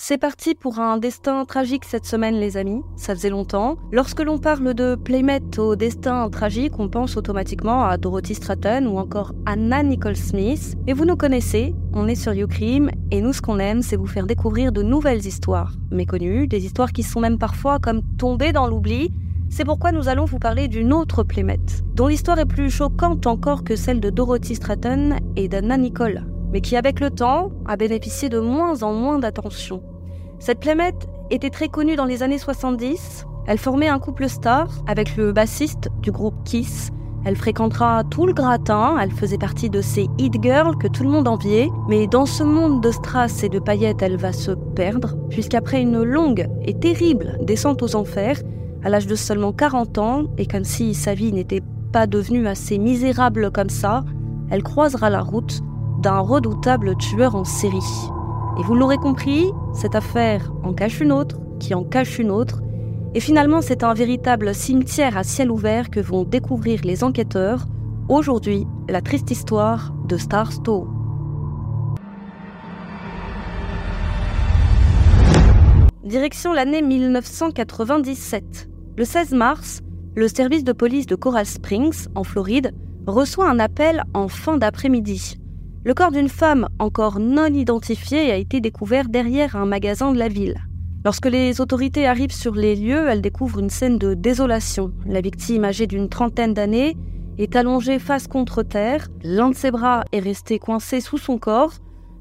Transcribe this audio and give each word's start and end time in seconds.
C'est 0.00 0.16
parti 0.16 0.54
pour 0.54 0.78
un 0.78 0.96
destin 0.96 1.44
tragique 1.44 1.84
cette 1.84 2.06
semaine, 2.06 2.36
les 2.36 2.56
amis. 2.56 2.82
Ça 2.94 3.16
faisait 3.16 3.30
longtemps. 3.30 3.76
Lorsque 3.90 4.20
l'on 4.20 4.38
parle 4.38 4.72
de 4.72 4.94
Playmate 4.94 5.58
au 5.58 5.74
destin 5.74 6.30
tragique, 6.30 6.78
on 6.78 6.88
pense 6.88 7.16
automatiquement 7.16 7.84
à 7.84 7.96
Dorothy 7.96 8.36
Stratton 8.36 8.86
ou 8.86 8.96
encore 8.96 9.32
Anna 9.44 9.82
Nicole 9.82 10.14
Smith. 10.14 10.76
Et 10.86 10.92
vous 10.92 11.04
nous 11.04 11.16
connaissez, 11.16 11.74
on 11.94 12.06
est 12.06 12.14
sur 12.14 12.32
YouCrime 12.32 12.92
et 13.10 13.20
nous, 13.20 13.32
ce 13.32 13.42
qu'on 13.42 13.58
aime, 13.58 13.82
c'est 13.82 13.96
vous 13.96 14.06
faire 14.06 14.28
découvrir 14.28 14.70
de 14.70 14.82
nouvelles 14.82 15.26
histoires 15.26 15.74
méconnues, 15.90 16.46
des 16.46 16.64
histoires 16.64 16.92
qui 16.92 17.02
sont 17.02 17.18
même 17.18 17.36
parfois 17.36 17.80
comme 17.80 18.02
tombées 18.18 18.52
dans 18.52 18.68
l'oubli. 18.68 19.10
C'est 19.50 19.64
pourquoi 19.64 19.90
nous 19.90 20.06
allons 20.06 20.26
vous 20.26 20.38
parler 20.38 20.68
d'une 20.68 20.92
autre 20.92 21.24
Playmate, 21.24 21.82
dont 21.94 22.06
l'histoire 22.06 22.38
est 22.38 22.46
plus 22.46 22.70
choquante 22.70 23.26
encore 23.26 23.64
que 23.64 23.74
celle 23.74 23.98
de 23.98 24.10
Dorothy 24.10 24.54
Stratton 24.54 25.16
et 25.34 25.48
d'Anna 25.48 25.76
Nicole 25.76 26.22
mais 26.52 26.60
qui 26.60 26.76
avec 26.76 27.00
le 27.00 27.10
temps 27.10 27.50
a 27.66 27.76
bénéficié 27.76 28.28
de 28.28 28.40
moins 28.40 28.82
en 28.82 28.92
moins 28.92 29.18
d'attention. 29.18 29.82
Cette 30.38 30.60
Playmate 30.60 31.08
était 31.30 31.50
très 31.50 31.68
connue 31.68 31.96
dans 31.96 32.04
les 32.04 32.22
années 32.22 32.38
70. 32.38 33.26
Elle 33.46 33.58
formait 33.58 33.88
un 33.88 33.98
couple 33.98 34.28
star 34.28 34.68
avec 34.86 35.16
le 35.16 35.32
bassiste 35.32 35.88
du 36.00 36.10
groupe 36.10 36.44
Kiss. 36.44 36.90
Elle 37.24 37.36
fréquentera 37.36 38.04
tout 38.04 38.26
le 38.26 38.32
gratin, 38.32 38.96
elle 39.00 39.10
faisait 39.10 39.38
partie 39.38 39.68
de 39.68 39.80
ces 39.80 40.06
hit 40.18 40.40
girls 40.40 40.78
que 40.78 40.86
tout 40.86 41.02
le 41.02 41.10
monde 41.10 41.26
enviait, 41.26 41.68
mais 41.88 42.06
dans 42.06 42.26
ce 42.26 42.44
monde 42.44 42.82
de 42.82 42.90
strass 42.90 43.42
et 43.42 43.48
de 43.48 43.58
paillettes, 43.58 44.02
elle 44.02 44.16
va 44.16 44.32
se 44.32 44.52
perdre, 44.52 45.16
puisqu'après 45.28 45.82
une 45.82 46.02
longue 46.02 46.48
et 46.62 46.78
terrible 46.78 47.36
descente 47.42 47.82
aux 47.82 47.96
enfers, 47.96 48.40
à 48.84 48.88
l'âge 48.88 49.06
de 49.06 49.16
seulement 49.16 49.52
40 49.52 49.98
ans, 49.98 50.24
et 50.38 50.46
comme 50.46 50.64
si 50.64 50.94
sa 50.94 51.14
vie 51.14 51.32
n'était 51.32 51.62
pas 51.92 52.06
devenue 52.06 52.46
assez 52.46 52.78
misérable 52.78 53.50
comme 53.50 53.70
ça, 53.70 54.04
elle 54.50 54.62
croisera 54.62 55.10
la 55.10 55.20
route 55.20 55.60
d'un 55.98 56.18
redoutable 56.18 56.96
tueur 56.96 57.34
en 57.34 57.44
série. 57.44 58.10
Et 58.58 58.62
vous 58.62 58.74
l'aurez 58.74 58.98
compris, 58.98 59.50
cette 59.72 59.94
affaire 59.94 60.52
en 60.62 60.72
cache 60.72 61.00
une 61.00 61.12
autre, 61.12 61.38
qui 61.58 61.74
en 61.74 61.84
cache 61.84 62.18
une 62.18 62.30
autre, 62.30 62.60
et 63.14 63.20
finalement 63.20 63.60
c'est 63.60 63.84
un 63.84 63.94
véritable 63.94 64.54
cimetière 64.54 65.16
à 65.16 65.24
ciel 65.24 65.50
ouvert 65.50 65.90
que 65.90 66.00
vont 66.00 66.24
découvrir 66.24 66.80
les 66.84 67.04
enquêteurs. 67.04 67.66
Aujourd'hui, 68.08 68.66
la 68.88 69.00
triste 69.00 69.30
histoire 69.30 69.92
de 70.06 70.16
Star 70.16 70.52
Stowe. 70.52 70.88
Direction 76.04 76.52
l'année 76.52 76.80
1997. 76.80 78.68
Le 78.96 79.04
16 79.04 79.32
mars, 79.32 79.82
le 80.16 80.26
service 80.26 80.64
de 80.64 80.72
police 80.72 81.06
de 81.06 81.14
Coral 81.14 81.44
Springs, 81.44 82.06
en 82.14 82.24
Floride, 82.24 82.72
reçoit 83.06 83.48
un 83.48 83.58
appel 83.58 84.04
en 84.14 84.28
fin 84.28 84.56
d'après-midi. 84.56 85.38
Le 85.84 85.94
corps 85.94 86.10
d'une 86.10 86.28
femme 86.28 86.68
encore 86.78 87.20
non 87.20 87.46
identifiée 87.46 88.32
a 88.32 88.36
été 88.36 88.60
découvert 88.60 89.08
derrière 89.08 89.54
un 89.54 89.64
magasin 89.64 90.12
de 90.12 90.18
la 90.18 90.28
ville. 90.28 90.56
Lorsque 91.04 91.26
les 91.26 91.60
autorités 91.60 92.06
arrivent 92.06 92.34
sur 92.34 92.54
les 92.54 92.74
lieux, 92.74 93.08
elles 93.08 93.22
découvrent 93.22 93.60
une 93.60 93.70
scène 93.70 93.98
de 93.98 94.14
désolation. 94.14 94.92
La 95.06 95.20
victime, 95.20 95.64
âgée 95.64 95.86
d'une 95.86 96.08
trentaine 96.08 96.52
d'années, 96.52 96.96
est 97.38 97.54
allongée 97.54 98.00
face 98.00 98.26
contre 98.26 98.64
terre, 98.64 99.06
l'un 99.22 99.50
de 99.50 99.54
ses 99.54 99.70
bras 99.70 100.04
est 100.10 100.18
resté 100.18 100.58
coincé 100.58 101.00
sous 101.00 101.18
son 101.18 101.38
corps, 101.38 101.72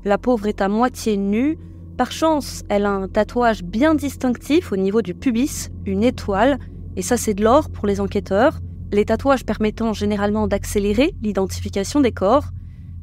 la 0.06 0.20
pauvre 0.20 0.46
est 0.46 0.62
à 0.62 0.70
moitié 0.70 1.18
nue, 1.18 1.58
par 1.98 2.12
chance, 2.12 2.64
elle 2.70 2.86
a 2.86 2.92
un 2.92 3.08
tatouage 3.08 3.64
bien 3.64 3.96
distinctif 3.96 4.72
au 4.72 4.78
niveau 4.78 5.02
du 5.02 5.16
pubis, 5.16 5.70
une 5.88 6.04
étoile, 6.04 6.60
et 6.96 7.02
ça 7.02 7.18
c'est 7.18 7.34
de 7.34 7.44
l'or 7.44 7.72
pour 7.72 7.88
les 7.88 8.00
enquêteurs, 8.00 8.60
les 8.92 9.06
tatouages 9.06 9.44
permettant 9.44 9.94
généralement 9.94 10.48
d'accélérer 10.48 11.16
l'identification 11.24 12.00
des 12.00 12.12
corps. 12.12 12.52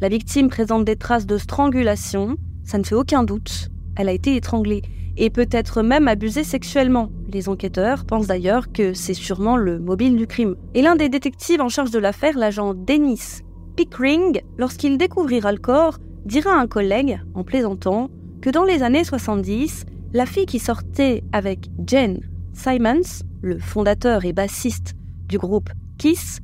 La 0.05 0.11
victime 0.11 0.51
présente 0.51 0.85
des 0.85 0.97
traces 0.97 1.25
de 1.25 1.39
strangulation, 1.39 2.37
ça 2.63 2.77
ne 2.77 2.85
fait 2.85 2.95
aucun 2.95 3.23
doute. 3.23 3.71
Elle 3.97 4.11
a 4.11 4.13
été 4.13 4.37
étranglée 4.37 4.83
et 5.17 5.31
peut-être 5.31 5.81
même 5.81 6.09
abusée 6.09 6.45
sexuellement. 6.45 7.09
Les 7.33 7.49
enquêteurs 7.49 8.05
pensent 8.05 8.27
d'ailleurs 8.27 8.71
que 8.71 8.93
c'est 8.93 9.15
sûrement 9.15 9.57
le 9.57 9.79
mobile 9.79 10.17
du 10.17 10.27
crime. 10.27 10.57
Et 10.75 10.83
l'un 10.83 10.95
des 10.95 11.09
détectives 11.09 11.63
en 11.63 11.71
charge 11.71 11.91
de 11.91 11.99
l'affaire, 11.99 12.37
l'agent 12.37 12.75
Dennis 12.75 13.41
Pickering, 13.77 14.43
lorsqu'il 14.59 14.99
découvrira 14.99 15.53
le 15.53 15.59
corps, 15.59 15.97
dira 16.27 16.51
à 16.51 16.61
un 16.61 16.67
collègue, 16.67 17.19
en 17.33 17.43
plaisantant, 17.43 18.11
que 18.43 18.51
dans 18.51 18.65
les 18.65 18.83
années 18.83 19.05
70, 19.05 19.87
la 20.13 20.27
fille 20.27 20.45
qui 20.45 20.59
sortait 20.59 21.25
avec 21.33 21.71
Jen 21.87 22.21
Simons, 22.53 23.25
le 23.41 23.59
fondateur 23.59 24.27
et 24.27 24.35
bassiste 24.35 24.93
du 25.29 25.39
groupe 25.39 25.71
Kiss, 25.97 26.41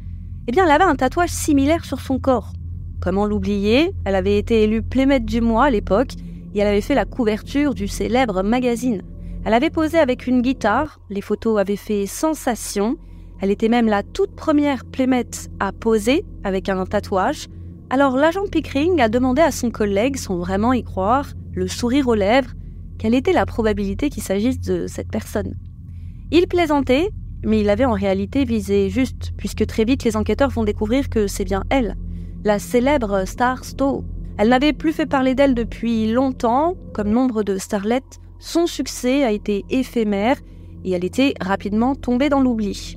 eh 0.48 0.52
bien, 0.52 0.64
elle 0.64 0.70
avait 0.70 0.84
un 0.84 0.96
tatouage 0.96 1.28
similaire 1.28 1.84
sur 1.84 2.00
son 2.00 2.18
corps. 2.18 2.54
Comment 3.00 3.24
l'oublier? 3.24 3.94
Elle 4.04 4.14
avait 4.14 4.36
été 4.36 4.62
élue 4.62 4.82
Playmate 4.82 5.24
du 5.24 5.40
mois 5.40 5.64
à 5.64 5.70
l'époque 5.70 6.12
et 6.54 6.58
elle 6.58 6.66
avait 6.66 6.82
fait 6.82 6.94
la 6.94 7.06
couverture 7.06 7.74
du 7.74 7.88
célèbre 7.88 8.42
magazine. 8.42 9.02
Elle 9.46 9.54
avait 9.54 9.70
posé 9.70 9.98
avec 9.98 10.26
une 10.26 10.42
guitare, 10.42 11.00
les 11.08 11.22
photos 11.22 11.58
avaient 11.58 11.76
fait 11.76 12.04
sensation. 12.04 12.98
Elle 13.40 13.50
était 13.50 13.70
même 13.70 13.86
la 13.86 14.02
toute 14.02 14.36
première 14.36 14.84
Playmate 14.84 15.48
à 15.60 15.72
poser 15.72 16.26
avec 16.44 16.68
un 16.68 16.84
tatouage. 16.84 17.48
Alors 17.88 18.16
l'agent 18.16 18.44
Pickering 18.46 19.00
a 19.00 19.08
demandé 19.08 19.40
à 19.40 19.50
son 19.50 19.70
collègue, 19.70 20.18
sans 20.18 20.36
vraiment 20.36 20.74
y 20.74 20.84
croire, 20.84 21.30
le 21.54 21.68
sourire 21.68 22.06
aux 22.06 22.14
lèvres, 22.14 22.52
quelle 22.98 23.14
était 23.14 23.32
la 23.32 23.46
probabilité 23.46 24.10
qu'il 24.10 24.22
s'agisse 24.22 24.60
de 24.60 24.86
cette 24.86 25.10
personne. 25.10 25.54
Il 26.30 26.46
plaisantait, 26.48 27.08
mais 27.44 27.62
il 27.62 27.70
avait 27.70 27.86
en 27.86 27.94
réalité 27.94 28.44
visé 28.44 28.90
juste, 28.90 29.32
puisque 29.38 29.64
très 29.64 29.86
vite 29.86 30.04
les 30.04 30.18
enquêteurs 30.18 30.50
vont 30.50 30.64
découvrir 30.64 31.08
que 31.08 31.26
c'est 31.26 31.46
bien 31.46 31.64
elle 31.70 31.96
la 32.44 32.58
célèbre 32.58 33.24
star 33.26 33.64
Stowe. 33.64 34.04
Elle 34.38 34.48
n'avait 34.48 34.72
plus 34.72 34.92
fait 34.92 35.06
parler 35.06 35.34
d'elle 35.34 35.54
depuis 35.54 36.10
longtemps, 36.10 36.74
comme 36.94 37.10
nombre 37.10 37.42
de 37.42 37.58
starlets, 37.58 38.20
son 38.38 38.66
succès 38.66 39.22
a 39.22 39.32
été 39.32 39.66
éphémère 39.68 40.38
et 40.82 40.92
elle 40.92 41.04
était 41.04 41.34
rapidement 41.40 41.94
tombée 41.94 42.30
dans 42.30 42.40
l'oubli. 42.40 42.96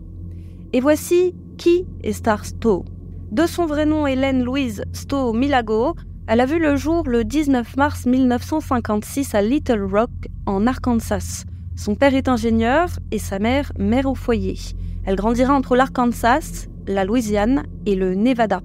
Et 0.72 0.80
voici 0.80 1.36
qui 1.58 1.86
est 2.02 2.14
Star 2.14 2.46
Stowe. 2.46 2.86
De 3.32 3.46
son 3.46 3.66
vrai 3.66 3.86
nom 3.86 4.08
Hélène 4.08 4.44
Louise 4.44 4.84
Stowe 4.94 5.34
Milago, 5.34 5.96
elle 6.28 6.40
a 6.40 6.46
vu 6.46 6.60
le 6.60 6.78
jour 6.78 7.04
le 7.06 7.26
19 7.26 7.76
mars 7.76 8.06
1956 8.06 9.36
à 9.36 9.42
Little 9.42 9.84
Rock, 9.84 10.10
en 10.46 10.66
Arkansas. 10.66 11.44
Son 11.76 11.96
père 11.96 12.16
est 12.16 12.30
ingénieur 12.30 12.88
et 13.12 13.20
sa 13.20 13.40
mère 13.40 13.74
mère 13.78 14.06
au 14.06 14.16
foyer. 14.16 14.58
Elle 15.06 15.18
grandira 15.18 15.54
entre 15.54 15.76
l'Arkansas, 15.76 16.68
la 16.88 17.04
Louisiane 17.04 17.64
et 17.86 17.96
le 17.96 18.16
Nevada. 18.16 18.62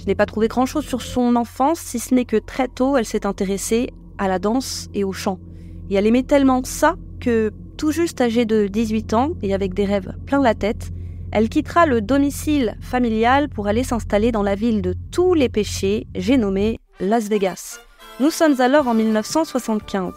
Je 0.00 0.06
n'ai 0.06 0.14
pas 0.14 0.24
trouvé 0.24 0.48
grand-chose 0.48 0.86
sur 0.86 1.02
son 1.02 1.36
enfance, 1.36 1.78
si 1.78 1.98
ce 1.98 2.14
n'est 2.14 2.24
que 2.24 2.38
très 2.38 2.68
tôt, 2.68 2.96
elle 2.96 3.04
s'est 3.04 3.26
intéressée 3.26 3.90
à 4.16 4.28
la 4.28 4.38
danse 4.38 4.88
et 4.94 5.04
au 5.04 5.12
chant. 5.12 5.38
Et 5.90 5.94
elle 5.94 6.06
aimait 6.06 6.22
tellement 6.22 6.64
ça 6.64 6.94
que, 7.20 7.52
tout 7.76 7.90
juste 7.90 8.18
âgée 8.22 8.46
de 8.46 8.66
18 8.66 9.12
ans 9.12 9.32
et 9.42 9.52
avec 9.52 9.74
des 9.74 9.84
rêves 9.84 10.14
plein 10.24 10.40
la 10.40 10.54
tête, 10.54 10.90
elle 11.32 11.50
quittera 11.50 11.84
le 11.84 12.00
domicile 12.00 12.78
familial 12.80 13.50
pour 13.50 13.66
aller 13.66 13.84
s'installer 13.84 14.32
dans 14.32 14.42
la 14.42 14.54
ville 14.54 14.80
de 14.80 14.94
tous 15.10 15.34
les 15.34 15.50
péchés, 15.50 16.06
j'ai 16.14 16.38
nommé 16.38 16.80
Las 16.98 17.28
Vegas. 17.28 17.78
Nous 18.20 18.30
sommes 18.30 18.58
alors 18.62 18.88
en 18.88 18.94
1975. 18.94 20.14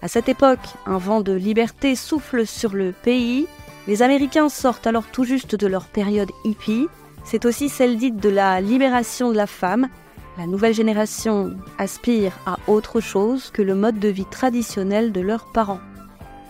À 0.00 0.06
cette 0.06 0.28
époque, 0.28 0.66
un 0.86 0.98
vent 0.98 1.22
de 1.22 1.32
liberté 1.32 1.96
souffle 1.96 2.46
sur 2.46 2.72
le 2.72 2.92
pays. 2.92 3.48
Les 3.88 4.02
Américains 4.02 4.48
sortent 4.48 4.86
alors 4.86 5.06
tout 5.10 5.24
juste 5.24 5.56
de 5.56 5.66
leur 5.66 5.86
période 5.86 6.30
hippie 6.44 6.86
c'est 7.24 7.46
aussi 7.46 7.68
celle 7.68 7.96
dite 7.96 8.16
de 8.16 8.28
la 8.28 8.60
libération 8.60 9.30
de 9.30 9.36
la 9.36 9.46
femme. 9.46 9.88
La 10.38 10.46
nouvelle 10.46 10.74
génération 10.74 11.54
aspire 11.78 12.32
à 12.46 12.58
autre 12.66 13.00
chose 13.00 13.50
que 13.50 13.62
le 13.62 13.74
mode 13.74 13.98
de 13.98 14.08
vie 14.08 14.26
traditionnel 14.26 15.12
de 15.12 15.20
leurs 15.20 15.50
parents. 15.52 15.80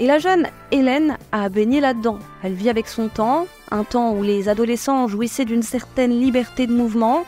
Et 0.00 0.06
la 0.06 0.18
jeune 0.18 0.48
Hélène 0.72 1.16
a 1.30 1.48
baigné 1.48 1.80
là-dedans. 1.80 2.18
Elle 2.42 2.54
vit 2.54 2.70
avec 2.70 2.88
son 2.88 3.08
temps, 3.08 3.46
un 3.70 3.84
temps 3.84 4.12
où 4.12 4.22
les 4.22 4.48
adolescents 4.48 5.06
jouissaient 5.06 5.44
d'une 5.44 5.62
certaine 5.62 6.10
liberté 6.10 6.66
de 6.66 6.74
mouvement. 6.74 7.24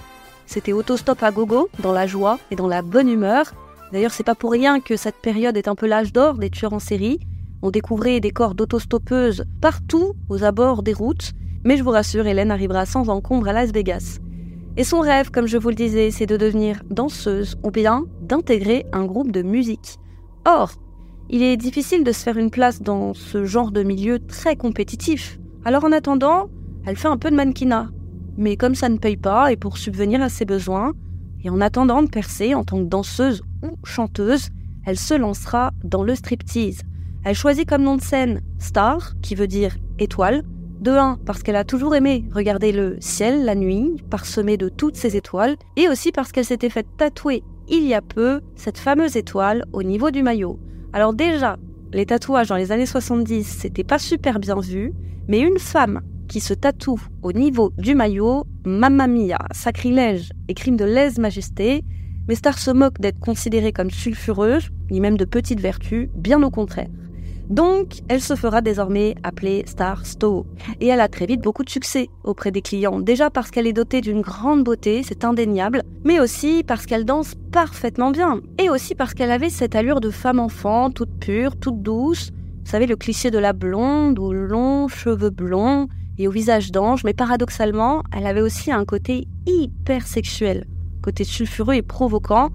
C'était 0.46 0.72
autostop 0.72 1.22
à 1.22 1.30
gogo, 1.30 1.68
dans 1.78 1.92
la 1.92 2.06
joie 2.06 2.38
et 2.50 2.56
dans 2.56 2.66
la 2.66 2.82
bonne 2.82 3.08
humeur. 3.08 3.52
D'ailleurs, 3.92 4.12
c'est 4.12 4.24
pas 4.24 4.34
pour 4.34 4.50
rien 4.50 4.80
que 4.80 4.96
cette 4.96 5.16
période 5.16 5.56
est 5.56 5.68
un 5.68 5.76
peu 5.76 5.86
l'âge 5.86 6.12
d'or 6.12 6.34
des 6.34 6.50
tueurs 6.50 6.72
en 6.72 6.80
série. 6.80 7.20
On 7.62 7.70
découvrait 7.70 8.20
des 8.20 8.32
corps 8.32 8.54
d'autostoppeuses 8.54 9.44
partout 9.60 10.14
aux 10.28 10.42
abords 10.42 10.82
des 10.82 10.92
routes. 10.92 11.32
Mais 11.66 11.76
je 11.76 11.82
vous 11.82 11.90
rassure, 11.90 12.28
Hélène 12.28 12.52
arrivera 12.52 12.86
sans 12.86 13.08
encombre 13.08 13.48
à 13.48 13.52
Las 13.52 13.72
Vegas. 13.72 14.20
Et 14.76 14.84
son 14.84 15.00
rêve, 15.00 15.32
comme 15.32 15.48
je 15.48 15.58
vous 15.58 15.70
le 15.70 15.74
disais, 15.74 16.12
c'est 16.12 16.24
de 16.24 16.36
devenir 16.36 16.80
danseuse 16.90 17.58
ou 17.64 17.72
bien 17.72 18.04
d'intégrer 18.22 18.86
un 18.92 19.04
groupe 19.04 19.32
de 19.32 19.42
musique. 19.42 19.98
Or, 20.44 20.70
il 21.28 21.42
est 21.42 21.56
difficile 21.56 22.04
de 22.04 22.12
se 22.12 22.22
faire 22.22 22.36
une 22.36 22.52
place 22.52 22.82
dans 22.82 23.14
ce 23.14 23.44
genre 23.44 23.72
de 23.72 23.82
milieu 23.82 24.20
très 24.20 24.54
compétitif. 24.54 25.40
Alors 25.64 25.82
en 25.82 25.90
attendant, 25.90 26.50
elle 26.86 26.94
fait 26.94 27.08
un 27.08 27.16
peu 27.16 27.32
de 27.32 27.36
mannequinat. 27.36 27.88
Mais 28.36 28.56
comme 28.56 28.76
ça 28.76 28.88
ne 28.88 28.98
paye 28.98 29.16
pas 29.16 29.50
et 29.50 29.56
pour 29.56 29.76
subvenir 29.76 30.22
à 30.22 30.28
ses 30.28 30.44
besoins, 30.44 30.92
et 31.42 31.50
en 31.50 31.60
attendant 31.60 32.04
de 32.04 32.08
percer 32.08 32.54
en 32.54 32.62
tant 32.62 32.78
que 32.78 32.88
danseuse 32.88 33.42
ou 33.64 33.70
chanteuse, 33.82 34.50
elle 34.84 35.00
se 35.00 35.14
lancera 35.14 35.72
dans 35.82 36.04
le 36.04 36.14
striptease. 36.14 36.82
Elle 37.24 37.34
choisit 37.34 37.68
comme 37.68 37.82
nom 37.82 37.96
de 37.96 38.02
scène 38.02 38.40
Star, 38.60 39.14
qui 39.20 39.34
veut 39.34 39.48
dire 39.48 39.74
étoile, 39.98 40.44
de 40.80 40.90
un, 40.90 41.18
parce 41.24 41.42
qu'elle 41.42 41.56
a 41.56 41.64
toujours 41.64 41.94
aimé 41.94 42.24
regarder 42.32 42.72
le 42.72 42.96
ciel 43.00 43.44
la 43.44 43.54
nuit, 43.54 43.96
parsemé 44.10 44.56
de 44.56 44.68
toutes 44.68 44.96
ces 44.96 45.16
étoiles, 45.16 45.56
et 45.76 45.88
aussi 45.88 46.12
parce 46.12 46.32
qu'elle 46.32 46.44
s'était 46.44 46.70
faite 46.70 46.88
tatouer 46.96 47.42
il 47.68 47.84
y 47.84 47.94
a 47.94 48.02
peu 48.02 48.40
cette 48.54 48.78
fameuse 48.78 49.16
étoile 49.16 49.64
au 49.72 49.82
niveau 49.82 50.10
du 50.10 50.22
maillot. 50.22 50.58
Alors 50.92 51.14
déjà, 51.14 51.56
les 51.92 52.06
tatouages 52.06 52.48
dans 52.48 52.56
les 52.56 52.72
années 52.72 52.86
70, 52.86 53.44
c'était 53.44 53.84
pas 53.84 53.98
super 53.98 54.38
bien 54.38 54.58
vu, 54.60 54.92
mais 55.28 55.40
une 55.40 55.58
femme 55.58 56.00
qui 56.28 56.40
se 56.40 56.54
tatoue 56.54 57.00
au 57.22 57.32
niveau 57.32 57.72
du 57.78 57.94
maillot, 57.94 58.44
mamma 58.64 59.06
mia, 59.06 59.38
sacrilège 59.52 60.30
et 60.48 60.54
crime 60.54 60.76
de 60.76 60.84
lèse-majesté, 60.84 61.82
mais 62.28 62.34
Star 62.34 62.58
se 62.58 62.70
moque 62.70 63.00
d'être 63.00 63.20
considérée 63.20 63.72
comme 63.72 63.90
sulfureuse, 63.90 64.70
ni 64.90 65.00
même 65.00 65.16
de 65.16 65.24
petite 65.24 65.60
vertu, 65.60 66.10
bien 66.14 66.42
au 66.42 66.50
contraire. 66.50 66.88
Donc, 67.48 68.00
elle 68.08 68.20
se 68.20 68.34
fera 68.34 68.60
désormais 68.60 69.14
appeler 69.22 69.62
Star 69.66 70.04
Stowe. 70.04 70.46
Et 70.80 70.88
elle 70.88 71.00
a 71.00 71.08
très 71.08 71.26
vite 71.26 71.42
beaucoup 71.42 71.62
de 71.62 71.70
succès 71.70 72.08
auprès 72.24 72.50
des 72.50 72.60
clients. 72.60 72.98
Déjà 72.98 73.30
parce 73.30 73.50
qu'elle 73.50 73.68
est 73.68 73.72
dotée 73.72 74.00
d'une 74.00 74.20
grande 74.20 74.64
beauté, 74.64 75.02
c'est 75.04 75.24
indéniable, 75.24 75.84
mais 76.04 76.18
aussi 76.18 76.64
parce 76.66 76.86
qu'elle 76.86 77.04
danse 77.04 77.34
parfaitement 77.52 78.10
bien. 78.10 78.40
Et 78.58 78.68
aussi 78.68 78.94
parce 78.94 79.14
qu'elle 79.14 79.30
avait 79.30 79.50
cette 79.50 79.76
allure 79.76 80.00
de 80.00 80.10
femme 80.10 80.40
enfant, 80.40 80.90
toute 80.90 81.20
pure, 81.20 81.56
toute 81.56 81.82
douce. 81.82 82.32
Vous 82.64 82.70
savez, 82.70 82.86
le 82.86 82.96
cliché 82.96 83.30
de 83.30 83.38
la 83.38 83.52
blonde 83.52 84.18
aux 84.18 84.32
longs 84.32 84.88
cheveux 84.88 85.30
blonds 85.30 85.86
et 86.18 86.26
au 86.26 86.32
visage 86.32 86.72
d'ange, 86.72 87.04
mais 87.04 87.14
paradoxalement, 87.14 88.02
elle 88.12 88.26
avait 88.26 88.40
aussi 88.40 88.72
un 88.72 88.84
côté 88.84 89.28
hyper 89.46 90.06
sexuel, 90.06 90.66
côté 91.00 91.22
sulfureux 91.22 91.74
et 91.74 91.82
provoquant. 91.82 92.50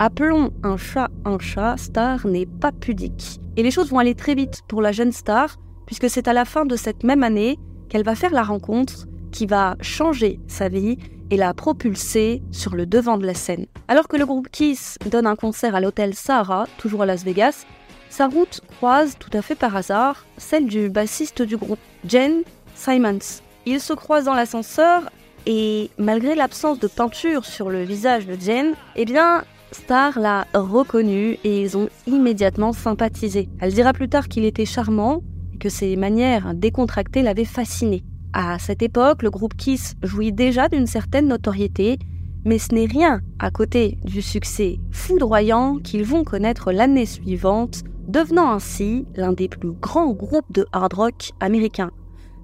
Appelons 0.00 0.50
un 0.64 0.76
chat 0.76 1.08
un 1.24 1.38
chat, 1.38 1.76
Star 1.76 2.26
n'est 2.26 2.46
pas 2.46 2.72
pudique. 2.72 3.40
Et 3.56 3.62
les 3.62 3.70
choses 3.70 3.90
vont 3.90 3.98
aller 3.98 4.14
très 4.14 4.34
vite 4.34 4.62
pour 4.66 4.82
la 4.82 4.92
jeune 4.92 5.12
star, 5.12 5.56
puisque 5.86 6.10
c'est 6.10 6.28
à 6.28 6.32
la 6.32 6.44
fin 6.44 6.64
de 6.64 6.76
cette 6.76 7.04
même 7.04 7.22
année 7.22 7.58
qu'elle 7.88 8.04
va 8.04 8.16
faire 8.16 8.32
la 8.32 8.42
rencontre 8.42 9.06
qui 9.30 9.46
va 9.46 9.76
changer 9.80 10.40
sa 10.48 10.68
vie 10.68 10.98
et 11.30 11.36
la 11.36 11.54
propulser 11.54 12.42
sur 12.50 12.74
le 12.74 12.86
devant 12.86 13.16
de 13.16 13.26
la 13.26 13.34
scène. 13.34 13.66
Alors 13.88 14.08
que 14.08 14.16
le 14.16 14.26
groupe 14.26 14.48
Kiss 14.50 14.98
donne 15.10 15.26
un 15.26 15.36
concert 15.36 15.74
à 15.74 15.80
l'hôtel 15.80 16.14
Sahara, 16.14 16.66
toujours 16.78 17.02
à 17.02 17.06
Las 17.06 17.24
Vegas, 17.24 17.64
sa 18.10 18.28
route 18.28 18.60
croise 18.76 19.16
tout 19.18 19.30
à 19.36 19.42
fait 19.42 19.56
par 19.56 19.74
hasard 19.74 20.24
celle 20.36 20.66
du 20.66 20.88
bassiste 20.88 21.42
du 21.42 21.56
groupe, 21.56 21.80
Jen 22.06 22.42
Simons. 22.74 23.40
Ils 23.66 23.80
se 23.80 23.92
croisent 23.92 24.26
dans 24.26 24.34
l'ascenseur 24.34 25.10
et 25.46 25.90
malgré 25.98 26.34
l'absence 26.34 26.78
de 26.78 26.86
peinture 26.86 27.44
sur 27.44 27.70
le 27.70 27.82
visage 27.82 28.26
de 28.26 28.36
Jen, 28.40 28.74
eh 28.96 29.04
bien, 29.04 29.44
Star 29.74 30.20
l'a 30.20 30.46
reconnu 30.54 31.36
et 31.42 31.62
ils 31.62 31.76
ont 31.76 31.88
immédiatement 32.06 32.72
sympathisé. 32.72 33.48
Elle 33.58 33.74
dira 33.74 33.92
plus 33.92 34.08
tard 34.08 34.28
qu'il 34.28 34.44
était 34.44 34.64
charmant 34.64 35.20
et 35.52 35.58
que 35.58 35.68
ses 35.68 35.96
manières 35.96 36.54
décontractées 36.54 37.22
l'avaient 37.22 37.44
fasciné. 37.44 38.04
À 38.32 38.60
cette 38.60 38.82
époque, 38.82 39.24
le 39.24 39.30
groupe 39.30 39.56
Kiss 39.56 39.96
jouit 40.04 40.32
déjà 40.32 40.68
d'une 40.68 40.86
certaine 40.86 41.26
notoriété, 41.26 41.98
mais 42.44 42.58
ce 42.58 42.72
n'est 42.72 42.86
rien 42.86 43.20
à 43.40 43.50
côté 43.50 43.98
du 44.04 44.22
succès 44.22 44.78
foudroyant 44.92 45.78
qu'ils 45.78 46.04
vont 46.04 46.22
connaître 46.22 46.70
l'année 46.70 47.04
suivante, 47.04 47.82
devenant 48.06 48.52
ainsi 48.52 49.06
l'un 49.16 49.32
des 49.32 49.48
plus 49.48 49.72
grands 49.72 50.12
groupes 50.12 50.52
de 50.52 50.66
hard 50.72 50.94
rock 50.94 51.32
américains. 51.40 51.90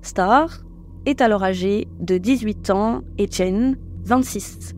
Star 0.03 0.65
est 1.07 1.21
alors 1.21 1.45
âgé 1.45 1.87
de 2.01 2.19
18 2.19 2.71
ans 2.71 3.03
et 3.19 3.31
Jen 3.31 3.77
26. 4.05 4.75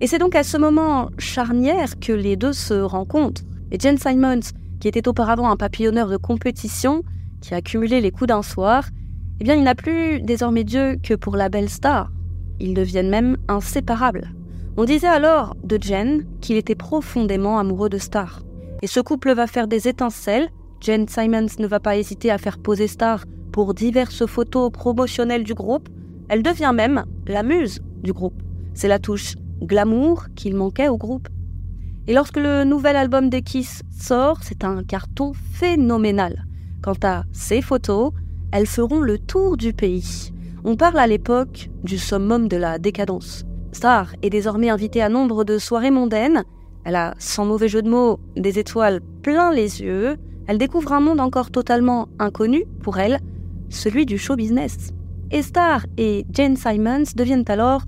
Et 0.00 0.06
c'est 0.06 0.18
donc 0.18 0.34
à 0.34 0.42
ce 0.42 0.56
moment 0.56 1.10
charnière 1.18 1.98
que 1.98 2.12
les 2.12 2.36
deux 2.36 2.52
se 2.52 2.74
rencontrent. 2.74 3.42
Et 3.70 3.78
Jen 3.80 3.98
Simons, 3.98 4.52
qui 4.80 4.88
était 4.88 5.08
auparavant 5.08 5.50
un 5.50 5.56
papillonneur 5.56 6.08
de 6.08 6.16
compétition, 6.16 7.02
qui 7.40 7.54
a 7.54 7.58
accumulé 7.58 8.00
les 8.00 8.10
coups 8.10 8.28
d'un 8.28 8.42
soir, 8.42 8.88
eh 9.40 9.44
bien 9.44 9.54
il 9.54 9.64
n'a 9.64 9.74
plus 9.74 10.20
désormais 10.20 10.64
Dieu 10.64 10.98
que 11.02 11.14
pour 11.14 11.36
la 11.36 11.48
belle 11.48 11.70
star. 11.70 12.10
Ils 12.60 12.74
deviennent 12.74 13.10
même 13.10 13.36
inséparables. 13.48 14.32
On 14.78 14.84
disait 14.84 15.06
alors 15.06 15.56
de 15.64 15.78
Jen 15.80 16.26
qu'il 16.42 16.56
était 16.56 16.74
profondément 16.74 17.58
amoureux 17.58 17.88
de 17.88 17.96
Star. 17.96 18.42
Et 18.82 18.86
ce 18.86 19.00
couple 19.00 19.32
va 19.32 19.46
faire 19.46 19.68
des 19.68 19.88
étincelles. 19.88 20.50
Jen 20.82 21.08
Simons 21.08 21.46
ne 21.58 21.66
va 21.66 21.80
pas 21.80 21.96
hésiter 21.96 22.30
à 22.30 22.36
faire 22.36 22.58
poser 22.58 22.86
Star 22.86 23.24
pour 23.52 23.72
diverses 23.72 24.26
photos 24.26 24.70
promotionnelles 24.70 25.44
du 25.44 25.54
groupe. 25.54 25.88
Elle 26.28 26.42
devient 26.42 26.72
même 26.74 27.04
la 27.26 27.42
muse 27.42 27.80
du 28.02 28.12
groupe. 28.12 28.42
C'est 28.74 28.88
la 28.88 28.98
touche 28.98 29.36
glamour 29.62 30.26
qu'il 30.34 30.54
manquait 30.54 30.88
au 30.88 30.96
groupe. 30.96 31.28
Et 32.06 32.14
lorsque 32.14 32.36
le 32.36 32.64
nouvel 32.64 32.96
album 32.96 33.30
des 33.30 33.42
Kiss 33.42 33.82
sort, 33.90 34.38
c'est 34.42 34.64
un 34.64 34.84
carton 34.84 35.32
phénoménal. 35.52 36.44
Quant 36.82 36.94
à 37.02 37.24
ces 37.32 37.62
photos, 37.62 38.12
elles 38.52 38.66
feront 38.66 39.00
le 39.00 39.18
tour 39.18 39.56
du 39.56 39.72
pays. 39.72 40.32
On 40.64 40.76
parle 40.76 40.98
à 40.98 41.06
l'époque 41.06 41.68
du 41.82 41.98
summum 41.98 42.48
de 42.48 42.56
la 42.56 42.78
décadence. 42.78 43.44
Star 43.72 44.14
est 44.22 44.30
désormais 44.30 44.70
invitée 44.70 45.02
à 45.02 45.08
nombre 45.08 45.44
de 45.44 45.58
soirées 45.58 45.90
mondaines. 45.90 46.44
Elle 46.84 46.96
a, 46.96 47.14
sans 47.18 47.44
mauvais 47.44 47.68
jeu 47.68 47.82
de 47.82 47.90
mots, 47.90 48.20
des 48.36 48.58
étoiles 48.58 49.00
plein 49.22 49.52
les 49.52 49.82
yeux. 49.82 50.16
Elle 50.46 50.58
découvre 50.58 50.92
un 50.92 51.00
monde 51.00 51.20
encore 51.20 51.50
totalement 51.50 52.08
inconnu 52.18 52.64
pour 52.82 52.98
elle, 52.98 53.18
celui 53.68 54.06
du 54.06 54.16
show 54.16 54.36
business. 54.36 54.90
Et 55.32 55.42
Star 55.42 55.86
et 55.98 56.24
Jane 56.30 56.56
Simons 56.56 57.02
deviennent 57.16 57.44
alors 57.48 57.82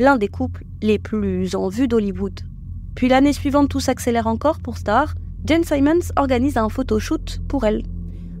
l'un 0.00 0.16
des 0.16 0.28
couples 0.28 0.64
les 0.80 0.98
plus 0.98 1.54
en 1.54 1.68
vue 1.68 1.86
d'Hollywood. 1.86 2.40
Puis 2.94 3.08
l'année 3.08 3.34
suivante, 3.34 3.68
tout 3.68 3.80
s'accélère 3.80 4.26
encore 4.26 4.58
pour 4.58 4.78
Star. 4.78 5.14
Jane 5.44 5.62
Simons 5.62 6.10
organise 6.16 6.56
un 6.56 6.70
photoshoot 6.70 7.42
pour 7.46 7.64
elle. 7.64 7.82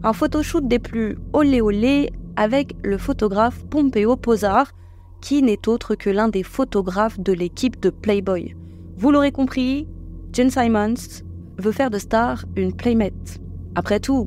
Un 0.02 0.14
photoshoot 0.14 0.66
des 0.66 0.78
plus 0.78 1.18
olé 1.34 1.60
olé 1.60 2.10
avec 2.36 2.74
le 2.82 2.96
photographe 2.96 3.62
Pompeo 3.66 4.16
Posar, 4.16 4.72
qui 5.20 5.42
n'est 5.42 5.68
autre 5.68 5.94
que 5.94 6.08
l'un 6.08 6.30
des 6.30 6.42
photographes 6.42 7.20
de 7.20 7.34
l'équipe 7.34 7.78
de 7.80 7.90
Playboy. 7.90 8.56
Vous 8.96 9.10
l'aurez 9.10 9.32
compris, 9.32 9.86
Jane 10.32 10.50
Simons 10.50 11.22
veut 11.58 11.72
faire 11.72 11.90
de 11.90 11.98
Star 11.98 12.46
une 12.56 12.74
Playmate. 12.74 13.38
Après 13.74 14.00
tout, 14.00 14.26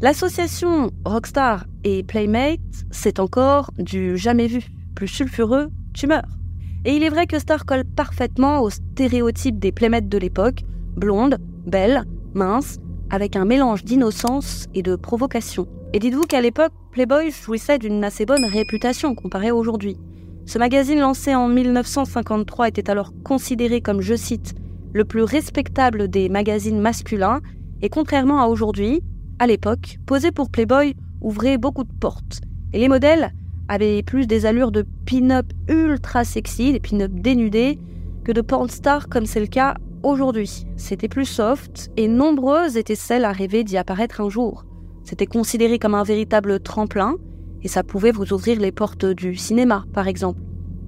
l'association 0.00 0.90
Rockstar 1.04 1.66
et 1.84 2.02
Playmate, 2.04 2.86
c'est 2.90 3.20
encore 3.20 3.70
du 3.78 4.16
jamais 4.16 4.46
vu. 4.46 4.64
Plus 4.94 5.08
sulfureux, 5.08 5.68
tu 5.92 6.06
meurs. 6.06 6.39
Et 6.84 6.96
il 6.96 7.02
est 7.02 7.10
vrai 7.10 7.26
que 7.26 7.38
Star 7.38 7.66
colle 7.66 7.84
parfaitement 7.84 8.60
au 8.60 8.70
stéréotype 8.70 9.58
des 9.58 9.70
playmates 9.70 10.08
de 10.08 10.16
l'époque, 10.16 10.62
blonde, 10.96 11.36
belle, 11.66 12.04
mince, 12.32 12.78
avec 13.10 13.36
un 13.36 13.44
mélange 13.44 13.84
d'innocence 13.84 14.66
et 14.74 14.82
de 14.82 14.96
provocation. 14.96 15.66
Et 15.92 15.98
dites-vous 15.98 16.22
qu'à 16.22 16.40
l'époque, 16.40 16.72
Playboy 16.92 17.30
jouissait 17.30 17.78
d'une 17.78 18.02
assez 18.02 18.24
bonne 18.24 18.44
réputation 18.44 19.14
comparée 19.14 19.50
aujourd'hui. 19.50 19.98
Ce 20.46 20.58
magazine 20.58 21.00
lancé 21.00 21.34
en 21.34 21.48
1953 21.48 22.68
était 22.68 22.88
alors 22.88 23.12
considéré 23.24 23.82
comme, 23.82 24.00
je 24.00 24.14
cite, 24.14 24.54
le 24.92 25.04
plus 25.04 25.22
respectable 25.22 26.08
des 26.08 26.28
magazines 26.28 26.80
masculins, 26.80 27.40
et 27.82 27.90
contrairement 27.90 28.40
à 28.40 28.46
aujourd'hui, 28.46 29.02
à 29.38 29.46
l'époque, 29.46 29.98
poser 30.06 30.30
pour 30.30 30.50
Playboy 30.50 30.94
ouvrait 31.20 31.58
beaucoup 31.58 31.84
de 31.84 31.92
portes. 31.92 32.40
Et 32.72 32.78
les 32.78 32.88
modèles 32.88 33.32
avaient 33.70 34.02
plus 34.02 34.26
des 34.26 34.46
allures 34.46 34.72
de 34.72 34.84
pin-up 35.06 35.46
ultra 35.68 36.24
sexy, 36.24 36.72
des 36.72 36.80
pin-up 36.80 37.12
dénudés, 37.14 37.78
que 38.24 38.32
de 38.32 38.40
porn 38.40 38.68
stars 38.68 39.08
comme 39.08 39.26
c'est 39.26 39.38
le 39.40 39.46
cas 39.46 39.76
aujourd'hui. 40.02 40.66
C'était 40.76 41.08
plus 41.08 41.24
soft 41.24 41.88
et 41.96 42.08
nombreuses 42.08 42.76
étaient 42.76 42.96
celles 42.96 43.24
à 43.24 43.30
rêver 43.30 43.62
d'y 43.62 43.76
apparaître 43.76 44.20
un 44.20 44.28
jour. 44.28 44.64
C'était 45.04 45.26
considéré 45.26 45.78
comme 45.78 45.94
un 45.94 46.02
véritable 46.02 46.58
tremplin 46.58 47.14
et 47.62 47.68
ça 47.68 47.84
pouvait 47.84 48.10
vous 48.10 48.32
ouvrir 48.32 48.58
les 48.58 48.72
portes 48.72 49.04
du 49.04 49.36
cinéma, 49.36 49.84
par 49.92 50.08
exemple. 50.08 50.40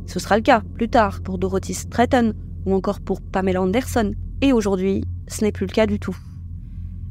Ce 0.07 0.19
sera 0.19 0.37
le 0.37 0.43
cas 0.43 0.63
plus 0.75 0.89
tard 0.89 1.23
pour 1.23 1.39
Dorothy 1.39 1.75
Stratton 1.75 2.33
ou 2.67 2.75
encore 2.75 3.01
pour 3.01 3.21
Pamela 3.21 3.63
Anderson. 3.63 4.13
Et 4.41 4.53
aujourd'hui, 4.53 5.05
ce 5.29 5.45
n'est 5.45 5.53
plus 5.53 5.67
le 5.67 5.73
cas 5.73 5.87
du 5.87 6.01
tout. 6.01 6.17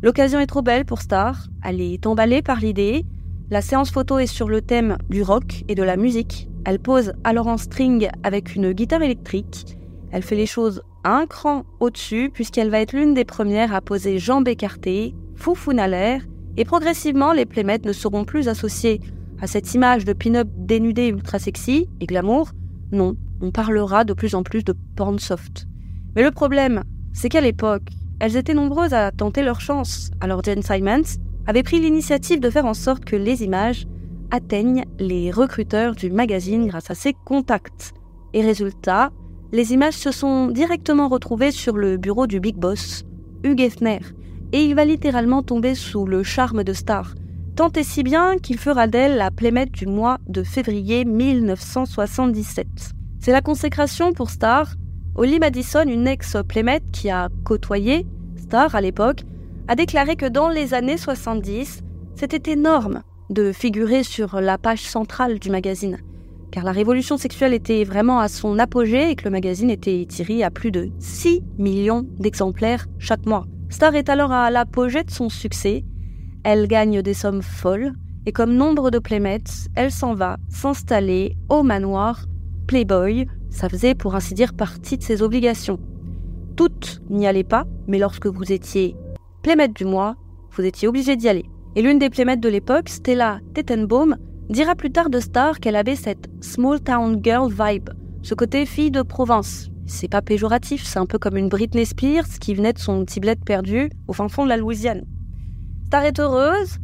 L'occasion 0.03 0.39
est 0.39 0.47
trop 0.47 0.63
belle 0.63 0.83
pour 0.83 1.01
Star, 1.01 1.47
elle 1.63 1.79
est 1.79 2.05
emballée 2.05 2.41
par 2.41 2.59
l'idée, 2.59 3.05
la 3.51 3.61
séance 3.61 3.91
photo 3.91 4.17
est 4.17 4.27
sur 4.27 4.47
le 4.47 4.61
thème 4.61 4.97
du 5.09 5.23
rock 5.23 5.65
et 5.67 5.75
de 5.75 5.83
la 5.83 5.97
musique. 5.97 6.47
Elle 6.63 6.79
pose 6.79 7.11
alors 7.25 7.47
en 7.47 7.57
string 7.57 8.07
avec 8.23 8.55
une 8.55 8.71
guitare 8.71 9.01
électrique. 9.01 9.77
Elle 10.11 10.23
fait 10.23 10.37
les 10.37 10.45
choses 10.45 10.81
un 11.03 11.25
cran 11.27 11.65
au-dessus 11.81 12.31
puisqu'elle 12.33 12.69
va 12.69 12.79
être 12.79 12.93
l'une 12.93 13.13
des 13.13 13.25
premières 13.25 13.75
à 13.75 13.81
poser 13.81 14.19
jambes 14.19 14.47
écartées, 14.47 15.13
foufoune 15.35 15.79
à 15.79 15.89
l'air, 15.89 16.21
et 16.55 16.63
progressivement 16.63 17.33
les 17.33 17.45
playmates 17.45 17.85
ne 17.85 17.91
seront 17.91 18.23
plus 18.23 18.47
associés 18.47 19.01
à 19.41 19.47
cette 19.47 19.73
image 19.73 20.05
de 20.05 20.13
pin-up 20.13 20.47
dénudé 20.55 21.07
ultra 21.07 21.37
sexy 21.37 21.89
et 21.99 22.05
glamour. 22.05 22.51
Non, 22.93 23.15
on 23.41 23.51
parlera 23.51 24.05
de 24.05 24.13
plus 24.13 24.33
en 24.33 24.43
plus 24.43 24.63
de 24.63 24.73
porn 24.95 25.19
soft. 25.19 25.67
Mais 26.15 26.23
le 26.23 26.31
problème, 26.31 26.83
c'est 27.11 27.27
qu'à 27.27 27.41
l'époque, 27.41 27.89
elles 28.21 28.37
étaient 28.37 28.53
nombreuses 28.53 28.93
à 28.93 29.11
tenter 29.11 29.43
leur 29.43 29.59
chance. 29.59 30.09
Alors 30.21 30.41
Jane 30.41 30.61
Simons, 30.61 31.17
avait 31.47 31.63
pris 31.63 31.79
l'initiative 31.79 32.39
de 32.39 32.49
faire 32.49 32.65
en 32.65 32.73
sorte 32.73 33.05
que 33.05 33.15
les 33.15 33.43
images 33.43 33.87
atteignent 34.31 34.85
les 34.99 35.31
recruteurs 35.31 35.95
du 35.95 36.09
magazine 36.09 36.67
grâce 36.67 36.89
à 36.89 36.95
ses 36.95 37.13
contacts. 37.25 37.93
Et 38.33 38.41
résultat, 38.41 39.11
les 39.51 39.73
images 39.73 39.95
se 39.97 40.11
sont 40.11 40.47
directement 40.47 41.09
retrouvées 41.09 41.51
sur 41.51 41.75
le 41.75 41.97
bureau 41.97 42.27
du 42.27 42.39
big 42.39 42.55
boss, 42.55 43.03
Hugh 43.43 43.59
Hefner, 43.59 43.99
et 44.53 44.63
il 44.63 44.75
va 44.75 44.85
littéralement 44.85 45.43
tomber 45.43 45.75
sous 45.75 46.05
le 46.05 46.23
charme 46.23 46.63
de 46.63 46.73
Star, 46.73 47.15
tant 47.55 47.71
et 47.71 47.83
si 47.83 48.03
bien 48.03 48.37
qu'il 48.37 48.57
fera 48.57 48.87
d'elle 48.87 49.17
la 49.17 49.31
playmate 49.31 49.71
du 49.71 49.87
mois 49.87 50.19
de 50.27 50.43
février 50.43 51.03
1977. 51.03 52.67
C'est 53.19 53.31
la 53.31 53.41
consécration 53.41 54.13
pour 54.13 54.29
Star. 54.29 54.73
Holly 55.15 55.39
Madison, 55.39 55.83
une 55.85 56.07
ex-playmate 56.07 56.83
qui 56.93 57.09
a 57.09 57.27
côtoyé 57.43 58.07
Star 58.37 58.73
à 58.73 58.81
l'époque, 58.81 59.23
a 59.71 59.75
déclaré 59.75 60.17
que 60.17 60.25
dans 60.25 60.49
les 60.49 60.73
années 60.73 60.97
70, 60.97 61.81
c'était 62.15 62.51
énorme 62.51 63.03
de 63.29 63.53
figurer 63.53 64.03
sur 64.03 64.41
la 64.41 64.57
page 64.57 64.81
centrale 64.81 65.39
du 65.39 65.49
magazine, 65.49 65.97
car 66.51 66.65
la 66.65 66.73
révolution 66.73 67.15
sexuelle 67.15 67.53
était 67.53 67.85
vraiment 67.85 68.19
à 68.19 68.27
son 68.27 68.59
apogée 68.59 69.11
et 69.11 69.15
que 69.15 69.23
le 69.23 69.29
magazine 69.29 69.69
était 69.69 70.05
tiré 70.09 70.43
à 70.43 70.51
plus 70.51 70.71
de 70.71 70.89
6 70.99 71.41
millions 71.57 72.05
d'exemplaires 72.19 72.87
chaque 72.99 73.25
mois. 73.25 73.45
Star 73.69 73.95
est 73.95 74.09
alors 74.09 74.33
à 74.33 74.51
l'apogée 74.51 75.05
de 75.05 75.09
son 75.09 75.29
succès, 75.29 75.85
elle 76.43 76.67
gagne 76.67 77.01
des 77.01 77.13
sommes 77.13 77.41
folles, 77.41 77.93
et 78.25 78.33
comme 78.33 78.53
nombre 78.53 78.91
de 78.91 78.99
playmates, 78.99 79.69
elle 79.75 79.91
s'en 79.93 80.15
va 80.15 80.35
s'installer 80.49 81.37
au 81.47 81.63
manoir 81.63 82.25
Playboy, 82.67 83.25
ça 83.49 83.69
faisait 83.69 83.95
pour 83.95 84.15
ainsi 84.15 84.33
dire 84.33 84.53
partie 84.53 84.97
de 84.97 85.03
ses 85.03 85.21
obligations. 85.21 85.79
Toutes 86.57 87.01
n'y 87.09 87.25
allaient 87.25 87.45
pas, 87.45 87.63
mais 87.87 87.99
lorsque 87.99 88.27
vous 88.27 88.51
étiez 88.51 88.97
playmate 89.41 89.73
du 89.73 89.85
mois, 89.85 90.15
vous 90.51 90.63
étiez 90.63 90.87
obligé 90.87 91.15
d'y 91.15 91.29
aller. 91.29 91.45
Et 91.75 91.81
l'une 91.81 91.99
des 91.99 92.09
playmates 92.09 92.39
de 92.39 92.49
l'époque, 92.49 92.89
Stella 92.89 93.39
Tettenbaum, 93.53 94.17
dira 94.49 94.75
plus 94.75 94.91
tard 94.91 95.09
de 95.09 95.19
Star 95.19 95.59
qu'elle 95.59 95.75
avait 95.75 95.95
cette 95.95 96.29
small 96.41 96.81
town 96.81 97.19
girl 97.23 97.49
vibe, 97.51 97.89
ce 98.21 98.35
côté 98.35 98.65
fille 98.65 98.91
de 98.91 99.01
province. 99.01 99.69
C'est 99.85 100.09
pas 100.09 100.21
péjoratif, 100.21 100.83
c'est 100.85 100.99
un 100.99 101.05
peu 101.05 101.17
comme 101.17 101.37
une 101.37 101.49
Britney 101.49 101.85
Spears 101.85 102.27
qui 102.39 102.53
venait 102.53 102.73
de 102.73 102.79
son 102.79 103.03
petit 103.05 103.21
perdu 103.45 103.89
au 104.07 104.13
fin 104.13 104.27
fond 104.27 104.43
de 104.43 104.49
la 104.49 104.57
Louisiane. 104.57 105.05
Star 105.87 106.03
est 106.03 106.19
heureuse, 106.19 106.77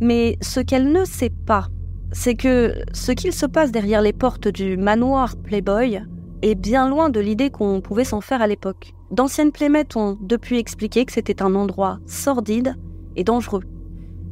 mais 0.00 0.36
ce 0.40 0.60
qu'elle 0.60 0.92
ne 0.92 1.04
sait 1.04 1.32
pas, 1.46 1.68
c'est 2.12 2.34
que 2.34 2.74
ce 2.92 3.12
qu'il 3.12 3.32
se 3.32 3.46
passe 3.46 3.72
derrière 3.72 4.02
les 4.02 4.12
portes 4.12 4.48
du 4.48 4.76
manoir 4.76 5.36
Playboy 5.36 6.00
est 6.42 6.54
bien 6.54 6.88
loin 6.88 7.10
de 7.10 7.20
l'idée 7.20 7.50
qu'on 7.50 7.80
pouvait 7.80 8.04
s'en 8.04 8.20
faire 8.20 8.42
à 8.42 8.46
l'époque. 8.46 8.92
D'anciennes 9.14 9.52
playmates 9.52 9.94
ont 9.94 10.18
depuis 10.20 10.58
expliqué 10.58 11.04
que 11.04 11.12
c'était 11.12 11.40
un 11.40 11.54
endroit 11.54 12.00
sordide 12.04 12.74
et 13.14 13.22
dangereux. 13.22 13.62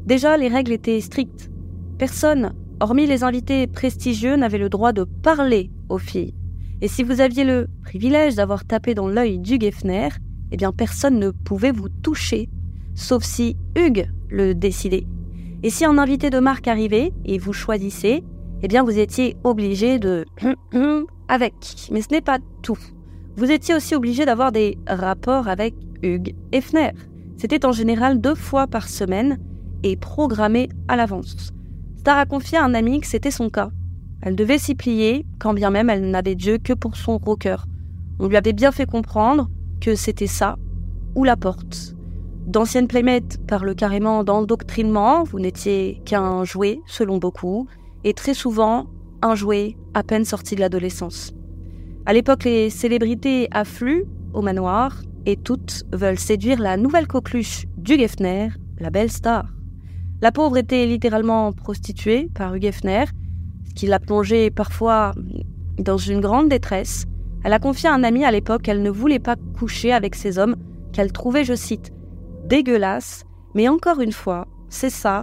Déjà, 0.07 0.37
les 0.37 0.49
règles 0.49 0.73
étaient 0.73 1.01
strictes. 1.01 1.53
Personne, 1.99 2.53
hormis 2.81 3.07
les 3.07 3.23
invités 3.23 3.69
prestigieux, 3.69 4.35
n'avait 4.35 4.59
le 4.59 4.69
droit 4.69 4.93
de 4.93 5.05
parler 5.05 5.71
aux 5.89 5.99
filles. 5.99 6.35
Et 6.81 6.89
si 6.89 7.05
vous 7.05 7.21
aviez 7.21 7.45
le 7.45 7.69
privilège 7.85 8.35
d'avoir 8.35 8.65
tapé 8.65 8.95
dans 8.95 9.07
l'œil 9.07 9.39
du 9.39 9.57
Geffner, 9.61 10.09
eh 10.51 10.57
bien 10.57 10.73
personne 10.73 11.21
ne 11.21 11.31
pouvait 11.31 11.71
vous 11.71 11.89
toucher, 11.89 12.49
sauf 12.97 13.23
si 13.23 13.57
Hugues 13.77 14.11
le 14.31 14.53
décidait. 14.53 15.07
Et 15.63 15.71
si 15.71 15.85
un 15.85 15.97
invité 15.97 16.29
de 16.29 16.41
marque 16.41 16.67
arrivait 16.67 17.13
et 17.25 17.39
vous 17.39 17.53
choisissez, 17.53 18.25
eh 18.63 18.67
bien 18.67 18.83
vous 18.83 18.99
étiez 18.99 19.37
obligé 19.45 20.01
de 20.01 20.25
avec. 21.29 21.55
Mais 21.93 22.03
ce 22.03 22.09
n'est 22.11 22.21
pas 22.21 22.41
tout. 22.63 22.79
Vous 23.37 23.51
étiez 23.51 23.75
aussi 23.75 23.95
obligé 23.95 24.27
d'avoir 24.27 24.53
des 24.53 24.77
rapports 24.87 25.49
avec 25.49 25.75
Hugues 26.03 26.35
Effner. 26.53 26.91
C'était 27.39 27.65
en 27.65 27.73
général 27.73 28.21
deux 28.21 28.35
fois 28.35 28.67
par 28.67 28.89
semaine 28.89 29.39
et 29.83 29.97
programmé 29.97 30.69
à 30.87 30.97
l'avance. 30.97 31.51
Star 31.97 32.19
a 32.19 32.27
confié 32.27 32.59
à 32.59 32.65
un 32.65 32.75
ami 32.75 33.01
que 33.01 33.07
c'était 33.07 33.31
son 33.31 33.49
cas. 33.49 33.71
Elle 34.21 34.37
devait 34.37 34.59
s'y 34.59 34.75
plier, 34.75 35.25
quand 35.39 35.55
bien 35.55 35.71
même 35.71 35.89
elle 35.89 36.11
n'avait 36.11 36.35
Dieu 36.35 36.59
que 36.59 36.75
pour 36.75 36.97
son 36.97 37.17
rocker. 37.17 37.57
On 38.21 38.29
lui 38.29 38.37
avait 38.37 38.53
bien 38.53 38.71
fait 38.71 38.87
comprendre 38.87 39.49
que 39.81 39.95
c'était 39.95 40.27
ça 40.27 40.57
ou 41.15 41.25
la 41.25 41.37
porte. 41.37 41.97
D'anciennes 42.47 42.87
playmates 42.87 43.39
parlent 43.47 43.75
carrément 43.75 44.25
d'endoctrinement, 44.25 45.23
vous 45.25 45.41
n'étiez 45.41 46.03
qu'un 46.05 46.45
jouet, 46.45 46.81
selon 46.87 47.17
beaucoup, 47.17 47.67
et 48.05 48.13
très 48.13 48.35
souvent 48.35 48.87
un 49.23 49.35
jouet 49.35 49.77
à 49.95 50.03
peine 50.03 50.25
sorti 50.25 50.55
de 50.55 50.61
l'adolescence. 50.61 51.33
À 52.05 52.13
l'époque, 52.13 52.45
les 52.45 52.69
célébrités 52.69 53.47
affluent 53.53 54.05
au 54.35 54.43
manoir 54.43 55.03
et 55.25 55.37
toutes 55.37 55.85
veulent 55.93 56.19
séduire 56.19 56.59
la 56.59 56.77
nouvelle 56.77 57.07
coqueluche 57.07 57.67
du 57.77 57.95
Geffner, 57.95 58.49
la 58.81 58.91
belle 58.91 59.11
star. 59.11 59.47
La 60.21 60.33
pauvre 60.33 60.57
était 60.57 60.85
littéralement 60.85 61.53
prostituée 61.53 62.29
par 62.35 62.57
Hugh 62.57 62.73
ce 62.73 63.75
qui 63.77 63.87
l'a 63.87 64.01
plongée 64.01 64.51
parfois 64.51 65.13
dans 65.79 65.97
une 65.97 66.21
grande 66.21 66.49
détresse. 66.49 67.05
Elle 67.45 67.53
a 67.53 67.61
confié 67.61 67.89
à 67.89 67.95
un 67.95 68.03
ami 68.03 68.25
à 68.25 68.33
l'époque 68.33 68.63
qu'elle 68.63 68.83
ne 68.83 68.91
voulait 68.91 69.21
pas 69.21 69.37
coucher 69.57 69.93
avec 69.93 70.17
ces 70.17 70.39
hommes 70.39 70.57
qu'elle 70.93 71.13
trouvait, 71.13 71.45
je 71.45 71.55
cite, 71.55 71.93
dégueulasse, 72.47 73.25
mais 73.55 73.69
encore 73.69 74.01
une 74.01 74.13
fois, 74.13 74.49
c'est 74.69 74.91
ça 74.91 75.23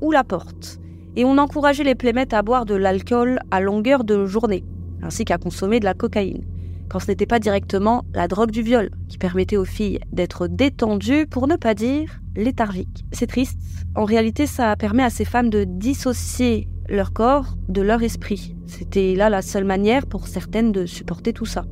ou 0.00 0.12
la 0.12 0.22
porte. 0.22 0.78
Et 1.16 1.24
on 1.24 1.38
encourageait 1.38 1.84
les 1.84 1.96
playmates 1.96 2.34
à 2.34 2.42
boire 2.42 2.66
de 2.66 2.74
l'alcool 2.74 3.40
à 3.50 3.60
longueur 3.60 4.04
de 4.04 4.26
journée, 4.26 4.64
ainsi 5.02 5.24
qu'à 5.24 5.38
consommer 5.38 5.80
de 5.80 5.84
la 5.84 5.94
cocaïne, 5.94 6.44
quand 6.88 6.98
ce 6.98 7.08
n'était 7.08 7.26
pas 7.26 7.38
directement 7.38 8.04
la 8.14 8.28
drogue 8.28 8.50
du 8.50 8.62
viol, 8.62 8.90
qui 9.08 9.18
permettait 9.18 9.56
aux 9.56 9.64
filles 9.64 10.00
d'être 10.12 10.48
détendues, 10.48 11.26
pour 11.26 11.46
ne 11.46 11.56
pas 11.56 11.74
dire 11.74 12.20
léthargiques. 12.36 13.04
C'est 13.12 13.26
triste, 13.26 13.58
en 13.94 14.04
réalité 14.04 14.46
ça 14.46 14.74
permet 14.76 15.02
à 15.02 15.10
ces 15.10 15.24
femmes 15.24 15.50
de 15.50 15.64
dissocier 15.64 16.68
leur 16.88 17.12
corps 17.12 17.56
de 17.68 17.82
leur 17.82 18.02
esprit. 18.02 18.56
C'était 18.66 19.14
là 19.14 19.30
la 19.30 19.42
seule 19.42 19.64
manière 19.64 20.06
pour 20.06 20.26
certaines 20.26 20.72
de 20.72 20.86
supporter 20.86 21.32
tout 21.32 21.46
ça. 21.46 21.64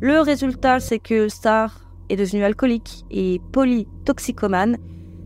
Le 0.00 0.20
résultat, 0.20 0.80
c'est 0.80 0.98
que 0.98 1.28
Star 1.28 1.86
est 2.08 2.16
devenue 2.16 2.44
alcoolique 2.44 3.04
et 3.10 3.40
polytoxicomane. 3.52 4.76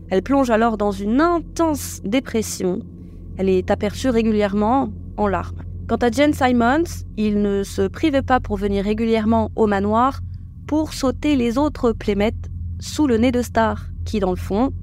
Elle 0.09 0.21
plonge 0.21 0.49
alors 0.49 0.77
dans 0.77 0.91
une 0.91 1.19
intense 1.19 2.01
dépression. 2.03 2.79
Elle 3.37 3.49
est 3.49 3.71
aperçue 3.71 4.09
régulièrement 4.09 4.89
en 5.17 5.27
larmes. 5.27 5.63
Quant 5.87 5.95
à 5.95 6.11
Jen 6.11 6.33
Simons, 6.33 7.05
il 7.15 7.41
ne 7.41 7.63
se 7.63 7.87
privait 7.87 8.21
pas 8.21 8.41
pour 8.41 8.57
venir 8.57 8.83
régulièrement 8.83 9.51
au 9.55 9.67
manoir 9.67 10.19
pour 10.67 10.93
sauter 10.93 11.37
les 11.37 11.57
autres 11.57 11.93
playmates 11.93 12.33
sous 12.81 13.07
le 13.07 13.17
nez 13.17 13.31
de 13.31 13.41
Star, 13.41 13.85
qui 14.03 14.19
dans 14.19 14.31
le 14.31 14.35
fond 14.35 14.73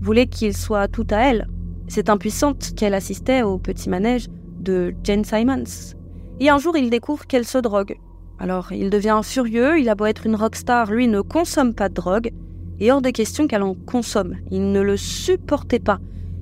voulait 0.00 0.26
qu'il 0.26 0.56
soit 0.56 0.88
tout 0.88 1.06
à 1.10 1.18
elle. 1.18 1.46
C'est 1.86 2.10
impuissante 2.10 2.74
qu'elle 2.74 2.94
assistait 2.94 3.42
au 3.42 3.58
petit 3.58 3.88
manège 3.88 4.26
de 4.58 4.92
Jen 5.04 5.24
Simons. 5.24 5.94
Et 6.40 6.50
un 6.50 6.58
jour, 6.58 6.76
il 6.76 6.90
découvre 6.90 7.28
qu'elle 7.28 7.46
se 7.46 7.58
drogue. 7.58 7.96
Alors 8.40 8.72
il 8.72 8.90
devient 8.90 9.20
furieux, 9.22 9.78
il 9.78 9.88
a 9.88 9.94
beau 9.94 10.06
être 10.06 10.26
une 10.26 10.34
rockstar, 10.34 10.90
lui 10.90 11.06
ne 11.06 11.20
consomme 11.20 11.72
pas 11.72 11.88
de 11.88 11.94
drogue, 11.94 12.32
et 12.80 12.90
hors 12.90 13.00
de 13.00 13.10
question 13.10 13.46
qu'elle 13.46 13.62
en 13.62 13.74
consomme. 13.74 14.34
Il 14.50 14.72
ne 14.72 14.80
le 14.80 14.96
supportait 14.96 15.78
pas. 15.78 16.00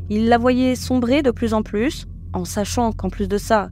Il 0.08 0.30
la 0.30 0.38
voyait 0.38 0.74
sombrer 0.74 1.22
de 1.22 1.30
plus 1.30 1.52
en 1.52 1.62
plus, 1.62 2.06
en 2.32 2.46
sachant 2.46 2.92
qu'en 2.92 3.10
plus 3.10 3.28
de 3.28 3.36
ça, 3.36 3.68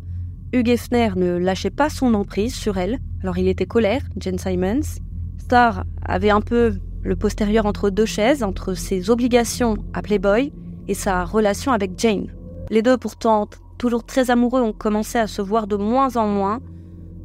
Hugh 0.52 0.68
Hefner 0.68 1.10
ne 1.16 1.36
lâchait 1.36 1.70
pas 1.70 1.88
son 1.88 2.14
emprise 2.14 2.54
sur 2.54 2.78
elle. 2.78 2.98
Alors 3.22 3.38
il 3.38 3.48
était 3.48 3.66
colère, 3.66 4.02
Jen 4.20 4.38
Simons. 4.38 5.00
Star 5.38 5.84
avait 6.04 6.30
un 6.30 6.40
peu 6.40 6.74
le 7.02 7.16
postérieur 7.16 7.66
entre 7.66 7.90
deux 7.90 8.06
chaises, 8.06 8.42
entre 8.42 8.74
ses 8.74 9.10
obligations 9.10 9.76
à 9.92 10.02
Playboy 10.02 10.52
et 10.88 10.94
sa 10.94 11.24
relation 11.24 11.72
avec 11.72 11.98
Jane. 11.98 12.28
Les 12.70 12.82
deux, 12.82 12.96
pourtant 12.96 13.48
toujours 13.78 14.04
très 14.04 14.30
amoureux, 14.30 14.62
ont 14.62 14.72
commencé 14.72 15.18
à 15.18 15.26
se 15.26 15.42
voir 15.42 15.66
de 15.66 15.76
moins 15.76 16.16
en 16.16 16.26
moins, 16.26 16.60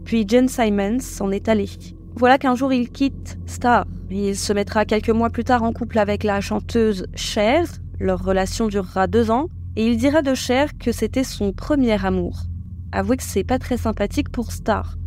puis 0.03 0.25
Jen 0.27 0.47
Simons 0.47 0.99
s'en 0.99 1.31
est 1.31 1.47
allé. 1.47 1.69
Voilà 2.15 2.37
qu'un 2.37 2.55
jour 2.55 2.73
il 2.73 2.89
quitte 2.89 3.37
Star. 3.45 3.85
Il 4.09 4.35
se 4.35 4.51
mettra 4.51 4.83
quelques 4.83 5.09
mois 5.09 5.29
plus 5.29 5.43
tard 5.43 5.63
en 5.63 5.71
couple 5.71 5.99
avec 5.99 6.23
la 6.23 6.41
chanteuse 6.41 7.05
Cher. 7.15 7.65
Leur 7.99 8.23
relation 8.23 8.67
durera 8.67 9.07
deux 9.07 9.31
ans. 9.31 9.47
Et 9.75 9.85
il 9.85 9.97
dira 9.97 10.21
de 10.21 10.33
Cher 10.33 10.77
que 10.77 10.91
c'était 10.91 11.23
son 11.23 11.53
premier 11.53 12.03
amour. 12.03 12.41
Avouez 12.91 13.17
que 13.17 13.23
c'est 13.23 13.43
pas 13.43 13.59
très 13.59 13.77
sympathique 13.77 14.29
pour 14.29 14.51
Star. 14.51 14.97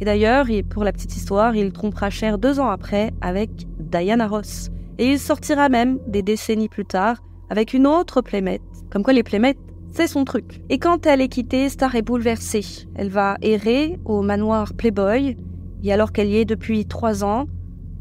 Et 0.00 0.04
d'ailleurs, 0.04 0.46
pour 0.68 0.84
la 0.84 0.92
petite 0.92 1.16
histoire, 1.16 1.54
il 1.56 1.72
trompera 1.72 2.10
Cher 2.10 2.38
deux 2.38 2.60
ans 2.60 2.68
après 2.68 3.12
avec 3.20 3.50
Diana 3.78 4.26
Ross. 4.26 4.70
Et 4.98 5.12
il 5.12 5.18
sortira 5.18 5.68
même, 5.68 5.98
des 6.06 6.22
décennies 6.22 6.68
plus 6.68 6.84
tard, 6.84 7.22
avec 7.48 7.74
une 7.74 7.86
autre 7.86 8.20
playmate. 8.20 8.60
Comme 8.90 9.02
quoi 9.02 9.12
les 9.12 9.22
playmates 9.22 9.56
c'est 9.92 10.06
son 10.06 10.24
truc. 10.24 10.60
Et 10.68 10.78
quand 10.78 11.04
elle 11.06 11.20
est 11.20 11.28
quittée, 11.28 11.68
Star 11.68 11.94
est 11.96 12.02
bouleversée. 12.02 12.86
Elle 12.94 13.08
va 13.08 13.36
errer 13.42 13.98
au 14.04 14.22
manoir 14.22 14.72
Playboy, 14.74 15.36
et 15.82 15.92
alors 15.92 16.12
qu'elle 16.12 16.28
y 16.28 16.36
est 16.36 16.44
depuis 16.44 16.86
trois 16.86 17.24
ans, 17.24 17.46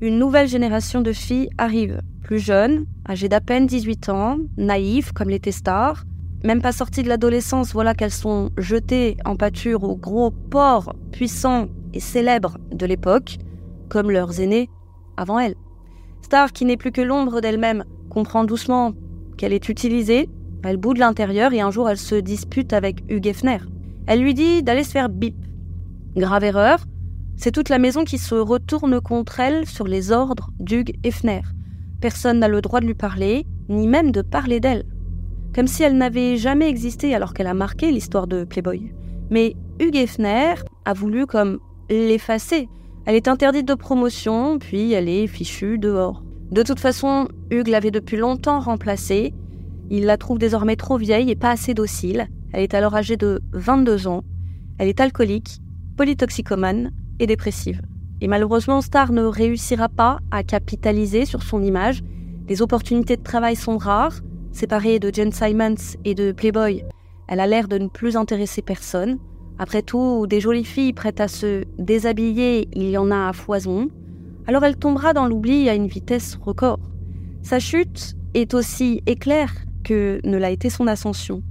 une 0.02 0.20
nouvelle 0.20 0.48
génération 0.48 1.02
de 1.02 1.12
filles 1.12 1.50
arrive. 1.58 2.02
Plus 2.22 2.40
jeunes, 2.40 2.86
âgées 3.10 3.28
d'à 3.30 3.42
peine 3.42 3.66
18 3.66 4.10
ans, 4.10 4.38
naïves 4.58 5.14
comme 5.14 5.30
l'était 5.30 5.52
Star, 5.52 6.04
même 6.44 6.62
pas 6.62 6.72
sorties 6.72 7.04
de 7.04 7.10
l'adolescence, 7.10 7.74
voilà 7.74 7.94
qu'elles 7.94 8.12
sont 8.12 8.50
jetées 8.58 9.18
en 9.26 9.36
pâture 9.36 9.84
aux 9.84 9.98
gros 9.98 10.32
porcs 10.32 10.94
puissants 11.12 11.68
et 11.94 12.00
célèbres 12.00 12.58
de 12.72 12.86
l'époque, 12.86 13.38
comme 13.90 14.12
leurs 14.12 14.40
aînés 14.40 14.70
avant 15.18 15.40
elle. 15.40 15.56
Star, 16.22 16.54
qui 16.54 16.66
n'est 16.66 16.78
plus 16.78 16.92
que 16.92 17.02
l'ombre 17.02 17.42
d'elle-même, 17.42 17.84
comprend 18.10 18.44
doucement 18.44 18.94
qu'elle 19.38 19.54
est 19.54 19.70
utilisée, 19.70 20.30
elle 20.64 20.78
bout 20.78 20.94
de 20.94 21.00
l'intérieur 21.00 21.54
et 21.54 21.62
un 21.62 21.72
jour 21.72 21.90
elle 21.90 21.98
se 21.98 22.16
dispute 22.16 22.74
avec 22.74 23.04
Hugh 23.10 23.26
Hefner. 23.26 23.60
Elle 24.08 24.22
lui 24.22 24.34
dit 24.34 24.64
d'aller 24.64 24.84
se 24.84 24.92
faire 24.92 25.10
bip. 25.10 25.36
Grave 26.16 26.44
erreur, 26.44 26.80
c'est 27.38 27.52
toute 27.52 27.70
la 27.70 27.80
maison 27.80 28.04
qui 28.04 28.18
se 28.18 28.36
retourne 28.36 29.00
contre 29.00 29.40
elle 29.40 29.66
sur 29.66 29.88
les 29.88 30.12
ordres 30.12 30.52
d'Hugh 30.60 30.94
Hefner. 31.04 31.42
Personne 32.02 32.40
n'a 32.40 32.48
le 32.48 32.62
droit 32.62 32.82
de 32.82 32.86
lui 32.86 32.96
parler, 32.96 33.46
ni 33.70 33.88
même 33.88 34.12
de 34.12 34.22
parler 34.22 34.60
d'elle. 34.60 34.86
Comme 35.54 35.68
si 35.68 35.84
elle 35.84 35.98
n'avait 35.98 36.38
jamais 36.38 36.70
existé 36.70 37.16
alors 37.16 37.34
qu'elle 37.34 37.48
a 37.48 37.54
marqué 37.54 37.92
l'histoire 37.92 38.28
de 38.28 38.44
Playboy. 38.44 38.92
Mais 39.30 39.56
Hugh 39.80 39.96
Hefner 39.96 40.56
a 40.86 40.94
voulu 40.94 41.26
comme 41.26 41.60
l'effacer. 41.90 42.68
Elle 43.06 43.16
est 43.16 43.28
interdite 43.28 43.68
de 43.68 43.74
promotion, 43.74 44.60
puis 44.60 44.92
elle 44.94 45.10
est 45.10 45.28
fichue 45.28 45.78
dehors. 45.78 46.24
De 46.52 46.64
toute 46.64 46.80
façon, 46.80 47.28
Hugues 47.52 47.68
l'avait 47.68 47.92
depuis 47.92 48.18
longtemps 48.18 48.60
remplacée. 48.60 49.34
Il 49.90 50.06
la 50.06 50.18
trouve 50.18 50.38
désormais 50.38 50.76
trop 50.76 50.98
vieille 50.98 51.32
et 51.32 51.36
pas 51.36 51.52
assez 51.52 51.74
docile. 51.74 52.28
Elle 52.54 52.64
est 52.64 52.74
alors 52.74 52.96
âgée 52.96 53.18
de 53.18 53.42
22 53.54 54.08
ans. 54.08 54.24
Elle 54.78 54.88
est 54.88 55.00
alcoolique, 55.00 55.60
polytoxicomane 55.98 56.92
et 57.20 57.28
dépressive. 57.28 57.82
Et 58.22 58.28
malheureusement, 58.28 58.82
Star 58.82 59.12
ne 59.12 59.24
réussira 59.24 59.90
pas 59.90 60.20
à 60.32 60.44
capitaliser 60.44 61.26
sur 61.26 61.44
son 61.44 61.62
image. 61.64 62.04
Les 62.48 62.62
opportunités 62.62 63.18
de 63.18 63.24
travail 63.24 63.56
sont 63.56 63.78
rares. 63.78 64.20
Séparée 64.52 65.00
de 65.00 65.14
Jen 65.14 65.32
Simons 65.32 65.98
et 66.06 66.16
de 66.16 66.32
Playboy, 66.32 66.84
elle 67.28 67.40
a 67.40 67.48
l'air 67.48 67.68
de 67.68 67.78
ne 67.78 67.88
plus 67.88 68.18
intéresser 68.18 68.62
personne. 68.62 69.20
Après 69.58 69.82
tout, 69.82 70.26
des 70.28 70.40
jolies 70.40 70.66
filles 70.66 70.94
prêtes 70.94 71.20
à 71.20 71.28
se 71.28 71.64
déshabiller, 71.78 72.68
il 72.74 72.90
y 72.90 72.98
en 72.98 73.12
a 73.12 73.30
à 73.30 73.34
foison. 73.34 73.90
Alors 74.48 74.64
elle 74.64 74.78
tombera 74.78 75.14
dans 75.14 75.28
l'oubli 75.28 75.70
à 75.70 75.76
une 75.76 75.88
vitesse 75.88 76.38
record. 76.42 76.80
Sa 77.44 77.60
chute 77.60 78.16
est 78.34 78.54
aussi 78.54 79.02
éclair 79.06 79.54
que 79.84 80.20
ne 80.24 80.38
l'a 80.38 80.50
été 80.50 80.70
son 80.70 80.88
ascension. 80.88 81.44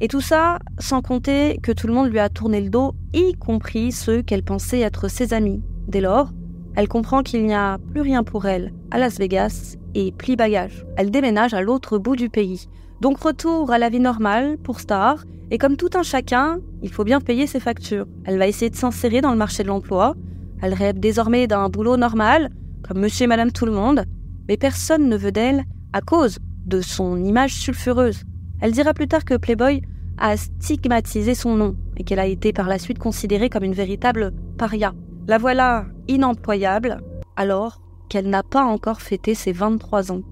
Et 0.00 0.08
tout 0.08 0.20
ça 0.20 0.58
sans 0.78 1.00
compter 1.00 1.58
que 1.62 1.72
tout 1.72 1.86
le 1.86 1.94
monde 1.94 2.10
lui 2.10 2.18
a 2.18 2.28
tourné 2.28 2.60
le 2.60 2.70
dos, 2.70 2.94
y 3.12 3.34
compris 3.34 3.92
ceux 3.92 4.22
qu'elle 4.22 4.42
pensait 4.42 4.80
être 4.80 5.08
ses 5.08 5.32
amis. 5.32 5.62
Dès 5.86 6.00
lors, 6.00 6.30
elle 6.74 6.88
comprend 6.88 7.22
qu'il 7.22 7.46
n'y 7.46 7.54
a 7.54 7.78
plus 7.92 8.00
rien 8.00 8.24
pour 8.24 8.46
elle 8.46 8.72
à 8.90 8.98
Las 8.98 9.18
Vegas 9.18 9.76
et 9.94 10.12
plie 10.12 10.36
bagage. 10.36 10.84
Elle 10.96 11.10
déménage 11.10 11.54
à 11.54 11.62
l'autre 11.62 11.98
bout 11.98 12.16
du 12.16 12.28
pays. 12.28 12.68
Donc 13.00 13.18
retour 13.18 13.70
à 13.70 13.78
la 13.78 13.88
vie 13.88 14.00
normale 14.00 14.56
pour 14.58 14.80
Star, 14.80 15.24
et 15.50 15.58
comme 15.58 15.76
tout 15.76 15.90
un 15.94 16.02
chacun, 16.02 16.58
il 16.82 16.90
faut 16.90 17.04
bien 17.04 17.20
payer 17.20 17.46
ses 17.46 17.60
factures. 17.60 18.06
Elle 18.24 18.38
va 18.38 18.46
essayer 18.46 18.70
de 18.70 18.76
s'insérer 18.76 19.20
dans 19.20 19.30
le 19.30 19.36
marché 19.36 19.62
de 19.62 19.68
l'emploi. 19.68 20.14
Elle 20.62 20.74
rêve 20.74 20.98
désormais 20.98 21.46
d'un 21.46 21.68
boulot 21.68 21.96
normal, 21.96 22.50
comme 22.86 23.00
monsieur 23.00 23.24
et 23.24 23.28
madame 23.28 23.52
tout 23.52 23.66
le 23.66 23.72
monde, 23.72 24.04
mais 24.48 24.56
personne 24.56 25.08
ne 25.08 25.16
veut 25.16 25.32
d'elle 25.32 25.64
à 25.92 26.00
cause 26.00 26.38
de 26.66 26.80
son 26.80 27.22
image 27.22 27.54
sulfureuse. 27.54 28.22
Elle 28.60 28.72
dira 28.72 28.94
plus 28.94 29.08
tard 29.08 29.24
que 29.24 29.36
Playboy 29.36 29.82
a 30.18 30.36
stigmatisé 30.36 31.34
son 31.34 31.56
nom 31.56 31.76
et 31.96 32.04
qu'elle 32.04 32.18
a 32.18 32.26
été 32.26 32.52
par 32.52 32.68
la 32.68 32.78
suite 32.78 32.98
considérée 32.98 33.50
comme 33.50 33.64
une 33.64 33.74
véritable 33.74 34.32
paria. 34.56 34.94
La 35.28 35.38
voilà 35.38 35.86
inemployable, 36.08 37.02
alors 37.36 37.80
qu'elle 38.08 38.28
n'a 38.28 38.42
pas 38.42 38.64
encore 38.64 39.00
fêté 39.00 39.34
ses 39.34 39.52
23 39.52 40.12
ans. 40.12 40.22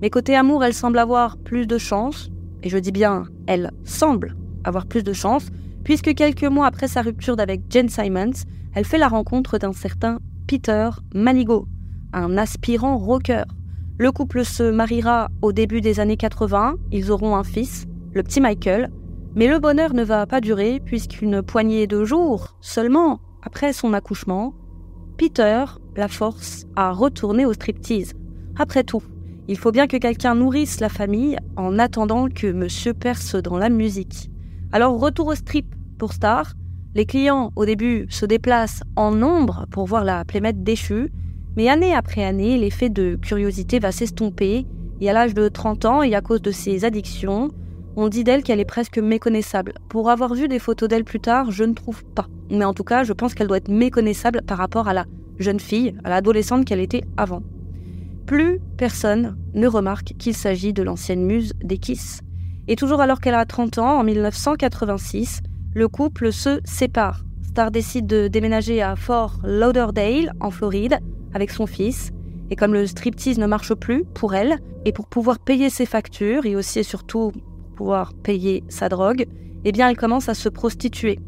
Mais 0.00 0.10
côté 0.10 0.36
amour, 0.36 0.64
elle 0.64 0.74
semble 0.74 0.98
avoir 0.98 1.36
plus 1.38 1.66
de 1.66 1.78
chance, 1.78 2.30
et 2.62 2.68
je 2.68 2.78
dis 2.78 2.92
bien 2.92 3.24
elle 3.46 3.70
semble 3.84 4.36
avoir 4.64 4.86
plus 4.86 5.04
de 5.04 5.12
chance, 5.12 5.48
puisque 5.84 6.14
quelques 6.14 6.44
mois 6.44 6.66
après 6.66 6.88
sa 6.88 7.02
rupture 7.02 7.38
avec 7.38 7.62
Jen 7.70 7.88
Simons, 7.88 8.44
elle 8.74 8.84
fait 8.84 8.98
la 8.98 9.08
rencontre 9.08 9.58
d'un 9.58 9.72
certain 9.72 10.18
Peter 10.46 10.90
Manigo, 11.14 11.66
un 12.12 12.36
aspirant 12.36 12.98
rocker. 12.98 13.44
Le 13.98 14.10
couple 14.10 14.44
se 14.44 14.70
mariera 14.70 15.28
au 15.42 15.52
début 15.52 15.80
des 15.80 16.00
années 16.00 16.16
80, 16.16 16.76
ils 16.90 17.10
auront 17.10 17.36
un 17.36 17.44
fils, 17.44 17.86
le 18.12 18.22
petit 18.22 18.40
Michael, 18.40 18.90
mais 19.36 19.46
le 19.46 19.58
bonheur 19.58 19.94
ne 19.94 20.04
va 20.04 20.26
pas 20.26 20.40
durer 20.40 20.80
puisqu'une 20.84 21.42
poignée 21.42 21.86
de 21.86 22.04
jours 22.04 22.56
seulement 22.60 23.20
après 23.42 23.72
son 23.72 23.92
accouchement, 23.92 24.54
Peter 25.16 25.64
la 25.96 26.08
force 26.08 26.66
à 26.74 26.90
retourner 26.90 27.46
au 27.46 27.52
striptease. 27.52 28.14
Après 28.58 28.82
tout, 28.82 29.02
il 29.46 29.58
faut 29.58 29.70
bien 29.70 29.86
que 29.86 29.96
quelqu'un 29.96 30.34
nourrisse 30.34 30.80
la 30.80 30.88
famille 30.88 31.36
en 31.56 31.78
attendant 31.78 32.28
que 32.28 32.50
monsieur 32.50 32.94
perce 32.94 33.36
dans 33.36 33.56
la 33.56 33.68
musique. 33.68 34.30
Alors 34.72 34.98
retour 34.98 35.28
au 35.28 35.34
strip 35.34 35.66
pour 35.98 36.12
Star. 36.12 36.54
Les 36.94 37.06
clients 37.06 37.52
au 37.56 37.64
début 37.64 38.06
se 38.08 38.26
déplacent 38.26 38.82
en 38.96 39.12
nombre 39.12 39.66
pour 39.70 39.86
voir 39.86 40.04
la 40.04 40.24
plémette 40.24 40.62
déchue, 40.62 41.12
mais 41.56 41.68
année 41.68 41.94
après 41.94 42.24
année, 42.24 42.56
l'effet 42.56 42.88
de 42.88 43.16
curiosité 43.20 43.78
va 43.78 43.92
s'estomper 43.92 44.66
et 45.00 45.10
à 45.10 45.12
l'âge 45.12 45.34
de 45.34 45.48
30 45.48 45.84
ans 45.84 46.02
et 46.02 46.14
à 46.14 46.20
cause 46.20 46.42
de 46.42 46.50
ses 46.50 46.84
addictions, 46.84 47.50
on 47.96 48.08
dit 48.08 48.24
d'elle 48.24 48.42
qu'elle 48.42 48.60
est 48.60 48.64
presque 48.64 48.98
méconnaissable. 48.98 49.74
Pour 49.88 50.10
avoir 50.10 50.34
vu 50.34 50.48
des 50.48 50.58
photos 50.58 50.88
d'elle 50.88 51.04
plus 51.04 51.20
tard, 51.20 51.50
je 51.50 51.64
ne 51.64 51.74
trouve 51.74 52.04
pas. 52.04 52.26
Mais 52.50 52.64
en 52.64 52.74
tout 52.74 52.84
cas, 52.84 53.04
je 53.04 53.12
pense 53.12 53.34
qu'elle 53.34 53.46
doit 53.46 53.58
être 53.58 53.68
méconnaissable 53.68 54.42
par 54.42 54.58
rapport 54.58 54.88
à 54.88 54.94
la 54.94 55.06
jeune 55.38 55.60
fille, 55.60 55.94
à 56.04 56.10
l'adolescente 56.10 56.64
qu'elle 56.64 56.80
était 56.80 57.04
avant. 57.16 57.42
Plus 58.26 58.60
personne 58.76 59.36
ne 59.54 59.66
remarque 59.66 60.14
qu'il 60.18 60.34
s'agit 60.34 60.72
de 60.72 60.82
l'ancienne 60.82 61.24
muse 61.24 61.52
des 61.62 61.78
Kiss. 61.78 62.20
Et 62.66 62.76
toujours 62.76 63.00
alors 63.00 63.20
qu'elle 63.20 63.34
a 63.34 63.44
30 63.44 63.78
ans, 63.78 63.98
en 63.98 64.04
1986, 64.04 65.42
le 65.74 65.88
couple 65.88 66.32
se 66.32 66.60
sépare. 66.64 67.24
Star 67.42 67.70
décide 67.70 68.06
de 68.06 68.26
déménager 68.28 68.82
à 68.82 68.96
Fort 68.96 69.38
Lauderdale, 69.44 70.32
en 70.40 70.50
Floride, 70.50 70.98
avec 71.34 71.50
son 71.50 71.66
fils. 71.66 72.10
Et 72.50 72.56
comme 72.56 72.72
le 72.72 72.86
striptease 72.86 73.38
ne 73.38 73.46
marche 73.46 73.74
plus 73.74 74.04
pour 74.04 74.34
elle, 74.34 74.58
et 74.84 74.92
pour 74.92 75.06
pouvoir 75.06 75.38
payer 75.38 75.70
ses 75.70 75.86
factures, 75.86 76.46
et 76.46 76.56
aussi 76.56 76.78
et 76.78 76.82
surtout 76.82 77.32
pouvoir 77.74 78.14
payer 78.14 78.64
sa 78.68 78.88
drogue, 78.88 79.26
eh 79.64 79.72
bien 79.72 79.88
elle 79.88 79.96
commence 79.96 80.28
à 80.28 80.34
se 80.34 80.48
prostituer. 80.48 81.18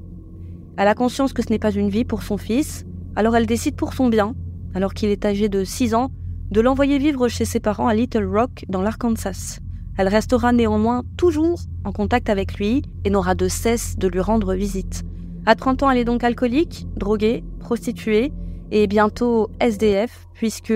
Elle 0.77 0.89
a 0.89 0.95
conscience 0.95 1.33
que 1.33 1.43
ce 1.43 1.51
n'est 1.51 1.59
pas 1.59 1.73
une 1.73 1.91
vie 1.91 2.05
pour 2.05 2.23
son 2.23 2.37
fils, 2.37 2.85
alors 3.15 3.37
elle 3.37 3.47
décide 3.47 3.77
pour 3.77 3.95
son 3.95 4.09
bien, 4.09 4.35
alors 4.75 4.95
qu'il 4.95 5.09
est 5.09 5.25
âgé 5.25 5.49
de 5.49 5.65
6 5.65 5.95
ans, 5.95 6.11
de 6.51 6.61
l'envoyer 6.61 6.99
vivre 6.99 7.29
chez 7.29 7.45
ses 7.45 7.61
parents 7.61 7.89
à 7.89 7.95
Little 7.95 8.27
Rock 8.27 8.65
dans 8.69 8.83
l'Arkansas. 8.83 9.59
Elle 9.99 10.09
restera 10.09 10.53
néanmoins 10.53 11.03
toujours 11.17 11.59
en 11.85 11.93
contact 11.93 12.29
avec 12.29 12.59
lui 12.59 12.83
et 13.05 13.11
n'aura 13.11 13.35
de 13.35 13.49
cesse 13.49 13.97
de 13.97 14.09
lui 14.09 14.21
rendre 14.21 14.55
visite. 14.55 15.05
À 15.47 15.55
30 15.55 15.85
ans, 15.85 15.91
elle 15.91 15.99
est 15.99 16.05
donc 16.05 16.25
alcoolique, 16.25 16.87
droguée, 16.97 17.43
prostituée 17.61 18.33
et 18.71 18.87
bientôt 18.87 19.49
SDF, 19.61 20.27
puisque 20.35 20.75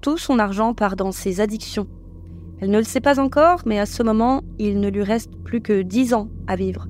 tout 0.00 0.16
son 0.16 0.38
argent 0.38 0.74
part 0.74 0.96
dans 0.96 1.12
ses 1.12 1.40
addictions. 1.40 1.86
Elle 2.62 2.70
ne 2.70 2.78
le 2.78 2.84
sait 2.84 3.00
pas 3.00 3.18
encore, 3.18 3.62
mais 3.66 3.80
à 3.80 3.86
ce 3.86 4.04
moment, 4.04 4.40
il 4.60 4.78
ne 4.78 4.88
lui 4.88 5.02
reste 5.02 5.32
plus 5.42 5.60
que 5.60 5.82
10 5.82 6.14
ans 6.14 6.28
à 6.46 6.54
vivre. 6.54 6.86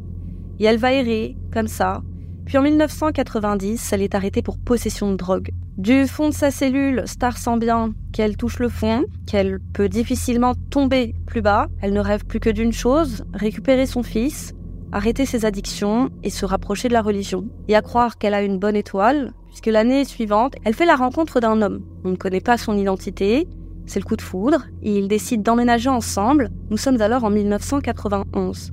Et 0.60 0.64
elle 0.66 0.76
va 0.76 0.92
errer, 0.92 1.34
comme 1.50 1.66
ça, 1.66 2.02
puis 2.44 2.58
en 2.58 2.62
1990, 2.62 3.90
elle 3.94 4.02
est 4.02 4.14
arrêtée 4.14 4.42
pour 4.42 4.58
possession 4.58 5.10
de 5.10 5.16
drogue. 5.16 5.48
Du 5.78 6.06
fond 6.06 6.28
de 6.28 6.34
sa 6.34 6.50
cellule, 6.50 7.04
Star 7.06 7.38
sent 7.38 7.56
bien 7.56 7.94
qu'elle 8.12 8.36
touche 8.36 8.58
le 8.58 8.68
fond, 8.68 9.04
qu'elle 9.26 9.60
peut 9.72 9.88
difficilement 9.88 10.52
tomber 10.68 11.14
plus 11.24 11.40
bas. 11.40 11.68
Elle 11.80 11.94
ne 11.94 12.00
rêve 12.00 12.26
plus 12.26 12.40
que 12.40 12.50
d'une 12.50 12.74
chose, 12.74 13.24
récupérer 13.32 13.86
son 13.86 14.02
fils, 14.02 14.52
arrêter 14.92 15.24
ses 15.24 15.46
addictions 15.46 16.10
et 16.22 16.28
se 16.28 16.44
rapprocher 16.44 16.88
de 16.88 16.92
la 16.92 17.00
religion. 17.00 17.46
Et 17.68 17.76
à 17.76 17.80
croire 17.80 18.18
qu'elle 18.18 18.34
a 18.34 18.42
une 18.42 18.58
bonne 18.58 18.76
étoile, 18.76 19.32
puisque 19.48 19.68
l'année 19.68 20.04
suivante, 20.04 20.52
elle 20.64 20.74
fait 20.74 20.84
la 20.84 20.96
rencontre 20.96 21.40
d'un 21.40 21.62
homme. 21.62 21.80
On 22.04 22.10
ne 22.10 22.16
connaît 22.16 22.42
pas 22.42 22.58
son 22.58 22.76
identité, 22.76 23.48
c'est 23.86 24.00
le 24.00 24.04
coup 24.04 24.16
de 24.16 24.22
foudre, 24.22 24.64
ils 24.82 25.08
décident 25.08 25.42
d'emménager 25.42 25.88
ensemble. 25.88 26.50
Nous 26.70 26.76
sommes 26.76 27.00
alors 27.00 27.24
en 27.24 27.30
1991. 27.30 28.72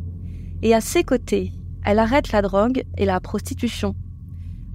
Et 0.61 0.73
à 0.73 0.81
ses 0.81 1.03
côtés, 1.03 1.51
elle 1.83 1.99
arrête 1.99 2.31
la 2.31 2.41
drogue 2.41 2.83
et 2.97 3.05
la 3.05 3.19
prostitution. 3.19 3.95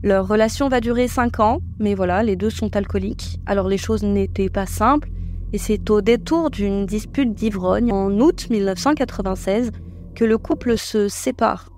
Leur 0.02 0.28
relation 0.28 0.68
va 0.68 0.80
durer 0.80 1.08
5 1.08 1.40
ans, 1.40 1.60
mais 1.78 1.94
voilà, 1.94 2.22
les 2.22 2.36
deux 2.36 2.50
sont 2.50 2.76
alcooliques, 2.76 3.40
alors 3.46 3.68
les 3.68 3.78
choses 3.78 4.02
n'étaient 4.02 4.50
pas 4.50 4.66
simples, 4.66 5.08
et 5.52 5.58
c'est 5.58 5.88
au 5.88 6.00
détour 6.00 6.50
d'une 6.50 6.84
dispute 6.84 7.32
d'ivrogne 7.32 7.92
en 7.92 8.10
août 8.20 8.48
1996 8.50 9.70
que 10.14 10.24
le 10.24 10.36
couple 10.36 10.76
se 10.76 11.08
sépare. 11.08 11.70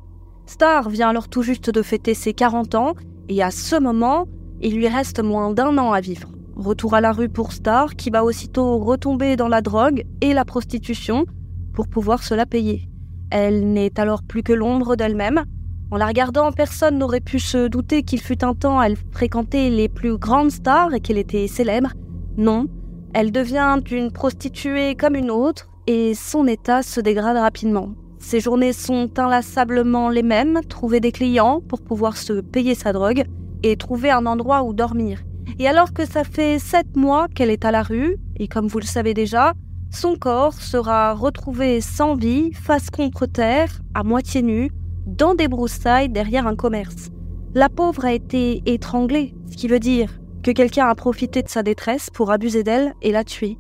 Star 0.47 0.89
vient 0.89 1.11
alors 1.11 1.29
tout 1.29 1.43
juste 1.43 1.71
de 1.71 1.83
fêter 1.83 2.15
ses 2.15 2.33
40 2.33 2.75
ans, 2.75 2.95
et 3.29 3.43
à 3.43 3.51
ce 3.51 3.79
moment, 3.79 4.27
il 4.61 4.77
lui 4.77 4.89
reste 4.89 5.23
moins 5.23 5.53
d'un 5.53 5.77
an 5.79 5.93
à 5.93 6.01
vivre. 6.01 6.29
Retour 6.57 6.95
à 6.95 7.03
la 7.03 7.13
rue 7.13 7.29
pour 7.29 7.53
Star, 7.53 7.97
qui 7.97 8.09
va 8.09 8.25
aussitôt 8.25 8.79
retomber 8.79 9.37
dans 9.37 9.49
la 9.49 9.61
drogue 9.61 10.05
et 10.23 10.33
la 10.33 10.47
prostitution 10.47 11.27
pour 11.75 11.87
pouvoir 11.87 12.23
se 12.23 12.33
la 12.35 12.47
payer. 12.47 12.89
Elle 13.31 13.75
n'est 13.75 14.01
alors 14.01 14.23
plus 14.23 14.43
que 14.43 14.55
l'ombre 14.55 14.97
d'elle-même. 14.97 15.45
En 15.91 15.99
la 15.99 16.07
regardant, 16.07 16.51
personne 16.53 16.97
n'aurait 16.97 17.21
pu 17.21 17.41
se 17.41 17.69
douter 17.69 18.03
qu'il 18.03 18.23
fut 18.23 18.43
un 18.43 18.55
temps 18.55 18.81
elle 18.81 18.97
fréquentait 19.13 19.69
les 19.69 19.91
plus 19.91 20.17
grandes 20.17 20.51
stars 20.51 20.95
et 20.95 21.01
qu'elle 21.01 21.19
était 21.19 21.47
célèbre. 21.47 21.93
Non, 22.39 22.67
elle 23.13 23.33
devient 23.33 23.79
une 23.91 24.11
prostituée 24.11 24.95
comme 24.95 25.15
une 25.15 25.31
autre 25.31 25.69
et 25.87 26.15
son 26.15 26.47
état 26.47 26.83
se 26.83 27.01
dégrade 27.01 27.37
rapidement. 27.37 27.91
Ses 28.19 28.41
journées 28.41 28.73
sont 28.73 29.11
inlassablement 29.19 30.09
les 30.09 30.23
mêmes, 30.23 30.61
trouver 30.69 31.01
des 31.01 31.13
clients 31.13 31.61
pour 31.61 31.83
pouvoir 31.83 32.17
se 32.17 32.41
payer 32.41 32.75
sa 32.75 32.95
drogue 32.95 33.25
et 33.63 33.77
trouver 33.77 34.11
un 34.11 34.25
endroit 34.25 34.63
où 34.63 34.73
dormir. 34.73 35.23
Et 35.59 35.69
alors 35.69 35.93
que 35.93 36.07
ça 36.07 36.25
fait 36.25 36.59
sept 36.59 36.97
mois 36.97 37.29
qu'elle 37.29 37.51
est 37.51 37.65
à 37.65 37.71
la 37.71 37.83
rue, 37.83 38.17
et 38.37 38.49
comme 38.49 38.67
vous 38.67 38.79
le 38.79 38.85
savez 38.85 39.15
déjà, 39.15 39.55
son 39.91 40.17
corps 40.17 40.55
sera 40.55 41.15
retrouvé 41.15 41.81
sans 41.81 42.15
vie, 42.15 42.53
face 42.53 42.91
contre 42.91 43.27
terre, 43.27 43.81
à 43.95 44.03
moitié 44.03 44.43
nu, 44.43 44.71
dans 45.07 45.35
des 45.35 45.49
broussailles 45.49 46.09
derrière 46.09 46.47
un 46.47 46.57
commerce. 46.57 47.11
La 47.55 47.69
pauvre 47.69 48.05
a 48.05 48.13
été 48.13 48.63
étranglée, 48.67 49.35
ce 49.51 49.57
qui 49.57 49.69
veut 49.69 49.79
dire 49.79 50.21
que 50.43 50.51
quelqu'un 50.51 50.89
a 50.89 50.95
profité 50.95 51.43
de 51.43 51.49
sa 51.49 51.63
détresse 51.63 52.11
pour 52.11 52.31
abuser 52.31 52.63
d'elle 52.63 52.95
et 53.01 53.13
la 53.13 53.25
tuer. 53.25 53.57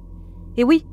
Et 0.56 0.64
oui, 0.64 0.84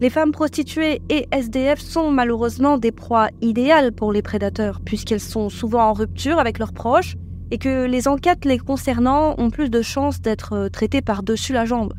les 0.00 0.10
femmes 0.10 0.30
prostituées 0.30 1.00
et 1.08 1.26
SDF 1.32 1.80
sont 1.80 2.10
malheureusement 2.10 2.76
des 2.76 2.92
proies 2.92 3.28
idéales 3.40 3.92
pour 3.92 4.12
les 4.12 4.22
prédateurs, 4.22 4.80
puisqu'elles 4.84 5.20
sont 5.20 5.48
souvent 5.48 5.88
en 5.88 5.92
rupture 5.94 6.38
avec 6.38 6.58
leurs 6.58 6.74
proches 6.74 7.16
et 7.50 7.58
que 7.58 7.86
les 7.86 8.08
enquêtes 8.08 8.44
les 8.44 8.58
concernant 8.58 9.34
ont 9.38 9.50
plus 9.50 9.70
de 9.70 9.82
chances 9.82 10.20
d'être 10.20 10.68
traitées 10.68 11.02
par-dessus 11.02 11.52
la 11.52 11.64
jambe. 11.64 11.92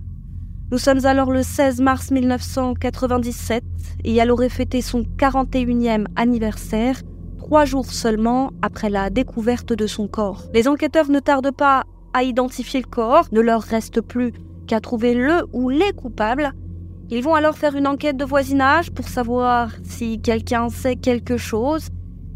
Nous 0.71 0.77
sommes 0.77 1.05
alors 1.05 1.31
le 1.31 1.43
16 1.43 1.79
mars 1.79 2.11
1997 2.11 3.63
et 4.03 4.15
elle 4.15 4.31
aurait 4.31 4.49
fêté 4.49 4.81
son 4.81 5.03
41e 5.17 6.05
anniversaire 6.17 7.01
trois 7.37 7.63
jours 7.63 7.85
seulement 7.85 8.51
après 8.61 8.89
la 8.89 9.09
découverte 9.09 9.71
de 9.71 9.87
son 9.87 10.09
corps. 10.09 10.43
Les 10.53 10.67
enquêteurs 10.67 11.09
ne 11.09 11.21
tardent 11.21 11.55
pas 11.55 11.85
à 12.13 12.23
identifier 12.23 12.81
le 12.81 12.87
corps, 12.87 13.27
ne 13.31 13.39
leur 13.39 13.61
reste 13.61 14.01
plus 14.01 14.33
qu'à 14.67 14.81
trouver 14.81 15.13
le 15.13 15.45
ou 15.53 15.69
les 15.69 15.93
coupables. 15.93 16.51
Ils 17.09 17.23
vont 17.23 17.35
alors 17.35 17.57
faire 17.57 17.77
une 17.77 17.87
enquête 17.87 18.17
de 18.17 18.25
voisinage 18.25 18.91
pour 18.91 19.07
savoir 19.07 19.71
si 19.83 20.19
quelqu'un 20.19 20.67
sait 20.67 20.97
quelque 20.97 21.37
chose. 21.37 21.87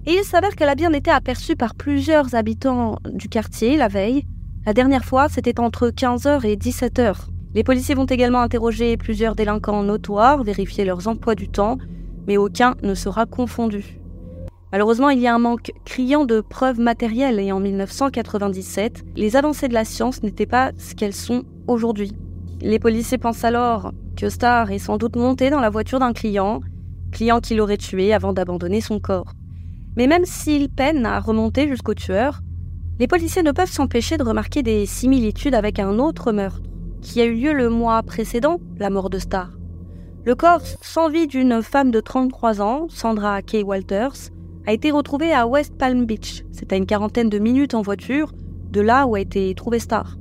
Et 0.08 0.14
il 0.14 0.24
s'avère 0.24 0.56
qu'elle 0.56 0.70
a 0.70 0.76
bien 0.76 0.94
été 0.94 1.12
aperçue 1.12 1.56
par 1.56 1.76
plusieurs 1.76 2.34
habitants 2.34 2.98
du 3.14 3.30
quartier 3.30 3.78
la 3.78 3.88
veille. 3.88 4.26
La 4.66 4.74
dernière 4.74 5.06
fois, 5.06 5.30
c'était 5.30 5.60
entre 5.60 5.90
15h 5.90 6.44
et 6.46 6.56
17h. 6.56 7.28
Les 7.54 7.64
policiers 7.64 7.94
vont 7.94 8.06
également 8.06 8.42
interroger 8.42 8.98
plusieurs 8.98 9.36
délinquants 9.36 9.84
notoires, 9.84 10.44
vérifier 10.44 10.86
leurs 10.86 11.08
emplois 11.08 11.36
du 11.36 11.50
temps, 11.50 11.78
mais 12.28 12.38
aucun 12.38 12.76
ne 12.82 12.96
sera 12.96 13.28
confondu. 13.28 14.00
Malheureusement, 14.72 15.10
il 15.10 15.20
y 15.20 15.28
a 15.28 15.36
un 15.36 15.40
manque 15.40 15.72
criant 15.86 16.26
de 16.26 16.42
preuves 16.42 16.80
matérielles 16.80 17.40
et 17.40 17.52
en 17.52 17.60
1997, 17.60 19.04
les 19.16 19.36
avancées 19.36 19.68
de 19.68 19.74
la 19.74 19.86
science 19.86 20.24
n'étaient 20.24 20.46
pas 20.46 20.72
ce 20.78 20.96
qu'elles 20.96 21.14
sont 21.14 21.44
aujourd'hui. 21.68 22.14
Les 22.62 22.80
policiers 22.80 23.18
pensent 23.18 23.44
alors 23.44 23.92
que 24.18 24.30
Star 24.30 24.72
est 24.72 24.80
sans 24.80 24.98
doute 24.98 25.16
monté 25.16 25.50
dans 25.50 25.60
la 25.60 25.70
voiture 25.70 26.00
d'un 26.00 26.14
client, 26.14 26.62
client 27.12 27.40
qu'il 27.40 27.62
aurait 27.62 27.78
tué 27.78 28.14
avant 28.14 28.34
d'abandonner 28.34 28.82
son 28.82 29.00
corps. 29.00 29.34
Mais 29.98 30.08
même 30.08 30.26
s'ils 30.26 30.70
peinent 30.70 31.06
à 31.06 31.20
remonter 31.20 31.68
jusqu'au 31.68 31.94
tueur, 31.94 32.42
les 33.00 33.08
policiers 33.08 33.44
ne 33.44 33.52
peuvent 33.52 33.72
s'empêcher 33.72 34.18
de 34.18 34.24
remarquer 34.24 34.64
des 34.64 34.86
similitudes 34.86 35.56
avec 35.56 35.80
un 35.80 36.00
autre 36.00 36.32
meurtre 36.32 36.62
qui 37.02 37.20
a 37.20 37.26
eu 37.26 37.36
lieu 37.36 37.54
le 37.54 37.70
mois 37.70 38.02
précédent 38.04 38.60
la 38.78 38.90
mort 38.90 39.10
de 39.10 39.18
Star. 39.20 39.50
Le 40.24 40.36
corps 40.36 40.62
sans 40.82 41.10
vie 41.10 41.26
d'une 41.26 41.64
femme 41.64 41.90
de 41.90 42.00
33 42.00 42.62
ans, 42.62 42.86
Sandra 42.90 43.42
Kay 43.42 43.64
Walters, 43.64 44.30
a 44.68 44.74
été 44.74 44.92
retrouvé 44.92 45.34
à 45.34 45.48
West 45.48 45.74
Palm 45.78 46.06
Beach. 46.06 46.44
C'est 46.52 46.72
à 46.72 46.76
une 46.76 46.86
quarantaine 46.86 47.30
de 47.30 47.40
minutes 47.40 47.74
en 47.74 47.82
voiture 47.82 48.32
de 48.70 48.82
là 48.82 49.08
où 49.08 49.16
a 49.16 49.20
été 49.20 49.54
trouvé 49.56 49.80
Star. 49.80 50.18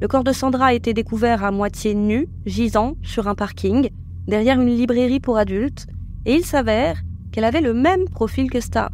Le 0.00 0.08
corps 0.08 0.24
de 0.24 0.32
Sandra 0.32 0.66
a 0.66 0.74
été 0.74 0.94
découvert 0.94 1.44
à 1.44 1.50
moitié 1.50 1.94
nu, 1.94 2.28
gisant 2.46 2.94
sur 3.02 3.26
un 3.26 3.34
parking, 3.34 3.90
derrière 4.28 4.60
une 4.60 4.74
librairie 4.74 5.20
pour 5.20 5.36
adultes, 5.36 5.86
et 6.24 6.34
il 6.34 6.44
s'avère 6.44 7.02
qu'elle 7.32 7.44
avait 7.44 7.60
le 7.60 7.74
même 7.74 8.08
profil 8.08 8.48
que 8.48 8.60
Star. 8.60 8.90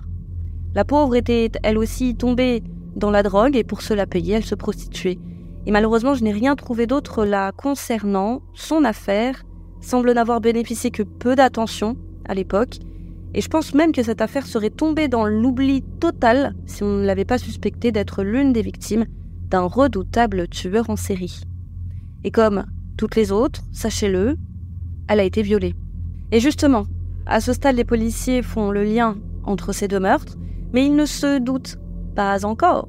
La 0.74 0.84
pauvre 0.84 1.16
était 1.16 1.50
elle 1.62 1.78
aussi 1.78 2.14
tombée 2.14 2.62
dans 2.96 3.10
la 3.10 3.22
drogue 3.22 3.56
et 3.56 3.64
pour 3.64 3.82
se 3.82 3.94
la 3.94 4.06
payer, 4.06 4.34
elle 4.34 4.44
se 4.44 4.54
prostituait. 4.54 5.18
Et 5.66 5.70
malheureusement, 5.70 6.14
je 6.14 6.24
n'ai 6.24 6.32
rien 6.32 6.56
trouvé 6.56 6.86
d'autre 6.86 7.24
là 7.24 7.52
concernant. 7.52 8.42
Son 8.54 8.84
affaire 8.84 9.44
semble 9.80 10.12
n'avoir 10.12 10.40
bénéficié 10.40 10.90
que 10.90 11.02
peu 11.02 11.36
d'attention 11.36 11.96
à 12.26 12.34
l'époque, 12.34 12.78
et 13.34 13.40
je 13.40 13.48
pense 13.48 13.74
même 13.74 13.92
que 13.92 14.02
cette 14.02 14.20
affaire 14.20 14.46
serait 14.46 14.70
tombée 14.70 15.08
dans 15.08 15.26
l'oubli 15.26 15.82
total 16.00 16.54
si 16.66 16.82
on 16.82 16.98
ne 16.98 17.06
l'avait 17.06 17.24
pas 17.24 17.38
suspectée 17.38 17.92
d'être 17.92 18.22
l'une 18.22 18.52
des 18.52 18.62
victimes 18.62 19.04
d'un 19.50 19.62
redoutable 19.62 20.48
tueur 20.48 20.88
en 20.90 20.96
série. 20.96 21.42
Et 22.24 22.30
comme 22.30 22.64
toutes 22.96 23.16
les 23.16 23.30
autres, 23.30 23.62
sachez-le, 23.72 24.36
elle 25.08 25.20
a 25.20 25.24
été 25.24 25.42
violée. 25.42 25.74
Et 26.32 26.40
justement, 26.40 26.86
à 27.26 27.40
ce 27.40 27.52
stade, 27.52 27.76
les 27.76 27.84
policiers 27.84 28.42
font 28.42 28.70
le 28.70 28.82
lien 28.82 29.16
entre 29.44 29.72
ces 29.72 29.88
deux 29.88 30.00
meurtres, 30.00 30.36
mais 30.72 30.86
ils 30.86 30.94
ne 30.94 31.06
se 31.06 31.38
doutent 31.38 31.78
pas 32.14 32.44
encore 32.44 32.88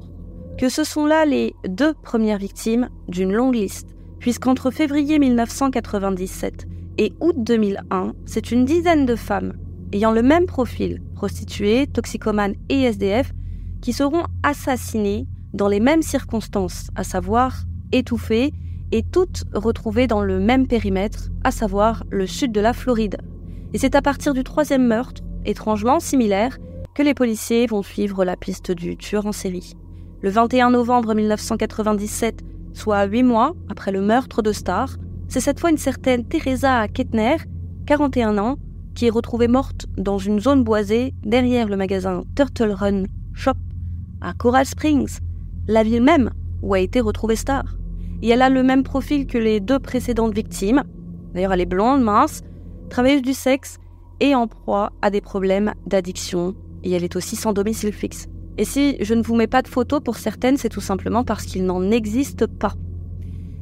que 0.58 0.68
ce 0.68 0.84
sont 0.84 1.06
là 1.06 1.24
les 1.24 1.54
deux 1.66 1.94
premières 1.94 2.36
victimes 2.36 2.90
d'une 3.08 3.32
longue 3.32 3.54
liste, 3.54 3.96
puisqu'entre 4.18 4.70
février 4.70 5.18
1997 5.18 6.66
et 6.98 7.14
août 7.20 7.34
2001, 7.38 8.12
c'est 8.26 8.52
une 8.52 8.66
dizaine 8.66 9.06
de 9.06 9.16
femmes 9.16 9.54
ayant 9.92 10.12
le 10.12 10.22
même 10.22 10.46
profil, 10.46 11.02
prostituées, 11.14 11.86
toxicomanes 11.86 12.54
et 12.68 12.82
SDF, 12.82 13.32
qui 13.80 13.92
seront 13.92 14.24
assassinées 14.42 15.26
dans 15.54 15.68
les 15.68 15.80
mêmes 15.80 16.02
circonstances, 16.02 16.88
à 16.94 17.04
savoir 17.04 17.64
étouffées 17.92 18.52
et 18.92 19.02
toutes 19.02 19.44
retrouvées 19.54 20.06
dans 20.06 20.22
le 20.22 20.38
même 20.38 20.66
périmètre, 20.66 21.30
à 21.42 21.50
savoir 21.50 22.04
le 22.10 22.26
sud 22.26 22.52
de 22.52 22.60
la 22.60 22.72
Floride. 22.72 23.16
Et 23.72 23.78
c'est 23.78 23.94
à 23.94 24.02
partir 24.02 24.34
du 24.34 24.44
troisième 24.44 24.86
meurtre, 24.86 25.22
étrangement 25.44 26.00
similaire, 26.00 26.58
que 26.94 27.02
les 27.02 27.14
policiers 27.14 27.66
vont 27.66 27.82
suivre 27.82 28.24
la 28.24 28.36
piste 28.36 28.72
du 28.72 28.96
tueur 28.96 29.26
en 29.26 29.32
série. 29.32 29.74
Le 30.22 30.30
21 30.30 30.70
novembre 30.70 31.14
1997, 31.14 32.42
soit 32.74 33.04
huit 33.04 33.22
mois 33.22 33.54
après 33.68 33.92
le 33.92 34.00
meurtre 34.00 34.42
de 34.42 34.52
Starr, 34.52 34.96
c'est 35.28 35.40
cette 35.40 35.60
fois 35.60 35.70
une 35.70 35.78
certaine 35.78 36.24
Teresa 36.26 36.88
Kettner, 36.88 37.36
41 37.86 38.38
ans, 38.38 38.56
qui 38.94 39.06
est 39.06 39.10
retrouvée 39.10 39.48
morte 39.48 39.86
dans 39.96 40.18
une 40.18 40.40
zone 40.40 40.64
boisée 40.64 41.14
derrière 41.22 41.68
le 41.68 41.76
magasin 41.76 42.22
Turtle 42.34 42.72
Run 42.72 43.04
Shop 43.32 43.52
à 44.20 44.32
Coral 44.34 44.66
Springs, 44.66 45.20
la 45.68 45.82
ville 45.82 46.02
même 46.02 46.30
où 46.62 46.74
a 46.74 46.80
été 46.80 47.00
retrouvée 47.00 47.36
Star. 47.36 47.64
Et 48.22 48.28
elle 48.28 48.42
a 48.42 48.50
le 48.50 48.62
même 48.62 48.82
profil 48.82 49.26
que 49.26 49.38
les 49.38 49.60
deux 49.60 49.78
précédentes 49.78 50.34
victimes. 50.34 50.82
D'ailleurs, 51.32 51.52
elle 51.52 51.62
est 51.62 51.66
blonde, 51.66 52.02
mince, 52.02 52.42
travailleuse 52.90 53.22
du 53.22 53.32
sexe 53.32 53.78
et 54.20 54.34
en 54.34 54.46
proie 54.46 54.92
à 55.00 55.10
des 55.10 55.22
problèmes 55.22 55.72
d'addiction. 55.86 56.54
Et 56.84 56.92
elle 56.92 57.04
est 57.04 57.16
aussi 57.16 57.36
sans 57.36 57.52
domicile 57.52 57.92
fixe. 57.92 58.26
Et 58.58 58.64
si 58.64 58.96
je 59.00 59.14
ne 59.14 59.22
vous 59.22 59.34
mets 59.34 59.46
pas 59.46 59.62
de 59.62 59.68
photos 59.68 60.00
pour 60.02 60.16
certaines, 60.16 60.56
c'est 60.56 60.68
tout 60.68 60.80
simplement 60.80 61.24
parce 61.24 61.44
qu'il 61.44 61.64
n'en 61.64 61.90
existe 61.90 62.46
pas. 62.46 62.74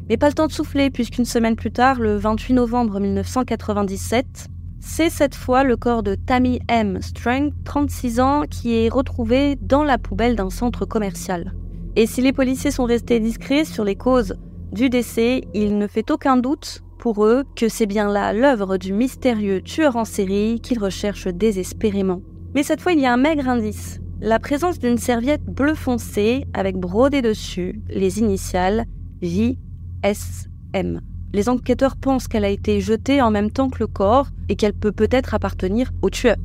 Mais 0.08 0.16
pas 0.16 0.28
le 0.28 0.34
temps 0.34 0.46
de 0.46 0.52
souffler, 0.52 0.90
puisqu'une 0.90 1.24
semaine 1.24 1.56
plus 1.56 1.70
tard, 1.70 2.00
le 2.00 2.16
28 2.16 2.54
novembre 2.54 2.98
1997, 2.98 4.48
c'est 4.80 5.10
cette 5.10 5.34
fois 5.34 5.64
le 5.64 5.76
corps 5.76 6.02
de 6.02 6.14
Tammy 6.14 6.60
M. 6.68 6.98
Strang, 7.02 7.50
36 7.64 8.20
ans, 8.20 8.42
qui 8.48 8.74
est 8.74 8.88
retrouvé 8.88 9.56
dans 9.60 9.84
la 9.84 9.98
poubelle 9.98 10.34
d'un 10.34 10.50
centre 10.50 10.86
commercial. 10.86 11.52
Et 11.94 12.06
si 12.06 12.22
les 12.22 12.32
policiers 12.32 12.70
sont 12.70 12.84
restés 12.84 13.20
discrets 13.20 13.64
sur 13.64 13.84
les 13.84 13.96
causes 13.96 14.36
du 14.72 14.88
décès, 14.88 15.42
il 15.52 15.78
ne 15.78 15.86
fait 15.86 16.10
aucun 16.10 16.36
doute 16.36 16.82
pour 16.98 17.24
eux 17.24 17.44
que 17.56 17.68
c'est 17.68 17.86
bien 17.86 18.10
là 18.10 18.32
l'œuvre 18.32 18.76
du 18.76 18.92
mystérieux 18.92 19.62
tueur 19.62 19.96
en 19.96 20.04
série 20.04 20.60
qu'ils 20.60 20.78
recherchent 20.78 21.28
désespérément. 21.28 22.20
Mais 22.54 22.62
cette 22.62 22.80
fois, 22.80 22.92
il 22.92 23.00
y 23.00 23.06
a 23.06 23.12
un 23.12 23.18
maigre 23.18 23.48
indice. 23.48 24.00
La 24.20 24.38
présence 24.38 24.78
d'une 24.78 24.98
serviette 24.98 25.44
bleu 25.44 25.74
foncé 25.74 26.44
avec 26.54 26.76
brodé 26.76 27.22
dessus 27.22 27.80
les 27.88 28.18
initiales 28.18 28.84
JSM. 29.22 31.00
Les 31.34 31.48
enquêteurs 31.48 31.96
pensent 31.96 32.26
qu'elle 32.26 32.44
a 32.44 32.50
été 32.50 32.80
jetée 32.80 33.20
en 33.20 33.30
même 33.30 33.50
temps 33.50 33.68
que 33.68 33.80
le 33.80 33.86
corps 33.86 34.28
et 34.48 34.56
qu'elle 34.56 34.72
peut 34.72 34.92
peut-être 34.92 35.34
appartenir 35.34 35.92
au 36.02 36.10
tueur. 36.10 36.36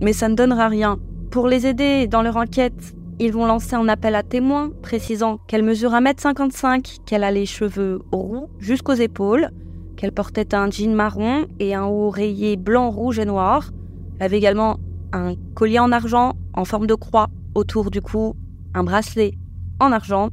Mais 0.00 0.12
ça 0.12 0.28
ne 0.28 0.34
donnera 0.34 0.68
rien. 0.68 0.98
Pour 1.30 1.46
les 1.46 1.66
aider 1.66 2.06
dans 2.08 2.22
leur 2.22 2.36
enquête, 2.36 2.94
ils 3.18 3.32
vont 3.32 3.46
lancer 3.46 3.76
un 3.76 3.88
appel 3.88 4.14
à 4.16 4.22
témoins 4.22 4.70
précisant 4.82 5.38
qu'elle 5.46 5.62
mesure 5.62 5.92
1m55, 5.92 7.04
qu'elle 7.06 7.22
a 7.22 7.30
les 7.30 7.46
cheveux 7.46 8.02
roux 8.10 8.48
jusqu'aux 8.58 8.94
épaules, 8.94 9.50
qu'elle 9.96 10.12
portait 10.12 10.54
un 10.54 10.70
jean 10.70 10.94
marron 10.94 11.46
et 11.60 11.74
un 11.74 11.84
haut 11.84 12.10
rayé 12.10 12.56
blanc, 12.56 12.90
rouge 12.90 13.20
et 13.20 13.24
noir. 13.24 13.70
Elle 14.18 14.26
avait 14.26 14.38
également 14.38 14.78
un 15.12 15.34
collier 15.54 15.78
en 15.78 15.92
argent 15.92 16.34
en 16.54 16.64
forme 16.64 16.86
de 16.86 16.94
croix 16.94 17.28
autour 17.54 17.90
du 17.90 18.00
cou, 18.00 18.34
un 18.74 18.84
bracelet 18.84 19.32
en 19.80 19.92
argent. 19.92 20.30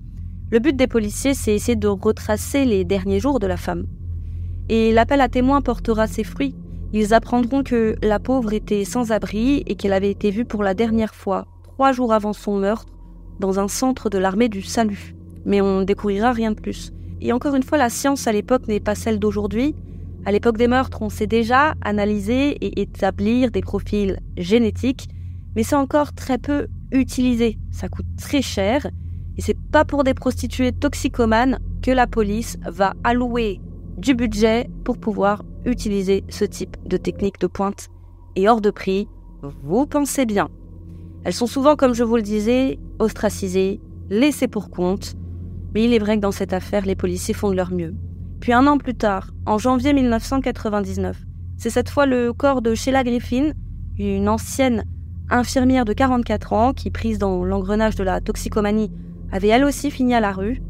Le 0.51 0.59
but 0.59 0.75
des 0.75 0.87
policiers, 0.87 1.33
c'est 1.33 1.53
essayer 1.53 1.75
de 1.75 1.87
retracer 1.87 2.65
les 2.65 2.85
derniers 2.85 3.19
jours 3.19 3.39
de 3.39 3.47
la 3.47 3.57
femme 3.57 3.85
et 4.69 4.93
l'appel 4.93 5.19
à 5.19 5.27
témoins 5.27 5.61
portera 5.61 6.07
ses 6.07 6.23
fruits. 6.23 6.55
Ils 6.93 7.13
apprendront 7.13 7.63
que 7.63 7.95
la 8.01 8.19
pauvre 8.19 8.53
était 8.53 8.85
sans 8.85 9.11
abri 9.11 9.63
et 9.65 9.75
qu'elle 9.75 9.93
avait 9.93 10.11
été 10.11 10.31
vue 10.31 10.45
pour 10.45 10.63
la 10.63 10.73
dernière 10.73 11.13
fois, 11.13 11.45
trois 11.63 11.91
jours 11.91 12.13
avant 12.13 12.33
son 12.33 12.57
meurtre, 12.57 12.93
dans 13.39 13.59
un 13.59 13.67
centre 13.67 14.09
de 14.09 14.17
l'armée 14.17 14.49
du 14.49 14.61
salut. 14.61 15.15
Mais 15.45 15.61
on 15.61 15.79
ne 15.79 15.85
découvrira 15.85 16.31
rien 16.31 16.51
de 16.51 16.59
plus. 16.59 16.91
Et 17.21 17.33
encore 17.33 17.55
une 17.55 17.63
fois, 17.63 17.77
la 17.77 17.89
science 17.89 18.27
à 18.27 18.31
l'époque 18.31 18.67
n'est 18.67 18.79
pas 18.79 18.95
celle 18.95 19.19
d'aujourd'hui. 19.19 19.75
À 20.25 20.31
l'époque 20.31 20.57
des 20.57 20.67
meurtres, 20.67 21.01
on 21.01 21.09
sait 21.09 21.27
déjà 21.27 21.73
analyser 21.81 22.49
et 22.63 22.81
établir 22.81 23.51
des 23.51 23.61
profils 23.61 24.19
génétiques, 24.37 25.07
mais 25.55 25.63
c'est 25.63 25.75
encore 25.75 26.13
très 26.13 26.37
peu 26.37 26.67
utilisé. 26.91 27.57
Ça 27.71 27.87
coûte 27.87 28.05
très 28.17 28.41
cher, 28.41 28.85
et 29.37 29.41
c'est 29.41 29.57
pas 29.71 29.85
pour 29.85 30.03
des 30.03 30.13
prostituées 30.13 30.71
toxicomanes 30.71 31.59
que 31.81 31.91
la 31.91 32.07
police 32.07 32.57
va 32.67 32.93
allouer 33.03 33.61
du 33.97 34.13
budget 34.13 34.69
pour 34.83 34.97
pouvoir 34.97 35.43
utiliser 35.65 36.23
ce 36.29 36.45
type 36.45 36.77
de 36.85 36.97
technique 36.97 37.39
de 37.39 37.47
pointe. 37.47 37.87
Et 38.35 38.49
hors 38.49 38.61
de 38.61 38.71
prix, 38.71 39.07
vous 39.63 39.85
pensez 39.85 40.25
bien. 40.25 40.49
Elles 41.23 41.33
sont 41.33 41.47
souvent, 41.47 41.75
comme 41.75 41.93
je 41.93 42.03
vous 42.03 42.15
le 42.15 42.21
disais, 42.21 42.79
ostracisées, 42.99 43.79
laissées 44.09 44.47
pour 44.47 44.69
compte, 44.69 45.15
mais 45.73 45.83
il 45.83 45.93
est 45.93 45.99
vrai 45.99 46.17
que 46.17 46.21
dans 46.21 46.31
cette 46.31 46.53
affaire, 46.53 46.85
les 46.85 46.95
policiers 46.95 47.33
font 47.33 47.49
de 47.49 47.55
leur 47.55 47.71
mieux. 47.71 47.93
Puis 48.39 48.53
un 48.53 48.67
an 48.67 48.77
plus 48.77 48.95
tard, 48.95 49.31
en 49.45 49.57
janvier 49.57 49.93
1999, 49.93 51.17
c'est 51.57 51.69
cette 51.69 51.89
fois 51.89 52.05
le 52.05 52.31
corps 52.31 52.61
de 52.61 52.73
Sheila 52.73 53.03
Griffin, 53.03 53.51
une 53.97 54.29
ancienne 54.29 54.85
infirmière 55.29 55.85
de 55.85 55.93
44 55.93 56.53
ans 56.53 56.73
qui, 56.73 56.89
prise 56.89 57.19
dans 57.19 57.43
l'engrenage 57.43 57.95
de 57.95 58.03
la 58.03 58.21
toxicomanie, 58.21 58.91
avait 59.31 59.49
elle 59.49 59.65
aussi 59.65 59.91
fini 59.91 60.15
à 60.15 60.21
la 60.21 60.31
rue. 60.31 60.61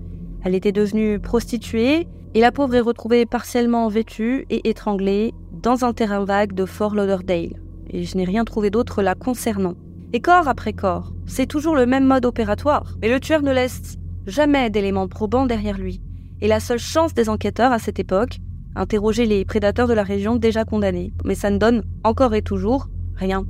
Elle 0.43 0.55
était 0.55 0.71
devenue 0.71 1.19
prostituée 1.19 2.07
Et 2.33 2.41
la 2.41 2.51
pauvre 2.51 2.75
est 2.75 2.81
retrouvée 2.81 3.25
partiellement 3.25 3.87
vêtue 3.87 4.45
et 4.49 4.69
étranglée 4.69 5.33
dans 5.51 5.83
un 5.83 5.93
terrain 5.93 6.23
vague 6.25 6.53
de 6.53 6.65
Fort 6.65 6.95
Lauderdale. 6.95 7.53
Et 7.89 8.03
je 8.03 8.17
n'ai 8.17 8.23
rien 8.23 8.45
trouvé 8.45 8.69
d'autre 8.69 9.01
la 9.01 9.15
concernant. 9.15 9.73
Et 10.13 10.21
corps 10.21 10.47
après 10.47 10.73
corps, 10.73 11.11
c'est 11.25 11.47
toujours 11.47 11.75
le 11.75 11.85
même 11.85 12.05
mode 12.05 12.25
opératoire. 12.25 12.95
Mais 13.01 13.09
le 13.09 13.19
tueur 13.19 13.41
ne 13.41 13.51
laisse 13.51 13.97
jamais 14.27 14.69
d'éléments 14.69 15.07
probants 15.07 15.47
derrière 15.47 15.77
lui. 15.77 16.01
Et 16.41 16.47
la 16.47 16.59
seule 16.59 16.79
chance 16.79 17.13
des 17.13 17.29
enquêteurs 17.29 17.71
à 17.71 17.79
cette 17.79 17.99
époque, 17.99 18.39
interroger 18.75 19.25
les 19.25 19.45
prédateurs 19.45 19.87
de 19.87 19.93
la 19.93 20.03
région 20.03 20.35
déjà 20.35 20.63
condamnés. 20.63 21.13
Mais 21.25 21.35
ça 21.35 21.49
ne 21.49 21.57
donne 21.57 21.83
encore 22.03 22.33
et 22.33 22.41
toujours 22.41 22.87
rien. 23.15 23.45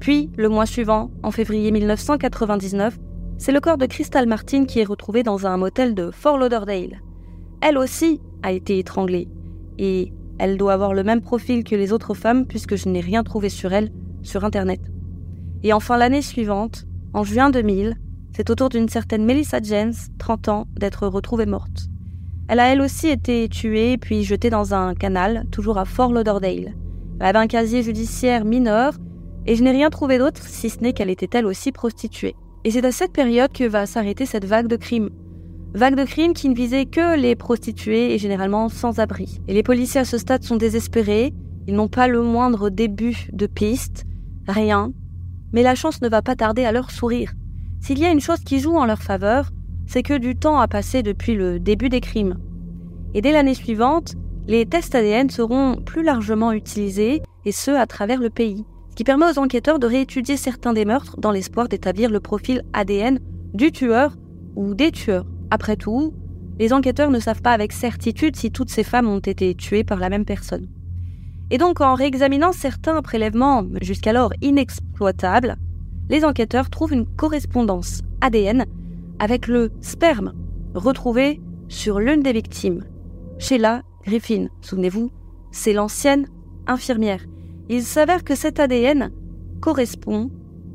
Puis, 0.00 0.30
le 0.36 0.48
mois 0.48 0.66
suivant, 0.66 1.10
en 1.22 1.30
février 1.30 1.70
1999, 1.70 2.98
c'est 3.38 3.52
le 3.52 3.60
corps 3.60 3.78
de 3.78 3.86
Crystal 3.86 4.26
Martin 4.26 4.64
qui 4.64 4.80
est 4.80 4.84
retrouvé 4.84 5.22
dans 5.22 5.46
un 5.46 5.56
motel 5.56 5.94
de 5.94 6.10
Fort 6.10 6.38
Lauderdale. 6.38 7.00
Elle 7.60 7.78
aussi 7.78 8.20
a 8.42 8.52
été 8.52 8.78
étranglée. 8.78 9.28
Et 9.78 10.12
elle 10.38 10.56
doit 10.56 10.74
avoir 10.74 10.94
le 10.94 11.02
même 11.02 11.20
profil 11.20 11.64
que 11.64 11.74
les 11.74 11.92
autres 11.92 12.14
femmes 12.14 12.46
puisque 12.46 12.76
je 12.76 12.88
n'ai 12.88 13.00
rien 13.00 13.22
trouvé 13.22 13.48
sur 13.48 13.72
elle 13.72 13.90
sur 14.22 14.44
Internet. 14.44 14.80
Et 15.62 15.72
enfin 15.72 15.96
l'année 15.96 16.22
suivante, 16.22 16.84
en 17.12 17.24
juin 17.24 17.50
2000, 17.50 17.96
c'est 18.36 18.50
au 18.50 18.54
tour 18.54 18.68
d'une 18.68 18.88
certaine 18.88 19.24
Melissa 19.24 19.60
James, 19.62 19.94
30 20.18 20.48
ans, 20.48 20.66
d'être 20.76 21.06
retrouvée 21.06 21.46
morte. 21.46 21.88
Elle 22.46 22.60
a 22.60 22.72
elle 22.72 22.82
aussi 22.82 23.08
été 23.08 23.48
tuée 23.48 23.96
puis 23.96 24.22
jetée 24.22 24.50
dans 24.50 24.74
un 24.74 24.94
canal, 24.94 25.46
toujours 25.50 25.78
à 25.78 25.86
Fort 25.86 26.12
Lauderdale. 26.12 26.74
Elle 27.18 27.26
avait 27.26 27.38
un 27.38 27.46
casier 27.46 27.82
judiciaire 27.82 28.44
mineur 28.44 28.94
et 29.46 29.56
je 29.56 29.62
n'ai 29.62 29.70
rien 29.70 29.88
trouvé 29.88 30.18
d'autre 30.18 30.42
si 30.42 30.68
ce 30.68 30.80
n'est 30.80 30.92
qu'elle 30.92 31.10
était 31.10 31.38
elle 31.38 31.46
aussi 31.46 31.72
prostituée. 31.72 32.34
Et 32.64 32.70
c'est 32.70 32.84
à 32.84 32.92
cette 32.92 33.12
période 33.12 33.52
que 33.52 33.64
va 33.64 33.86
s'arrêter 33.86 34.26
cette 34.26 34.44
vague 34.44 34.66
de 34.66 34.76
crimes. 34.76 35.10
Vague 35.74 35.96
de 35.96 36.04
crimes 36.04 36.34
qui 36.34 36.48
ne 36.48 36.54
visait 36.54 36.86
que 36.86 37.18
les 37.18 37.34
prostituées 37.34 38.14
et 38.14 38.18
généralement 38.18 38.68
sans 38.68 39.00
abri. 39.00 39.40
Et 39.48 39.54
les 39.54 39.62
policiers 39.62 40.02
à 40.02 40.04
ce 40.04 40.18
stade 40.18 40.44
sont 40.44 40.56
désespérés, 40.56 41.32
ils 41.66 41.74
n'ont 41.74 41.88
pas 41.88 42.08
le 42.08 42.22
moindre 42.22 42.68
début 42.68 43.26
de 43.32 43.46
piste, 43.46 44.04
rien. 44.46 44.92
Mais 45.52 45.62
la 45.62 45.74
chance 45.74 46.02
ne 46.02 46.08
va 46.08 46.20
pas 46.20 46.36
tarder 46.36 46.64
à 46.64 46.72
leur 46.72 46.90
sourire. 46.90 47.32
S'il 47.80 47.98
y 47.98 48.04
a 48.04 48.12
une 48.12 48.20
chose 48.20 48.40
qui 48.40 48.60
joue 48.60 48.76
en 48.76 48.86
leur 48.86 49.02
faveur, 49.02 49.50
c'est 49.86 50.02
que 50.02 50.18
du 50.18 50.36
temps 50.36 50.58
a 50.58 50.68
passé 50.68 51.02
depuis 51.02 51.34
le 51.34 51.58
début 51.58 51.88
des 51.88 52.00
crimes. 52.00 52.38
Et 53.14 53.20
dès 53.20 53.32
l'année 53.32 53.54
suivante, 53.54 54.14
les 54.46 54.66
tests 54.66 54.94
ADN 54.94 55.30
seront 55.30 55.76
plus 55.76 56.02
largement 56.02 56.52
utilisés, 56.52 57.22
et 57.44 57.52
ce 57.52 57.70
à 57.70 57.86
travers 57.86 58.20
le 58.20 58.30
pays 58.30 58.64
ce 58.94 58.96
qui 58.96 59.02
permet 59.02 59.26
aux 59.28 59.40
enquêteurs 59.40 59.80
de 59.80 59.88
réétudier 59.88 60.36
certains 60.36 60.72
des 60.72 60.84
meurtres 60.84 61.18
dans 61.18 61.32
l'espoir 61.32 61.66
d'établir 61.66 62.10
le 62.10 62.20
profil 62.20 62.62
ADN 62.74 63.18
du 63.52 63.72
tueur 63.72 64.16
ou 64.54 64.74
des 64.74 64.92
tueurs. 64.92 65.26
Après 65.50 65.74
tout, 65.74 66.14
les 66.60 66.72
enquêteurs 66.72 67.10
ne 67.10 67.18
savent 67.18 67.42
pas 67.42 67.50
avec 67.50 67.72
certitude 67.72 68.36
si 68.36 68.52
toutes 68.52 68.70
ces 68.70 68.84
femmes 68.84 69.08
ont 69.08 69.18
été 69.18 69.56
tuées 69.56 69.82
par 69.82 69.98
la 69.98 70.10
même 70.10 70.24
personne. 70.24 70.68
Et 71.50 71.58
donc 71.58 71.80
en 71.80 71.94
réexaminant 71.94 72.52
certains 72.52 73.02
prélèvements 73.02 73.64
jusqu'alors 73.82 74.32
inexploitables, 74.42 75.56
les 76.08 76.24
enquêteurs 76.24 76.70
trouvent 76.70 76.92
une 76.92 77.06
correspondance 77.16 78.02
ADN 78.20 78.64
avec 79.18 79.46
le 79.46 79.70
sperme 79.80 80.32
retrouvé 80.74 81.40
sur 81.68 82.00
l'une 82.00 82.22
des 82.22 82.32
victimes, 82.32 82.84
Sheila 83.38 83.82
Griffin. 84.04 84.48
Souvenez-vous, 84.60 85.10
c'est 85.50 85.72
l'ancienne 85.72 86.26
infirmière 86.66 87.20
il 87.68 87.82
s'avère 87.82 88.24
que 88.24 88.34
cet 88.34 88.60
ADN 88.60 89.10
correspond 89.60 90.30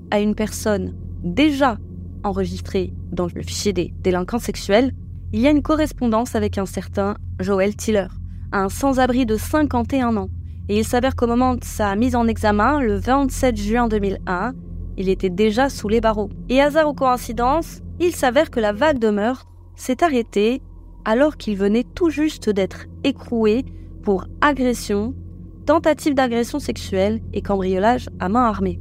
à 0.09 0.19
une 0.19 0.33
personne 0.33 0.95
déjà 1.23 1.77
enregistrée 2.23 2.93
dans 3.11 3.27
le 3.33 3.43
fichier 3.43 3.73
des 3.73 3.93
délinquants 4.01 4.39
sexuels. 4.39 4.93
Il 5.31 5.39
y 5.39 5.47
a 5.47 5.51
une 5.51 5.61
correspondance 5.61 6.33
avec 6.35 6.57
un 6.57 6.65
certain 6.65 7.15
Joel 7.39 7.75
Tiller, 7.75 8.07
un 8.51 8.69
sans-abri 8.69 9.27
de 9.27 9.37
51 9.37 10.17
ans. 10.17 10.29
Et 10.67 10.79
il 10.79 10.85
s'avère 10.85 11.15
qu'au 11.15 11.27
moment 11.27 11.55
de 11.55 11.63
sa 11.63 11.95
mise 11.95 12.15
en 12.15 12.27
examen, 12.27 12.79
le 12.79 12.95
27 12.95 13.55
juin 13.55 13.87
2001, 13.87 14.53
il 14.97 15.09
était 15.09 15.29
déjà 15.29 15.69
sous 15.69 15.89
les 15.89 16.01
barreaux. 16.01 16.29
Et 16.49 16.59
hasard 16.59 16.89
ou 16.89 16.93
coïncidence, 16.93 17.81
il 17.99 18.15
s'avère 18.15 18.49
que 18.49 18.59
la 18.59 18.73
vague 18.73 18.99
de 18.99 19.09
meurtre 19.09 19.47
s'est 19.75 20.03
arrêtée 20.03 20.61
alors 21.05 21.37
qu'il 21.37 21.57
venait 21.57 21.85
tout 21.95 22.09
juste 22.09 22.49
d'être 22.49 22.85
écroué 23.03 23.65
pour 24.03 24.25
agression 24.41 25.13
tentative 25.65 26.15
d'agression 26.15 26.59
sexuelle 26.59 27.21
et 27.31 27.41
cambriolage 27.41 28.09
à 28.19 28.27
main 28.27 28.43
armée. 28.43 28.79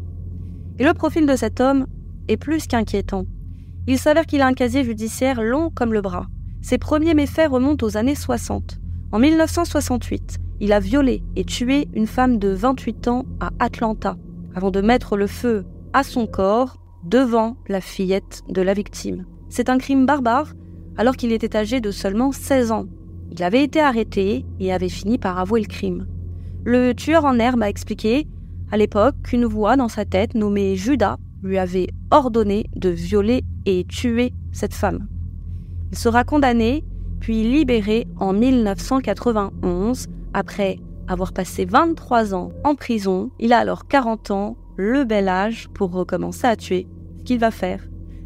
Et 0.79 0.85
le 0.85 0.95
profil 0.95 1.27
de 1.27 1.37
cet 1.37 1.61
homme 1.61 1.87
est 2.29 2.39
plus 2.39 2.67
qu'inquiétant. 2.67 3.27
Il 3.87 3.99
s'avère 3.99 4.27
qu'il 4.27 4.41
a 4.41 4.47
un 4.47 4.55
casier 4.55 4.85
judiciaire 4.85 5.43
long 5.43 5.71
comme 5.71 5.93
le 5.93 6.01
bras. 6.01 6.27
Ses 6.63 6.79
premiers 6.79 7.15
méfaits 7.15 7.51
remontent 7.51 7.87
aux 7.87 7.97
années 7.97 8.15
60. 8.15 8.79
En 9.13 9.19
1968, 9.19 10.39
il 10.61 10.73
a 10.73 10.81
violé 10.81 11.23
et 11.37 11.45
tué 11.45 11.89
une 11.95 12.07
femme 12.07 12.39
de 12.39 12.49
28 12.49 13.09
ans 13.09 13.25
à 13.41 13.51
Atlanta, 13.59 14.17
avant 14.55 14.71
de 14.71 14.81
mettre 14.81 15.17
le 15.17 15.27
feu 15.27 15.65
à 15.93 16.03
son 16.03 16.27
corps 16.27 16.77
devant 17.05 17.57
la 17.69 17.81
fillette 17.81 18.43
de 18.49 18.63
la 18.63 18.75
victime. 18.75 19.25
C'est 19.49 19.69
un 19.69 19.79
crime 19.79 20.07
barbare 20.07 20.55
alors 20.97 21.17
qu'il 21.17 21.33
était 21.33 21.57
âgé 21.57 21.81
de 21.81 21.91
seulement 21.91 22.33
16 22.33 22.73
ans. 22.73 22.87
Il 23.31 23.43
avait 23.43 23.63
été 23.63 23.81
arrêté 23.81 24.45
et 24.59 24.73
avait 24.73 24.89
fini 24.89 25.19
par 25.19 25.39
avouer 25.39 25.61
le 25.61 25.67
crime. 25.67 26.07
Le 26.65 26.93
tueur 26.93 27.25
en 27.25 27.39
herbe 27.39 27.63
a 27.63 27.69
expliqué 27.69 28.27
à 28.71 28.77
l'époque 28.77 29.15
qu'une 29.23 29.45
voix 29.45 29.77
dans 29.77 29.89
sa 29.89 30.05
tête 30.05 30.35
nommée 30.35 30.77
Judas 30.77 31.17
lui 31.43 31.59
avait 31.59 31.89
ordonné 32.11 32.67
de 32.75 32.89
violer 32.89 33.45
et 33.65 33.85
tuer 33.85 34.33
cette 34.53 34.75
femme. 34.75 35.07
Il 35.93 35.99
sera 35.99 36.25
condamné 36.25 36.85
puis 37.21 37.43
libéré 37.43 38.07
en 38.19 38.33
1991 38.33 40.07
après 40.35 40.79
avoir 41.07 41.33
passé 41.33 41.65
23 41.65 42.35
ans 42.35 42.53
en 42.65 42.75
prison. 42.75 43.31
Il 43.39 43.53
a 43.53 43.59
alors 43.59 43.87
40 43.87 44.31
ans, 44.31 44.57
le 44.79 45.05
bel 45.05 45.29
âge 45.29 45.69
pour 45.75 45.91
recommencer 45.91 46.47
à 46.47 46.57
tuer. 46.57 46.87
Ce 47.19 47.25
qu'il 47.25 47.39
va 47.39 47.51
faire. 47.51 47.83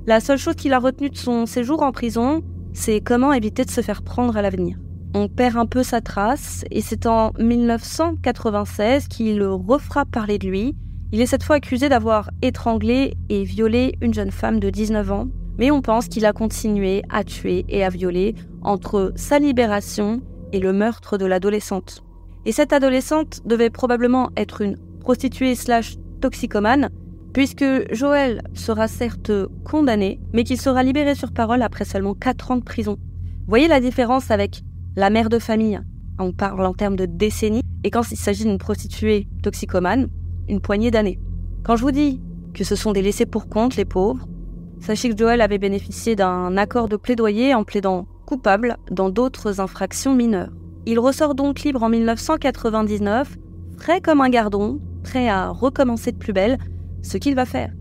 La 0.07 0.21
seule 0.21 0.39
chose 0.39 0.55
qu'il 0.55 0.73
a 0.73 0.79
retenue 0.79 1.11
de 1.11 1.17
son 1.17 1.47
séjour 1.47 1.83
en 1.83 1.91
prison, 1.91 2.43
c'est 2.73 3.01
comment 3.01 3.33
éviter 3.33 3.65
de 3.65 3.71
se 3.71 3.81
faire 3.81 4.03
prendre 4.03 4.37
à 4.37 4.43
l'avenir 4.43 4.79
on 5.15 5.29
perd 5.29 5.57
un 5.57 5.67
peu 5.67 5.83
sa 5.83 6.01
trace 6.01 6.65
et 6.71 6.81
c'est 6.81 7.07
en 7.07 7.33
1996 7.39 9.09
qu'il 9.09 9.43
refera 9.43 10.05
parler 10.05 10.39
de 10.39 10.49
lui. 10.49 10.75
Il 11.13 11.21
est 11.21 11.27
cette 11.27 11.43
fois 11.43 11.57
accusé 11.57 11.89
d'avoir 11.91 12.31
étranglé 12.41 13.15
et 13.29 13.45
violé 13.45 13.95
une 14.01 14.15
jeune 14.15 14.31
femme 14.31 14.59
de 14.59 14.71
19 14.71 15.13
ans, 15.13 15.29
mais 15.59 15.71
on 15.71 15.83
pense 15.83 16.09
qu'il 16.09 16.25
a 16.25 16.33
continué 16.33 17.03
à 17.11 17.25
tuer 17.25 17.67
et 17.69 17.85
à 17.85 17.91
violer 17.91 18.35
entre 18.63 19.13
sa 19.15 19.39
libération 19.39 20.23
et 20.53 20.61
le 20.61 20.73
meurtre 20.73 21.19
de 21.19 21.27
l'adolescente. 21.27 22.03
Et 22.47 22.53
cette 22.53 22.73
adolescente 22.73 23.43
devait 23.45 23.71
probablement 23.71 24.31
être 24.37 24.63
une 24.63 24.79
prostituée 25.01 25.55
slash 25.55 25.97
toxicomane, 26.23 26.89
puisque 27.35 27.65
Joël 27.93 28.43
sera 28.55 28.89
certes 28.89 29.33
condamné, 29.65 30.21
mais 30.33 30.45
qu'il 30.45 30.61
sera 30.61 30.83
libéré 30.83 31.15
sur 31.15 31.33
parole 31.33 31.63
après 31.63 31.85
seulement 31.85 32.15
4 32.15 32.53
ans 32.53 32.57
de 32.57 32.65
prison. 32.65 32.97
Voyez 33.49 33.69
la 33.69 33.81
différence 33.81 34.31
avec 34.31 34.63
la 34.97 35.11
mère 35.11 35.29
de 35.29 35.39
famille, 35.39 35.81
on 36.19 36.33
parle 36.33 36.65
en 36.65 36.75
termes 36.75 36.97
de 36.97 37.07
décennies, 37.07 37.63
et 37.85 37.91
quand 37.91 38.11
il 38.11 38.17
s'agit 38.17 38.45
d'une 38.45 38.59
prostituée 38.59 39.29
toxicomane, 39.43 40.09
une 40.49 40.61
poignée 40.61 40.91
d'années. 40.91 41.19
Quand 41.65 41.77
je 41.77 41.83
vous 41.83 41.91
dis 41.91 42.21
que 42.55 42.65
ce 42.65 42.77
sont 42.77 42.93
des 42.93 43.03
laissés 43.03 43.27
pour 43.27 43.49
compte, 43.49 43.77
les 43.77 43.85
pauvres, 43.85 44.29
sachez 44.81 45.09
que 45.09 45.17
Joël 45.17 45.41
avait 45.41 45.59
bénéficié 45.59 46.15
d'un 46.15 46.57
accord 46.57 46.89
de 46.89 46.97
plaidoyer 46.97 47.55
en 47.55 47.65
plaidant 47.65 48.07
coupable 48.27 48.77
dans 48.91 49.11
d'autres 49.11 49.61
infractions 49.61 50.15
mineures. 50.15 50.53
Il 50.87 50.99
ressort 50.99 51.35
donc 51.35 51.63
libre 51.63 51.83
en 51.83 51.89
1999, 51.89 53.39
frais 53.79 54.01
comme 54.01 54.21
un 54.21 54.29
gardon, 54.29 54.81
prêt 55.03 55.29
à 55.29 55.49
recommencer 55.49 56.13
de 56.13 56.17
plus 56.17 56.33
belle, 56.33 56.59
ce 57.03 57.19
qu'il 57.19 57.35
va 57.35 57.45
faire. 57.45 57.73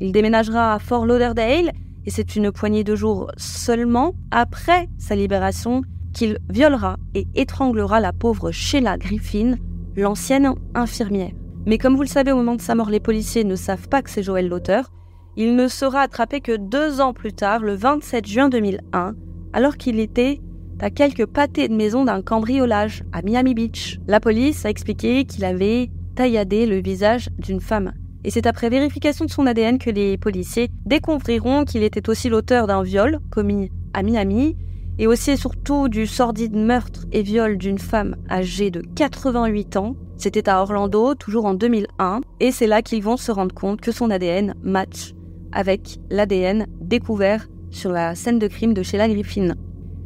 Il 0.00 0.12
déménagera 0.12 0.74
à 0.74 0.78
Fort 0.78 1.06
Lauderdale, 1.06 1.72
et 2.06 2.10
c'est 2.10 2.36
une 2.36 2.52
poignée 2.52 2.84
de 2.84 2.94
jours 2.94 3.30
seulement 3.36 4.14
après 4.30 4.88
sa 4.98 5.14
libération 5.14 5.82
qu'il 6.12 6.38
violera 6.48 6.96
et 7.14 7.26
étranglera 7.34 8.00
la 8.00 8.12
pauvre 8.12 8.50
Sheila 8.50 8.96
Griffin, 8.98 9.56
l'ancienne 9.96 10.54
infirmière. 10.74 11.32
Mais 11.66 11.78
comme 11.78 11.94
vous 11.94 12.02
le 12.02 12.08
savez, 12.08 12.32
au 12.32 12.36
moment 12.36 12.56
de 12.56 12.60
sa 12.60 12.74
mort, 12.74 12.90
les 12.90 13.00
policiers 13.00 13.44
ne 13.44 13.56
savent 13.56 13.88
pas 13.88 14.02
que 14.02 14.10
c'est 14.10 14.22
Joël 14.22 14.48
l'auteur. 14.48 14.90
Il 15.36 15.54
ne 15.56 15.68
sera 15.68 16.00
attrapé 16.00 16.40
que 16.40 16.56
deux 16.56 17.00
ans 17.00 17.12
plus 17.12 17.32
tard, 17.32 17.60
le 17.60 17.74
27 17.74 18.26
juin 18.26 18.48
2001, 18.48 19.14
alors 19.52 19.76
qu'il 19.76 20.00
était 20.00 20.40
à 20.80 20.90
quelques 20.90 21.26
pâtés 21.26 21.68
de 21.68 21.74
maison 21.74 22.04
d'un 22.04 22.22
cambriolage 22.22 23.04
à 23.12 23.22
Miami 23.22 23.54
Beach. 23.54 24.00
La 24.06 24.20
police 24.20 24.64
a 24.64 24.70
expliqué 24.70 25.24
qu'il 25.26 25.44
avait 25.44 25.90
tailladé 26.14 26.66
le 26.66 26.80
visage 26.80 27.30
d'une 27.38 27.60
femme. 27.60 27.92
Et 28.24 28.30
c'est 28.30 28.46
après 28.46 28.68
vérification 28.68 29.24
de 29.24 29.30
son 29.30 29.46
ADN 29.46 29.78
que 29.78 29.90
les 29.90 30.18
policiers 30.18 30.68
découvriront 30.84 31.64
qu'il 31.64 31.82
était 31.82 32.08
aussi 32.10 32.28
l'auteur 32.28 32.66
d'un 32.66 32.82
viol 32.82 33.18
commis 33.30 33.70
à 33.94 34.02
Miami 34.02 34.56
et 34.98 35.06
aussi 35.06 35.30
et 35.30 35.36
surtout 35.36 35.88
du 35.88 36.06
sordide 36.06 36.54
meurtre 36.54 37.06
et 37.12 37.22
viol 37.22 37.56
d'une 37.56 37.78
femme 37.78 38.16
âgée 38.28 38.70
de 38.70 38.82
88 38.96 39.76
ans. 39.76 39.96
C'était 40.18 40.50
à 40.50 40.60
Orlando, 40.60 41.14
toujours 41.14 41.46
en 41.46 41.54
2001, 41.54 42.20
et 42.40 42.52
c'est 42.52 42.66
là 42.66 42.82
qu'ils 42.82 43.02
vont 43.02 43.16
se 43.16 43.32
rendre 43.32 43.54
compte 43.54 43.80
que 43.80 43.92
son 43.92 44.10
ADN 44.10 44.54
match 44.62 45.14
avec 45.52 45.98
l'ADN 46.10 46.66
découvert 46.80 47.48
sur 47.70 47.90
la 47.90 48.14
scène 48.14 48.38
de 48.38 48.46
crime 48.46 48.74
de 48.74 48.82
Sheila 48.82 49.08
Griffin. 49.08 49.54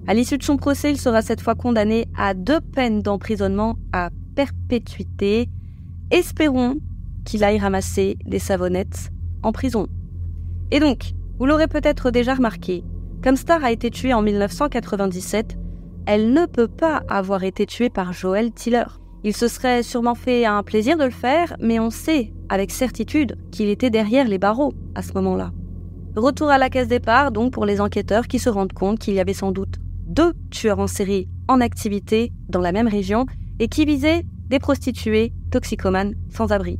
À 0.06 0.14
l'issue 0.14 0.38
de 0.38 0.42
son 0.42 0.56
procès, 0.56 0.90
il 0.90 1.00
sera 1.00 1.22
cette 1.22 1.40
fois 1.40 1.54
condamné 1.54 2.06
à 2.16 2.34
deux 2.34 2.60
peines 2.60 3.00
d'emprisonnement 3.00 3.76
à 3.92 4.10
perpétuité. 4.36 5.48
Espérons 6.14 6.76
qu'il 7.24 7.42
aille 7.42 7.58
ramasser 7.58 8.16
des 8.24 8.38
savonnettes 8.38 9.10
en 9.42 9.50
prison. 9.50 9.88
Et 10.70 10.78
donc, 10.78 11.10
vous 11.40 11.46
l'aurez 11.46 11.66
peut-être 11.66 12.12
déjà 12.12 12.34
remarqué, 12.34 12.84
comme 13.20 13.34
Star 13.34 13.64
a 13.64 13.72
été 13.72 13.90
tuée 13.90 14.14
en 14.14 14.22
1997, 14.22 15.58
elle 16.06 16.32
ne 16.32 16.46
peut 16.46 16.68
pas 16.68 17.02
avoir 17.08 17.42
été 17.42 17.66
tuée 17.66 17.90
par 17.90 18.12
Joel 18.12 18.52
Tiller. 18.52 18.84
Il 19.24 19.34
se 19.34 19.48
serait 19.48 19.82
sûrement 19.82 20.14
fait 20.14 20.44
un 20.44 20.62
plaisir 20.62 20.96
de 20.96 21.02
le 21.02 21.10
faire, 21.10 21.56
mais 21.58 21.80
on 21.80 21.90
sait 21.90 22.32
avec 22.48 22.70
certitude 22.70 23.36
qu'il 23.50 23.68
était 23.68 23.90
derrière 23.90 24.28
les 24.28 24.38
barreaux 24.38 24.72
à 24.94 25.02
ce 25.02 25.14
moment-là. 25.14 25.50
Retour 26.14 26.48
à 26.48 26.58
la 26.58 26.70
case 26.70 26.86
départ 26.86 27.32
donc 27.32 27.52
pour 27.52 27.66
les 27.66 27.80
enquêteurs 27.80 28.28
qui 28.28 28.38
se 28.38 28.50
rendent 28.50 28.72
compte 28.72 29.00
qu'il 29.00 29.14
y 29.14 29.20
avait 29.20 29.34
sans 29.34 29.50
doute 29.50 29.80
deux 30.06 30.32
tueurs 30.52 30.78
en 30.78 30.86
série 30.86 31.28
en 31.48 31.60
activité 31.60 32.30
dans 32.48 32.60
la 32.60 32.70
même 32.70 32.86
région 32.86 33.26
et 33.58 33.66
qui 33.66 33.84
visaient 33.84 34.22
des 34.48 34.58
prostituées 34.58 35.32
toxicomanes 35.50 36.14
sans 36.30 36.52
abri. 36.52 36.78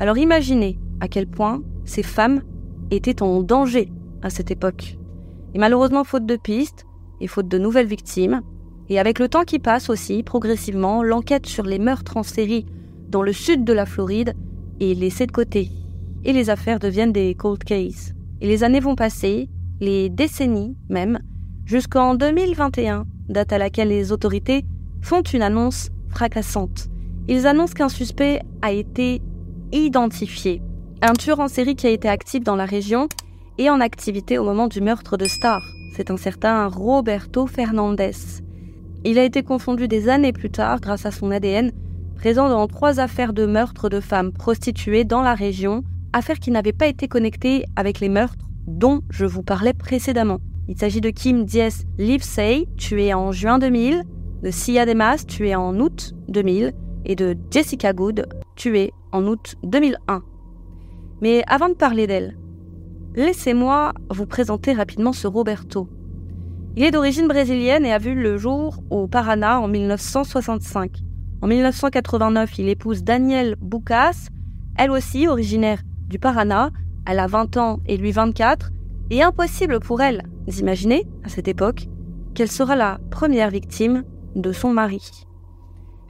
Alors 0.00 0.18
imaginez 0.18 0.78
à 1.00 1.08
quel 1.08 1.26
point 1.26 1.62
ces 1.84 2.02
femmes 2.02 2.42
étaient 2.90 3.22
en 3.22 3.42
danger 3.42 3.88
à 4.22 4.30
cette 4.30 4.50
époque. 4.50 4.98
Et 5.54 5.58
malheureusement, 5.58 6.04
faute 6.04 6.26
de 6.26 6.36
pistes 6.36 6.86
et 7.20 7.26
faute 7.26 7.48
de 7.48 7.58
nouvelles 7.58 7.86
victimes, 7.86 8.42
et 8.88 8.98
avec 8.98 9.18
le 9.18 9.28
temps 9.28 9.44
qui 9.44 9.58
passe 9.58 9.88
aussi, 9.90 10.22
progressivement, 10.22 11.02
l'enquête 11.02 11.46
sur 11.46 11.64
les 11.64 11.78
meurtres 11.78 12.16
en 12.16 12.22
série 12.22 12.66
dans 13.08 13.22
le 13.22 13.32
sud 13.32 13.64
de 13.64 13.72
la 13.72 13.86
Floride 13.86 14.34
est 14.80 14.94
laissée 14.94 15.26
de 15.26 15.32
côté. 15.32 15.70
Et 16.24 16.32
les 16.32 16.50
affaires 16.50 16.78
deviennent 16.78 17.12
des 17.12 17.34
cold 17.34 17.62
cases. 17.64 18.12
Et 18.40 18.48
les 18.48 18.64
années 18.64 18.80
vont 18.80 18.96
passer, 18.96 19.48
les 19.80 20.08
décennies 20.08 20.76
même, 20.88 21.20
jusqu'en 21.64 22.14
2021, 22.14 23.06
date 23.28 23.52
à 23.52 23.58
laquelle 23.58 23.88
les 23.88 24.12
autorités 24.12 24.64
font 25.00 25.22
une 25.22 25.42
annonce 25.42 25.90
fracassante. 26.10 26.91
Ils 27.28 27.46
annoncent 27.46 27.74
qu'un 27.74 27.88
suspect 27.88 28.40
a 28.62 28.72
été 28.72 29.22
identifié. 29.70 30.60
Un 31.02 31.12
tueur 31.12 31.40
en 31.40 31.48
série 31.48 31.76
qui 31.76 31.86
a 31.86 31.90
été 31.90 32.08
actif 32.08 32.42
dans 32.42 32.56
la 32.56 32.64
région 32.64 33.08
et 33.58 33.70
en 33.70 33.80
activité 33.80 34.38
au 34.38 34.44
moment 34.44 34.66
du 34.66 34.80
meurtre 34.80 35.16
de 35.16 35.26
Star. 35.26 35.62
C'est 35.96 36.10
un 36.10 36.16
certain 36.16 36.66
Roberto 36.66 37.46
Fernandez. 37.46 38.42
Il 39.04 39.18
a 39.18 39.24
été 39.24 39.42
confondu 39.42 39.88
des 39.88 40.08
années 40.08 40.32
plus 40.32 40.50
tard 40.50 40.80
grâce 40.80 41.06
à 41.06 41.10
son 41.10 41.30
ADN, 41.30 41.70
présent 42.16 42.48
dans 42.48 42.66
trois 42.66 42.98
affaires 42.98 43.32
de 43.32 43.46
meurtre 43.46 43.88
de 43.88 44.00
femmes 44.00 44.32
prostituées 44.32 45.04
dans 45.04 45.22
la 45.22 45.34
région, 45.34 45.84
affaires 46.12 46.38
qui 46.38 46.50
n'avaient 46.50 46.72
pas 46.72 46.86
été 46.86 47.08
connectées 47.08 47.64
avec 47.76 48.00
les 48.00 48.08
meurtres 48.08 48.48
dont 48.66 49.00
je 49.10 49.26
vous 49.26 49.42
parlais 49.42 49.74
précédemment. 49.74 50.38
Il 50.68 50.78
s'agit 50.78 51.00
de 51.00 51.10
Kim 51.10 51.44
Diaz 51.44 51.84
Livesey, 51.98 52.66
tuée 52.76 53.14
en 53.14 53.32
juin 53.32 53.58
2000, 53.58 54.02
de 54.42 54.50
Sia 54.50 54.86
Demas, 54.86 55.24
tuée 55.26 55.54
en 55.54 55.78
août 55.78 56.14
2000, 56.28 56.72
et 57.04 57.16
de 57.16 57.36
Jessica 57.50 57.92
Good, 57.92 58.26
tuée 58.56 58.92
en 59.12 59.26
août 59.26 59.56
2001. 59.62 60.22
Mais 61.20 61.42
avant 61.46 61.68
de 61.68 61.74
parler 61.74 62.06
d'elle, 62.06 62.36
laissez-moi 63.14 63.92
vous 64.10 64.26
présenter 64.26 64.72
rapidement 64.72 65.12
ce 65.12 65.26
Roberto. 65.26 65.88
Il 66.76 66.84
est 66.84 66.90
d'origine 66.90 67.28
brésilienne 67.28 67.84
et 67.84 67.92
a 67.92 67.98
vu 67.98 68.14
le 68.14 68.38
jour 68.38 68.82
au 68.90 69.06
Paraná 69.06 69.60
en 69.60 69.68
1965. 69.68 71.02
En 71.42 71.46
1989, 71.46 72.58
il 72.58 72.68
épouse 72.68 73.02
Danielle 73.02 73.56
Boucas, 73.60 74.28
elle 74.76 74.90
aussi 74.90 75.28
originaire 75.28 75.82
du 76.08 76.18
Paraná. 76.18 76.70
Elle 77.06 77.18
a 77.18 77.26
20 77.26 77.56
ans 77.56 77.80
et 77.86 77.96
lui 77.96 78.12
24, 78.12 78.70
et 79.10 79.22
impossible 79.22 79.80
pour 79.80 80.00
elle 80.00 80.22
d'imaginer, 80.46 81.04
à 81.24 81.28
cette 81.28 81.48
époque, 81.48 81.88
qu'elle 82.34 82.50
sera 82.50 82.76
la 82.76 82.98
première 83.10 83.50
victime 83.50 84.04
de 84.34 84.52
son 84.52 84.72
mari. 84.72 85.26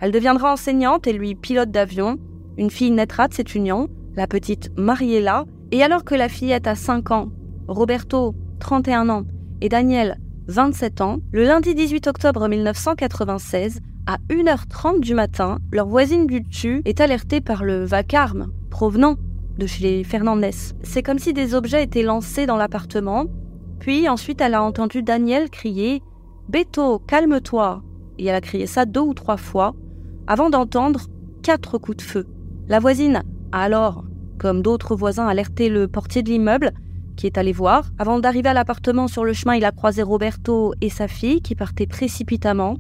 Elle 0.03 0.11
deviendra 0.11 0.53
enseignante 0.53 1.07
et 1.07 1.13
lui 1.13 1.37
pilote 1.37 1.71
d'avion. 1.71 2.19
Une 2.59 2.71
fille 2.71 2.91
naîtra 2.91 3.29
de 3.29 3.35
cette 3.35 3.55
union, 3.55 3.89
la 4.17 4.27
petite 4.27 4.73
Mariella, 4.77 5.45
et 5.71 5.85
alors 5.85 6.03
que 6.03 6.17
la 6.17 6.29
fillette 6.29 6.67
a 6.67 6.75
5 6.75 7.13
ans, 7.13 7.29
Roberto, 7.69 8.35
31 8.59 9.09
ans, 9.11 9.23
et 9.61 9.69
Daniel, 9.69 10.19
27 10.49 11.01
ans, 11.03 11.19
le 11.31 11.45
lundi 11.45 11.77
18 11.77 12.09
octobre 12.09 12.49
1996, 12.49 13.79
à 14.07 14.17
1h30 14.29 14.99
du 14.99 15.15
matin, 15.15 15.59
leur 15.71 15.87
voisine 15.87 16.27
du 16.27 16.41
dessus 16.41 16.83
est 16.85 17.01
alertée 17.01 17.41
par 17.41 17.63
le 17.63 17.85
vacarme 17.85 18.53
provenant 18.71 19.15
de 19.57 19.67
chez 19.67 19.85
les 19.85 20.03
Fernandez. 20.03 20.75
C'est 20.83 21.05
comme 21.05 21.21
si 21.21 21.33
des 21.33 21.55
objets 21.55 21.85
étaient 21.85 22.03
lancés 22.03 22.47
dans 22.47 22.57
l'appartement, 22.57 23.27
puis 23.79 24.09
ensuite 24.09 24.41
elle 24.41 24.55
a 24.55 24.65
entendu 24.65 25.05
Daniel 25.05 25.49
crier 25.49 26.03
Beto, 26.49 26.99
calme-toi 26.99 27.85
Et 28.19 28.27
elle 28.27 28.35
a 28.35 28.41
crié 28.41 28.67
ça 28.67 28.85
deux 28.85 29.01
ou 29.01 29.15
trois 29.15 29.37
fois, 29.37 29.75
avant 30.27 30.51
d'entendre 30.51 31.07
quatre 31.43 31.79
coups 31.79 31.99
de 31.99 32.03
feu. 32.03 32.27
La 32.69 32.79
voisine 32.79 33.23
a 33.53 33.63
alors, 33.65 34.05
comme 34.39 34.63
d'autres 34.63 34.97
voisins, 34.97 35.27
alerté 35.27 35.69
le 35.69 35.89
portier 35.89 36.23
de 36.23 36.31
l'immeuble, 36.31 36.73
qui 37.17 37.27
est 37.27 37.39
allé 37.39 37.53
voir. 37.53 37.91
Avant 37.99 38.19
d'arriver 38.19 38.49
à 38.49 38.55
l'appartement, 38.55 39.09
sur 39.09 39.25
le 39.25 39.33
chemin, 39.33 39.55
il 39.55 39.65
a 39.65 39.73
croisé 39.73 40.03
Roberto 40.03 40.75
et 40.81 40.89
sa 40.89 41.09
fille, 41.09 41.43
qui 41.43 41.55
partaient 41.55 41.87
précipitamment. 41.87 42.77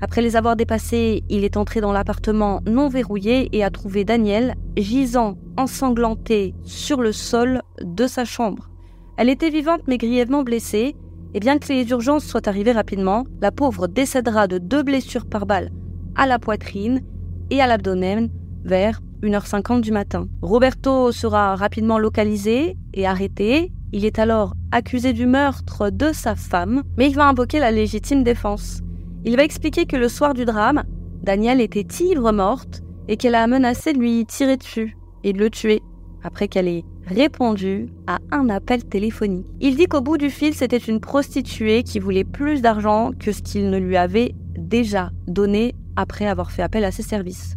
Après 0.00 0.20
les 0.20 0.36
avoir 0.36 0.56
dépassés, 0.56 1.24
il 1.28 1.44
est 1.44 1.56
entré 1.56 1.80
dans 1.80 1.92
l'appartement 1.92 2.60
non 2.66 2.88
verrouillé 2.88 3.48
et 3.56 3.64
a 3.64 3.70
trouvé 3.70 4.04
Daniel 4.04 4.54
gisant 4.76 5.38
ensanglanté 5.56 6.54
sur 6.64 7.00
le 7.00 7.12
sol 7.12 7.62
de 7.82 8.06
sa 8.06 8.24
chambre. 8.26 8.68
Elle 9.16 9.30
était 9.30 9.50
vivante 9.50 9.82
mais 9.88 9.96
grièvement 9.96 10.42
blessée, 10.42 10.94
et 11.32 11.40
bien 11.40 11.58
que 11.58 11.72
les 11.72 11.88
urgences 11.90 12.24
soient 12.24 12.48
arrivées 12.48 12.72
rapidement, 12.72 13.24
la 13.40 13.50
pauvre 13.50 13.88
décédera 13.88 14.46
de 14.46 14.58
deux 14.58 14.82
blessures 14.82 15.26
par 15.26 15.46
balle 15.46 15.70
à 16.16 16.26
la 16.26 16.38
poitrine 16.38 17.02
et 17.50 17.60
à 17.60 17.66
l'abdomen 17.66 18.28
vers 18.64 19.00
1h50 19.22 19.80
du 19.80 19.92
matin. 19.92 20.28
Roberto 20.42 21.12
sera 21.12 21.56
rapidement 21.56 21.98
localisé 21.98 22.76
et 22.94 23.06
arrêté. 23.06 23.72
Il 23.92 24.04
est 24.04 24.18
alors 24.18 24.54
accusé 24.72 25.12
du 25.12 25.26
meurtre 25.26 25.90
de 25.90 26.12
sa 26.12 26.34
femme, 26.34 26.82
mais 26.96 27.08
il 27.08 27.14
va 27.14 27.28
invoquer 27.28 27.60
la 27.60 27.70
légitime 27.70 28.24
défense. 28.24 28.80
Il 29.24 29.36
va 29.36 29.44
expliquer 29.44 29.86
que 29.86 29.96
le 29.96 30.08
soir 30.08 30.34
du 30.34 30.44
drame, 30.44 30.84
Danielle 31.22 31.60
était 31.60 31.86
ivre 32.04 32.32
morte 32.32 32.82
et 33.08 33.16
qu'elle 33.16 33.34
a 33.34 33.46
menacé 33.46 33.92
de 33.92 33.98
lui 33.98 34.26
tirer 34.26 34.56
dessus 34.56 34.96
et 35.24 35.32
de 35.32 35.38
le 35.38 35.50
tuer 35.50 35.82
après 36.22 36.48
qu'elle 36.48 36.68
ait 36.68 36.84
répondu 37.06 37.88
à 38.06 38.18
un 38.32 38.48
appel 38.48 38.84
téléphonique. 38.84 39.46
Il 39.60 39.76
dit 39.76 39.86
qu'au 39.86 40.00
bout 40.00 40.18
du 40.18 40.28
fil, 40.28 40.54
c'était 40.54 40.76
une 40.76 41.00
prostituée 41.00 41.84
qui 41.84 42.00
voulait 42.00 42.24
plus 42.24 42.62
d'argent 42.62 43.12
que 43.18 43.30
ce 43.30 43.42
qu'il 43.42 43.70
ne 43.70 43.78
lui 43.78 43.96
avait 43.96 44.34
déjà 44.58 45.10
donné 45.28 45.74
après 45.96 46.26
avoir 46.26 46.50
fait 46.50 46.62
appel 46.62 46.84
à 46.84 46.90
ses 46.90 47.02
services. 47.02 47.56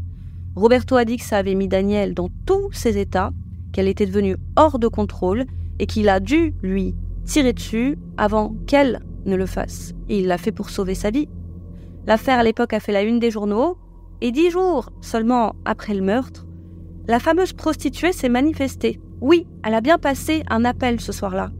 Roberto 0.55 0.95
a 0.95 1.05
dit 1.05 1.17
que 1.17 1.23
ça 1.23 1.37
avait 1.37 1.55
mis 1.55 1.67
Danielle 1.67 2.13
dans 2.13 2.29
tous 2.45 2.71
ses 2.71 2.97
états, 2.97 3.31
qu'elle 3.71 3.87
était 3.87 4.05
devenue 4.05 4.37
hors 4.55 4.79
de 4.79 4.87
contrôle 4.87 5.45
et 5.77 5.85
qu'il 5.85 6.09
a 6.09 6.19
dû 6.19 6.53
lui 6.63 6.95
tirer 7.25 7.53
dessus 7.53 7.97
avant 8.17 8.55
qu'elle 8.65 9.01
ne 9.25 9.35
le 9.35 9.45
fasse. 9.45 9.93
Il 10.09 10.27
l'a 10.27 10.37
fait 10.37 10.51
pour 10.51 10.69
sauver 10.69 10.95
sa 10.95 11.11
vie. 11.11 11.29
L'affaire 12.07 12.39
à 12.39 12.43
l'époque 12.43 12.73
a 12.73 12.79
fait 12.79 12.91
la 12.91 13.03
une 13.03 13.19
des 13.19 13.31
journaux, 13.31 13.77
et 14.21 14.31
dix 14.31 14.49
jours 14.49 14.91
seulement 15.01 15.55
après 15.65 15.93
le 15.93 16.01
meurtre, 16.01 16.45
la 17.07 17.19
fameuse 17.19 17.53
prostituée 17.53 18.11
s'est 18.11 18.29
manifestée. 18.29 18.99
Oui, 19.21 19.47
elle 19.63 19.73
a 19.73 19.81
bien 19.81 19.97
passé 19.97 20.43
un 20.49 20.65
appel 20.65 20.99
ce 20.99 21.11
soir-là. 21.11 21.51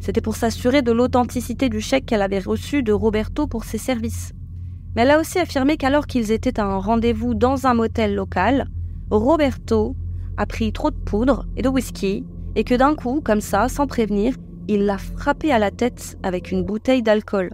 C'était 0.00 0.20
pour 0.20 0.36
s'assurer 0.36 0.82
de 0.82 0.92
l'authenticité 0.92 1.68
du 1.68 1.80
chèque 1.80 2.06
qu'elle 2.06 2.22
avait 2.22 2.38
reçu 2.38 2.82
de 2.82 2.92
Roberto 2.92 3.46
pour 3.46 3.64
ses 3.64 3.78
services. 3.78 4.32
Mais 4.94 5.02
elle 5.02 5.10
a 5.10 5.20
aussi 5.20 5.38
affirmé 5.38 5.76
qu'alors 5.76 6.06
qu'ils 6.06 6.32
étaient 6.32 6.60
à 6.60 6.66
un 6.66 6.78
rendez-vous 6.78 7.34
dans 7.34 7.66
un 7.66 7.74
motel 7.74 8.14
local, 8.14 8.66
Roberto 9.10 9.96
a 10.36 10.46
pris 10.46 10.72
trop 10.72 10.90
de 10.90 10.96
poudre 10.96 11.46
et 11.56 11.62
de 11.62 11.68
whisky 11.68 12.24
et 12.54 12.64
que 12.64 12.74
d'un 12.74 12.94
coup, 12.94 13.20
comme 13.24 13.40
ça, 13.40 13.68
sans 13.68 13.86
prévenir, 13.86 14.34
il 14.68 14.84
l'a 14.84 14.98
frappée 14.98 15.52
à 15.52 15.58
la 15.58 15.70
tête 15.70 16.18
avec 16.22 16.50
une 16.50 16.62
bouteille 16.62 17.02
d'alcool. 17.02 17.50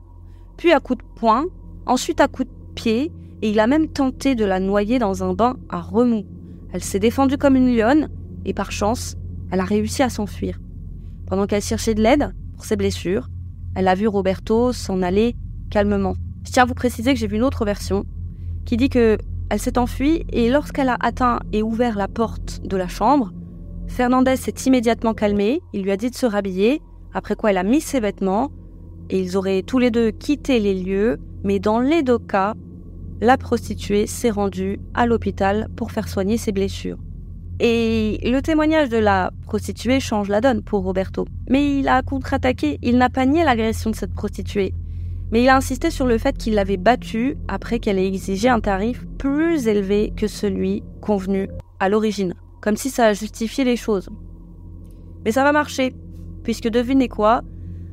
Puis 0.56 0.72
à 0.72 0.80
coups 0.80 1.02
de 1.02 1.08
poing, 1.14 1.46
ensuite 1.86 2.20
à 2.20 2.28
coups 2.28 2.48
de 2.48 2.74
pied, 2.74 3.12
et 3.40 3.50
il 3.50 3.60
a 3.60 3.68
même 3.68 3.88
tenté 3.88 4.34
de 4.34 4.44
la 4.44 4.58
noyer 4.58 4.98
dans 4.98 5.22
un 5.22 5.32
bain 5.32 5.56
à 5.68 5.80
remous. 5.80 6.26
Elle 6.72 6.82
s'est 6.82 6.98
défendue 6.98 7.38
comme 7.38 7.56
une 7.56 7.74
lionne, 7.74 8.08
et 8.44 8.52
par 8.52 8.72
chance, 8.72 9.16
elle 9.50 9.60
a 9.60 9.64
réussi 9.64 10.02
à 10.02 10.10
s'enfuir. 10.10 10.58
Pendant 11.26 11.46
qu'elle 11.46 11.62
cherchait 11.62 11.94
de 11.94 12.02
l'aide 12.02 12.34
pour 12.54 12.64
ses 12.64 12.76
blessures, 12.76 13.28
elle 13.74 13.88
a 13.88 13.94
vu 13.94 14.08
Roberto 14.08 14.72
s'en 14.72 15.02
aller 15.02 15.36
calmement. 15.70 16.14
Je 16.48 16.52
tiens 16.54 16.62
à 16.62 16.66
vous 16.66 16.72
préciser 16.72 17.12
que 17.12 17.20
j'ai 17.20 17.26
vu 17.26 17.36
une 17.36 17.42
autre 17.42 17.66
version 17.66 18.06
qui 18.64 18.78
dit 18.78 18.88
que 18.88 19.18
elle 19.50 19.60
s'est 19.60 19.76
enfuie 19.76 20.24
et 20.32 20.48
lorsqu'elle 20.48 20.88
a 20.88 20.96
atteint 20.98 21.40
et 21.52 21.62
ouvert 21.62 21.98
la 21.98 22.08
porte 22.08 22.62
de 22.64 22.74
la 22.74 22.88
chambre, 22.88 23.34
Fernandez 23.86 24.36
s'est 24.36 24.54
immédiatement 24.64 25.12
calmé, 25.12 25.60
il 25.74 25.82
lui 25.82 25.90
a 25.90 25.98
dit 25.98 26.08
de 26.08 26.14
se 26.14 26.24
rhabiller, 26.24 26.80
après 27.12 27.36
quoi 27.36 27.50
elle 27.50 27.58
a 27.58 27.64
mis 27.64 27.82
ses 27.82 28.00
vêtements 28.00 28.50
et 29.10 29.20
ils 29.20 29.36
auraient 29.36 29.60
tous 29.60 29.78
les 29.78 29.90
deux 29.90 30.10
quitté 30.10 30.58
les 30.58 30.72
lieux, 30.72 31.18
mais 31.44 31.58
dans 31.58 31.80
les 31.80 32.02
deux 32.02 32.18
cas, 32.18 32.54
la 33.20 33.36
prostituée 33.36 34.06
s'est 34.06 34.30
rendue 34.30 34.80
à 34.94 35.04
l'hôpital 35.04 35.68
pour 35.76 35.92
faire 35.92 36.08
soigner 36.08 36.38
ses 36.38 36.52
blessures. 36.52 36.96
Et 37.60 38.20
le 38.24 38.40
témoignage 38.40 38.88
de 38.88 38.96
la 38.96 39.32
prostituée 39.42 40.00
change 40.00 40.30
la 40.30 40.40
donne 40.40 40.62
pour 40.62 40.82
Roberto. 40.82 41.26
Mais 41.50 41.78
il 41.78 41.88
a 41.88 42.00
contre-attaqué, 42.00 42.78
il 42.80 42.96
n'a 42.96 43.10
pas 43.10 43.26
nié 43.26 43.44
l'agression 43.44 43.90
de 43.90 43.96
cette 43.96 44.14
prostituée. 44.14 44.72
Mais 45.30 45.42
il 45.42 45.48
a 45.48 45.56
insisté 45.56 45.90
sur 45.90 46.06
le 46.06 46.18
fait 46.18 46.36
qu'il 46.36 46.54
l'avait 46.54 46.76
battue 46.76 47.36
après 47.48 47.78
qu'elle 47.78 47.98
ait 47.98 48.06
exigé 48.06 48.48
un 48.48 48.60
tarif 48.60 49.06
plus 49.18 49.68
élevé 49.68 50.12
que 50.16 50.26
celui 50.26 50.82
convenu 51.00 51.48
à 51.80 51.88
l'origine, 51.88 52.34
comme 52.60 52.76
si 52.76 52.90
ça 52.90 53.12
justifiait 53.12 53.64
les 53.64 53.76
choses. 53.76 54.08
Mais 55.24 55.32
ça 55.32 55.44
va 55.44 55.52
marcher, 55.52 55.94
puisque 56.42 56.68
devinez 56.68 57.08
quoi 57.08 57.42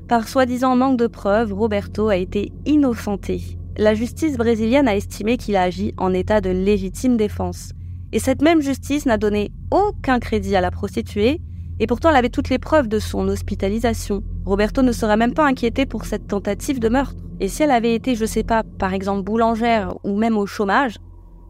Par 0.07 0.27
soi-disant 0.27 0.75
manque 0.75 0.97
de 0.97 1.07
preuves, 1.07 1.53
Roberto 1.53 2.07
a 2.07 2.15
été 2.15 2.53
innocenté. 2.65 3.41
La 3.77 3.93
justice 3.93 4.37
brésilienne 4.37 4.87
a 4.87 4.95
estimé 4.95 5.35
qu'il 5.35 5.57
a 5.57 5.63
agi 5.63 5.93
en 5.97 6.13
état 6.13 6.39
de 6.39 6.49
légitime 6.49 7.17
défense. 7.17 7.71
Et 8.13 8.19
cette 8.19 8.41
même 8.41 8.61
justice 8.61 9.05
n'a 9.05 9.17
donné 9.17 9.51
aucun 9.71 10.19
crédit 10.19 10.55
à 10.55 10.61
la 10.61 10.71
prostituée, 10.71 11.41
et 11.81 11.87
pourtant 11.87 12.09
elle 12.09 12.15
avait 12.15 12.29
toutes 12.29 12.49
les 12.49 12.59
preuves 12.59 12.87
de 12.87 12.99
son 12.99 13.27
hospitalisation. 13.27 14.23
Roberto 14.45 14.83
ne 14.83 14.91
serait 14.91 15.17
même 15.17 15.33
pas 15.33 15.47
inquiété 15.47 15.85
pour 15.85 16.05
cette 16.05 16.27
tentative 16.27 16.79
de 16.79 16.89
meurtre. 16.89 17.15
Et 17.39 17.47
si 17.47 17.63
elle 17.63 17.71
avait 17.71 17.95
été, 17.95 18.15
je 18.15 18.25
sais 18.25 18.43
pas, 18.43 18.63
par 18.63 18.93
exemple 18.93 19.23
boulangère 19.23 19.95
ou 20.03 20.15
même 20.15 20.37
au 20.37 20.45
chômage, 20.45 20.97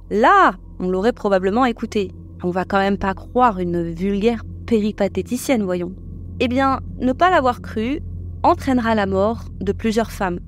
là, 0.10 0.54
on 0.80 0.90
l'aurait 0.90 1.12
probablement 1.12 1.66
écouté. 1.66 2.12
On 2.44 2.52
va 2.52 2.64
quand 2.64 2.80
même 2.80 2.98
pas 2.98 3.14
croire 3.14 3.60
une 3.60 3.92
vulgaire 3.92 4.44
péripatéticienne, 4.66 5.64
voyons. 5.64 5.94
Eh 6.40 6.48
bien, 6.48 6.80
ne 7.00 7.12
pas 7.12 7.30
l'avoir 7.30 7.62
cru 7.62 8.00
entraînera 8.44 8.96
la 8.96 9.06
mort 9.06 9.46
de 9.60 9.72
plusieurs 9.72 10.12
femmes. 10.12 10.40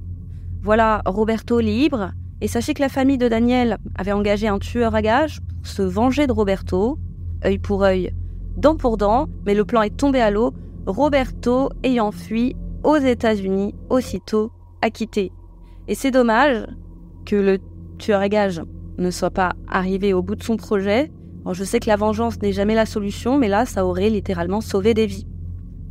Voilà 0.62 1.02
Roberto 1.06 1.60
libre, 1.60 2.12
et 2.41 2.48
sachez 2.48 2.74
que 2.74 2.82
la 2.82 2.89
famille 2.89 3.18
de 3.18 3.28
Daniel 3.28 3.78
avait 3.95 4.12
engagé 4.12 4.48
un 4.48 4.60
tueur 4.60 4.95
à 4.95 5.02
gages 5.02 5.39
pour 5.41 5.68
se 5.68 5.82
venger 5.82 6.28
de 6.28 6.34
Roberto, 6.34 6.98
œil 7.45 7.58
pour 7.58 7.84
œil, 7.84 8.14
dent 8.58 8.76
pour 8.76 8.98
dent, 8.98 9.28
mais 9.45 9.56
le 9.56 9.66
plan 9.66 9.82
est 9.82 9.95
tombé 9.95 10.20
à 10.20 10.30
l'eau, 10.30 10.54
Roberto 10.88 11.70
ayant 11.84 12.12
fui 12.12 12.56
aux 12.84 12.96
États-Unis 12.96 13.76
aussitôt 13.90 14.52
acquitté. 14.82 15.34
Et 15.90 15.96
c'est 15.96 16.12
dommage 16.12 16.66
que 17.26 17.36
le 17.36 17.60
tueur 17.98 18.22
à 18.22 18.30
gages 18.30 18.62
ne 18.98 19.12
soit 19.12 19.30
pas 19.30 19.54
arrivé 19.68 20.14
au 20.14 20.22
bout 20.22 20.36
de 20.36 20.44
son 20.44 20.56
projet. 20.56 21.12
je 21.52 21.64
sais 21.66 21.80
que 21.80 21.88
la 21.90 21.98
vengeance 21.98 22.42
n'est 22.42 22.54
jamais 22.54 22.74
la 22.74 22.86
solution, 22.86 23.38
mais 23.38 23.50
là, 23.50 23.66
ça 23.66 23.86
aurait 23.86 24.10
littéralement 24.10 24.62
sauvé 24.62 24.94
des 24.94 25.06
vies. 25.06 25.28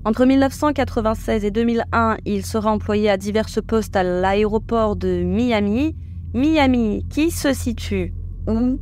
Entre 0.07 0.25
1996 0.25 1.45
et 1.45 1.51
2001, 1.51 2.17
il 2.25 2.47
sera 2.47 2.71
employé 2.71 3.11
à 3.11 3.19
divers 3.19 3.49
postes 3.67 3.97
à 3.97 4.03
l'aéroport 4.03 4.97
de 4.97 5.23
Miami. 5.23 5.95
Miami 6.33 7.05
qui 7.11 7.31
se 7.31 7.53
situe 7.53 8.15
où? 8.47 8.79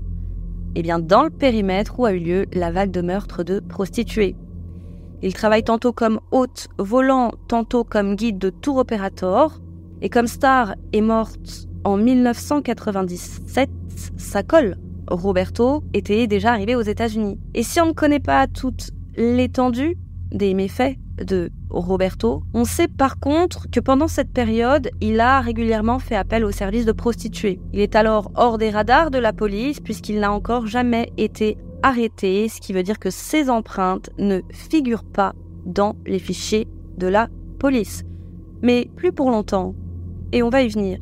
Eh 0.77 0.83
bien, 0.83 0.99
dans 0.99 1.25
le 1.25 1.31
périmètre 1.31 1.99
où 1.99 2.05
a 2.05 2.13
eu 2.13 2.19
lieu 2.19 2.47
la 2.53 2.71
vague 2.71 2.91
de 2.91 3.01
meurtres 3.01 3.43
de 3.43 3.59
prostituées. 3.61 4.37
Il 5.23 5.33
travaille 5.35 5.65
tantôt 5.65 5.93
comme 5.93 6.21
hôte 6.31 6.69
volant, 6.79 7.33
tantôt 7.49 7.85
comme 7.85 8.15
guide 8.17 8.39
de 8.39 8.51
tour 8.51 8.77
opérateur. 8.77 9.61
Et 10.03 10.09
comme 10.09 10.27
Star 10.27 10.75
est 10.93 11.01
morte 11.01 11.69
en 11.85 11.97
1997, 11.97 13.71
sa 14.17 14.43
colle, 14.43 14.77
Roberto, 15.09 15.83
était 15.93 16.27
déjà 16.27 16.53
arrivé 16.53 16.75
aux 16.75 16.83
États-Unis. 16.83 17.39
Et 17.55 17.63
si 17.63 17.81
on 17.81 17.87
ne 17.87 17.93
connaît 17.93 18.21
pas 18.21 18.47
toute 18.47 18.91
l'étendue 19.17 19.97
des 20.31 20.55
méfaits 20.55 20.97
de 21.19 21.51
Roberto, 21.71 22.43
on 22.55 22.65
sait 22.65 22.89
par 22.89 23.21
contre 23.21 23.71
que 23.71 23.81
pendant 23.81 24.09
cette 24.09 24.33
période, 24.33 24.91
il 25.01 25.21
a 25.21 25.41
régulièrement 25.41 25.99
fait 25.99 26.17
appel 26.17 26.45
au 26.45 26.51
service 26.51 26.87
de 26.87 26.93
prostituées. 26.93 27.61
Il 27.73 27.81
est 27.81 27.95
alors 27.95 28.31
hors 28.35 28.59
des 28.59 28.71
radars 28.71 29.11
de 29.11 29.19
la 29.19 29.33
police 29.33 29.81
puisqu'il 29.81 30.21
n'a 30.21 30.33
encore 30.33 30.67
jamais 30.67 31.13
été 31.17 31.57
arrêté, 31.85 32.49
ce 32.49 32.61
qui 32.61 32.73
veut 32.73 32.83
dire 32.83 32.99
que 32.99 33.11
ses 33.11 33.51
empreintes 33.51 34.09
ne 34.19 34.41
figurent 34.51 35.05
pas 35.05 35.35
dans 35.67 35.97
les 36.07 36.19
fichiers 36.19 36.67
de 36.97 37.07
la 37.07 37.29
police. 37.59 38.05
Mais 38.63 38.91
plus 38.97 39.13
pour 39.13 39.31
longtemps, 39.31 39.75
et 40.33 40.43
on 40.43 40.49
va 40.49 40.63
y 40.63 40.69
venir. 40.69 40.99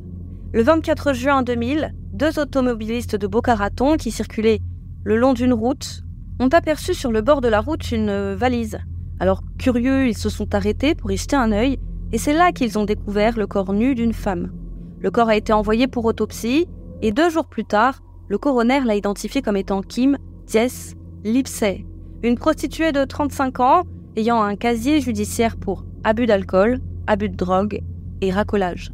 Le 0.53 0.63
24 0.63 1.13
juin 1.15 1.43
2000, 1.43 1.95
deux 2.13 2.39
automobilistes 2.39 3.15
de 3.15 3.27
Boca 3.29 3.55
Raton 3.55 3.97
qui 3.97 4.11
circulaient 4.11 4.61
le 5.05 5.17
long 5.17 5.35
d'une 5.35 5.55
route 5.55 6.03
ont 6.41 6.49
aperçu 6.49 6.95
sur 6.95 7.13
le 7.13 7.23
bord 7.23 7.41
de 7.41 7.49
la 7.49 7.61
route 7.61 7.93
une 7.93 8.35
valise. 8.35 8.79
Alors 9.21 9.43
curieux, 9.59 10.09
ils 10.09 10.19
se 10.19 10.29
sont 10.29 10.53
arrêtés 10.53 10.97
pour 10.97 11.13
y 11.13 11.17
jeter 11.17 11.37
un 11.37 11.53
œil 11.53 11.79
et 12.11 12.19
c'est 12.19 12.35
là 12.35 12.51
qu'ils 12.51 12.77
ont 12.77 12.85
découvert 12.85 13.39
le 13.39 13.47
corps 13.47 13.73
nu 13.73 13.95
d'une 13.95 14.13
femme. 14.13 14.51
Le 14.99 15.11
corps 15.13 15.29
a 15.29 15.37
été 15.37 15.53
envoyé 15.53 15.87
pour 15.87 16.05
autopsie 16.05 16.67
et 17.03 17.13
deux 17.13 17.31
jours 17.31 17.47
plus 17.47 17.65
tard, 17.65 18.03
le 18.29 18.39
coroner 18.39 18.81
l'a 18.85 18.97
identifié 18.97 19.43
comme 19.43 19.57
étant 19.57 19.81
Kim 19.83 20.19
Jess 20.53 20.95
Lipsey, 21.25 21.87
une 22.23 22.37
prostituée 22.37 22.93
de 22.93 23.07
35 23.07 23.61
ans 23.61 23.85
ayant 24.17 24.43
un 24.43 24.55
casier 24.55 25.01
judiciaire 25.01 25.57
pour 25.57 25.87
abus 26.05 26.27
d'alcool, 26.27 26.81
abus 27.07 27.31
de 27.31 27.37
drogue 27.37 27.81
et 28.21 28.31
racolage. 28.31 28.93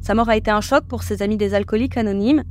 Sa 0.00 0.14
mort 0.14 0.28
a 0.28 0.36
été 0.36 0.52
un 0.52 0.60
choc 0.60 0.84
pour 0.86 1.02
ses 1.02 1.22
amis 1.22 1.36
des 1.36 1.54
alcooliques 1.54 1.96
anonymes, 1.96 2.44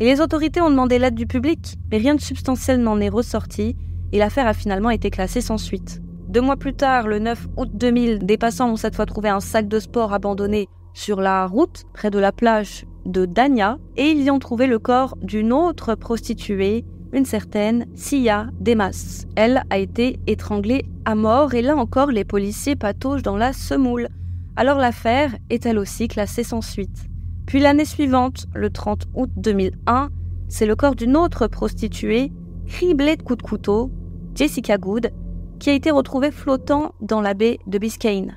et 0.00 0.04
les 0.04 0.20
autorités 0.20 0.60
ont 0.60 0.70
demandé 0.70 0.98
l'aide 0.98 1.14
du 1.14 1.28
public, 1.28 1.76
mais 1.92 1.98
rien 1.98 2.16
de 2.16 2.20
substantiel 2.20 2.80
n'en 2.80 2.98
est 2.98 3.08
ressorti, 3.08 3.76
et 4.10 4.18
l'affaire 4.18 4.48
a 4.48 4.52
finalement 4.52 4.90
été 4.90 5.08
classée 5.08 5.40
sans 5.40 5.58
suite. 5.58 6.02
Deux 6.26 6.40
mois 6.40 6.56
plus 6.56 6.74
tard, 6.74 7.06
le 7.06 7.20
9 7.20 7.46
août 7.56 7.70
2000, 7.72 8.26
des 8.26 8.36
passants 8.36 8.72
ont 8.72 8.76
cette 8.76 8.96
fois 8.96 9.06
trouvé 9.06 9.28
un 9.28 9.38
sac 9.38 9.68
de 9.68 9.78
sport 9.78 10.12
abandonné 10.12 10.66
sur 10.92 11.20
la 11.20 11.46
route, 11.46 11.84
près 11.92 12.10
de 12.10 12.18
la 12.18 12.32
plage 12.32 12.84
de 13.06 13.26
Dania, 13.26 13.78
et 13.96 14.10
ils 14.10 14.24
y 14.24 14.30
ont 14.32 14.40
trouvé 14.40 14.66
le 14.66 14.80
corps 14.80 15.16
d'une 15.22 15.52
autre 15.52 15.94
prostituée, 15.94 16.84
une 17.12 17.24
certaine 17.24 17.86
Sia 17.94 18.48
Demas. 18.60 19.26
Elle 19.36 19.62
a 19.70 19.78
été 19.78 20.18
étranglée 20.26 20.84
à 21.04 21.14
mort, 21.14 21.54
et 21.54 21.62
là 21.62 21.76
encore, 21.76 22.10
les 22.10 22.24
policiers 22.24 22.76
pataugent 22.76 23.22
dans 23.22 23.36
la 23.36 23.52
semoule. 23.52 24.08
Alors 24.56 24.78
l'affaire 24.78 25.34
est 25.48 25.66
elle 25.66 25.78
aussi 25.78 26.08
classée 26.08 26.44
sans 26.44 26.60
suite. 26.60 27.06
Puis 27.46 27.60
l'année 27.60 27.84
suivante, 27.84 28.46
le 28.54 28.70
30 28.70 29.06
août 29.14 29.30
2001, 29.36 30.10
c'est 30.48 30.66
le 30.66 30.76
corps 30.76 30.94
d'une 30.94 31.16
autre 31.16 31.46
prostituée, 31.46 32.32
criblée 32.66 33.16
de 33.16 33.22
coups 33.22 33.38
de 33.38 33.48
couteau, 33.48 33.90
Jessica 34.34 34.78
Good, 34.78 35.10
qui 35.58 35.70
a 35.70 35.74
été 35.74 35.90
retrouvée 35.90 36.30
flottant 36.30 36.94
dans 37.00 37.20
la 37.20 37.34
baie 37.34 37.58
de 37.66 37.78
Biscayne. 37.78 38.36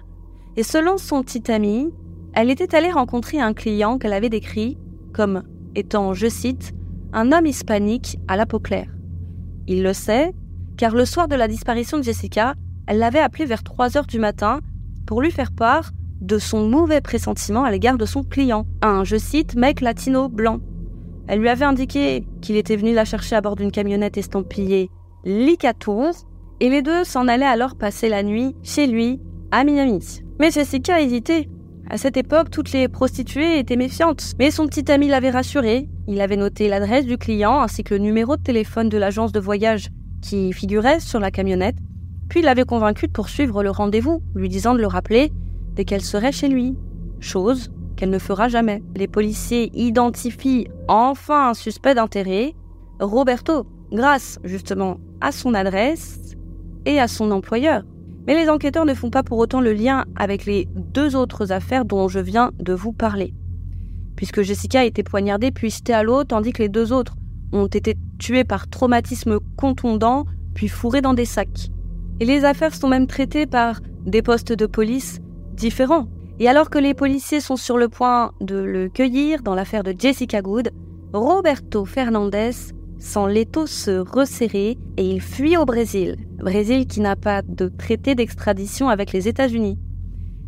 Et 0.57 0.63
selon 0.63 0.97
son 0.97 1.23
petit 1.23 1.51
ami, 1.51 1.91
elle 2.33 2.49
était 2.49 2.75
allée 2.75 2.91
rencontrer 2.91 3.39
un 3.39 3.53
client 3.53 3.97
qu'elle 3.97 4.13
avait 4.13 4.29
décrit 4.29 4.77
comme 5.13 5.43
étant, 5.75 6.13
je 6.13 6.27
cite, 6.27 6.73
un 7.13 7.31
homme 7.31 7.45
hispanique 7.45 8.17
à 8.27 8.35
la 8.35 8.45
peau 8.45 8.59
claire. 8.59 8.89
Il 9.67 9.83
le 9.83 9.93
sait, 9.93 10.33
car 10.77 10.95
le 10.95 11.05
soir 11.05 11.27
de 11.27 11.35
la 11.35 11.47
disparition 11.47 11.97
de 11.97 12.03
Jessica, 12.03 12.55
elle 12.87 12.97
l'avait 12.97 13.19
appelé 13.19 13.45
vers 13.45 13.63
3 13.63 13.97
heures 13.97 14.07
du 14.07 14.19
matin 14.19 14.59
pour 15.05 15.21
lui 15.21 15.31
faire 15.31 15.51
part 15.51 15.91
de 16.21 16.37
son 16.39 16.67
mauvais 16.67 17.01
pressentiment 17.01 17.63
à 17.63 17.71
l'égard 17.71 17.97
de 17.97 18.05
son 18.05 18.23
client, 18.23 18.65
un, 18.81 19.03
je 19.03 19.17
cite, 19.17 19.55
mec 19.55 19.81
latino 19.81 20.29
blanc. 20.29 20.59
Elle 21.27 21.39
lui 21.39 21.49
avait 21.49 21.65
indiqué 21.65 22.25
qu'il 22.41 22.55
était 22.55 22.75
venu 22.75 22.93
la 22.93 23.05
chercher 23.05 23.35
à 23.35 23.41
bord 23.41 23.55
d'une 23.55 23.71
camionnette 23.71 24.17
estampillée 24.17 24.89
Licatour, 25.25 26.11
et 26.59 26.69
les 26.69 26.81
deux 26.81 27.03
s'en 27.03 27.27
allaient 27.27 27.45
alors 27.45 27.75
passer 27.75 28.09
la 28.09 28.23
nuit 28.23 28.55
chez 28.63 28.87
lui, 28.87 29.21
à 29.51 29.63
Miami. 29.63 30.21
Mais 30.39 30.51
Jessica 30.51 30.99
hésitait. 30.99 31.47
À 31.93 31.97
cette 31.99 32.17
époque, 32.17 32.49
toutes 32.49 32.71
les 32.71 32.87
prostituées 32.87 33.59
étaient 33.59 33.75
méfiantes, 33.75 34.33
mais 34.39 34.49
son 34.49 34.65
petit 34.65 34.91
ami 34.91 35.09
l'avait 35.09 35.29
rassurée. 35.29 35.87
Il 36.07 36.21
avait 36.21 36.37
noté 36.37 36.67
l'adresse 36.67 37.05
du 37.05 37.19
client 37.19 37.61
ainsi 37.61 37.83
que 37.83 37.93
le 37.93 37.99
numéro 37.99 38.35
de 38.35 38.41
téléphone 38.41 38.89
de 38.89 38.97
l'agence 38.97 39.31
de 39.31 39.39
voyage 39.39 39.89
qui 40.19 40.51
figurait 40.53 40.99
sur 40.99 41.19
la 41.19 41.29
camionnette, 41.29 41.75
puis 42.29 42.39
il 42.39 42.45
l'avait 42.45 42.63
convaincu 42.63 43.05
de 43.05 43.11
poursuivre 43.11 43.61
le 43.61 43.69
rendez-vous, 43.69 44.23
lui 44.33 44.49
disant 44.49 44.73
de 44.73 44.79
le 44.79 44.87
rappeler 44.87 45.31
dès 45.75 45.85
qu'elle 45.85 46.01
serait 46.01 46.31
chez 46.31 46.47
lui, 46.47 46.75
chose 47.19 47.71
qu'elle 47.95 48.09
ne 48.09 48.17
fera 48.17 48.47
jamais. 48.47 48.81
Les 48.95 49.07
policiers 49.07 49.69
identifient 49.75 50.69
enfin 50.87 51.49
un 51.49 51.53
suspect 51.53 51.93
d'intérêt, 51.93 52.55
Roberto, 52.99 53.67
grâce 53.91 54.39
justement 54.43 54.97
à 55.21 55.31
son 55.31 55.53
adresse 55.53 56.33
et 56.87 56.99
à 56.99 57.07
son 57.07 57.29
employeur. 57.29 57.83
Mais 58.27 58.41
les 58.41 58.49
enquêteurs 58.49 58.85
ne 58.85 58.93
font 58.93 59.09
pas 59.09 59.23
pour 59.23 59.37
autant 59.37 59.61
le 59.61 59.73
lien 59.73 60.05
avec 60.15 60.45
les 60.45 60.67
deux 60.75 61.15
autres 61.15 61.51
affaires 61.51 61.85
dont 61.85 62.07
je 62.07 62.19
viens 62.19 62.51
de 62.59 62.73
vous 62.73 62.93
parler. 62.93 63.33
Puisque 64.15 64.41
Jessica 64.41 64.81
a 64.81 64.85
été 64.85 65.03
poignardée 65.03 65.51
puis 65.51 65.69
jetée 65.69 65.93
à 65.93 66.03
l'eau, 66.03 66.23
tandis 66.23 66.53
que 66.53 66.61
les 66.61 66.69
deux 66.69 66.93
autres 66.93 67.15
ont 67.51 67.67
été 67.67 67.95
tués 68.19 68.43
par 68.43 68.69
traumatisme 68.69 69.39
contondant 69.57 70.25
puis 70.53 70.67
fourrés 70.67 71.01
dans 71.01 71.13
des 71.13 71.25
sacs. 71.25 71.69
Et 72.19 72.25
les 72.25 72.45
affaires 72.45 72.75
sont 72.75 72.87
même 72.87 73.07
traitées 73.07 73.45
par 73.45 73.81
des 74.05 74.21
postes 74.21 74.53
de 74.53 74.65
police 74.65 75.19
différents. 75.53 76.07
Et 76.39 76.47
alors 76.47 76.69
que 76.69 76.79
les 76.79 76.93
policiers 76.93 77.39
sont 77.39 77.55
sur 77.55 77.77
le 77.77 77.89
point 77.89 78.31
de 78.41 78.55
le 78.55 78.89
cueillir 78.89 79.41
dans 79.43 79.55
l'affaire 79.55 79.83
de 79.83 79.93
Jessica 79.97 80.41
Good, 80.41 80.71
Roberto 81.13 81.85
Fernandez 81.85 82.51
sent 83.03 83.27
l'étau 83.29 83.67
se 83.67 83.91
resserrer 83.91 84.77
et 84.95 85.05
il 85.05 85.21
fuit 85.21 85.57
au 85.57 85.65
Brésil. 85.65 86.15
Brésil 86.37 86.87
qui 86.87 87.01
n'a 87.01 87.17
pas 87.17 87.41
de 87.41 87.67
traité 87.67 88.15
d'extradition 88.15 88.87
avec 88.87 89.11
les 89.11 89.27
États-Unis. 89.27 89.77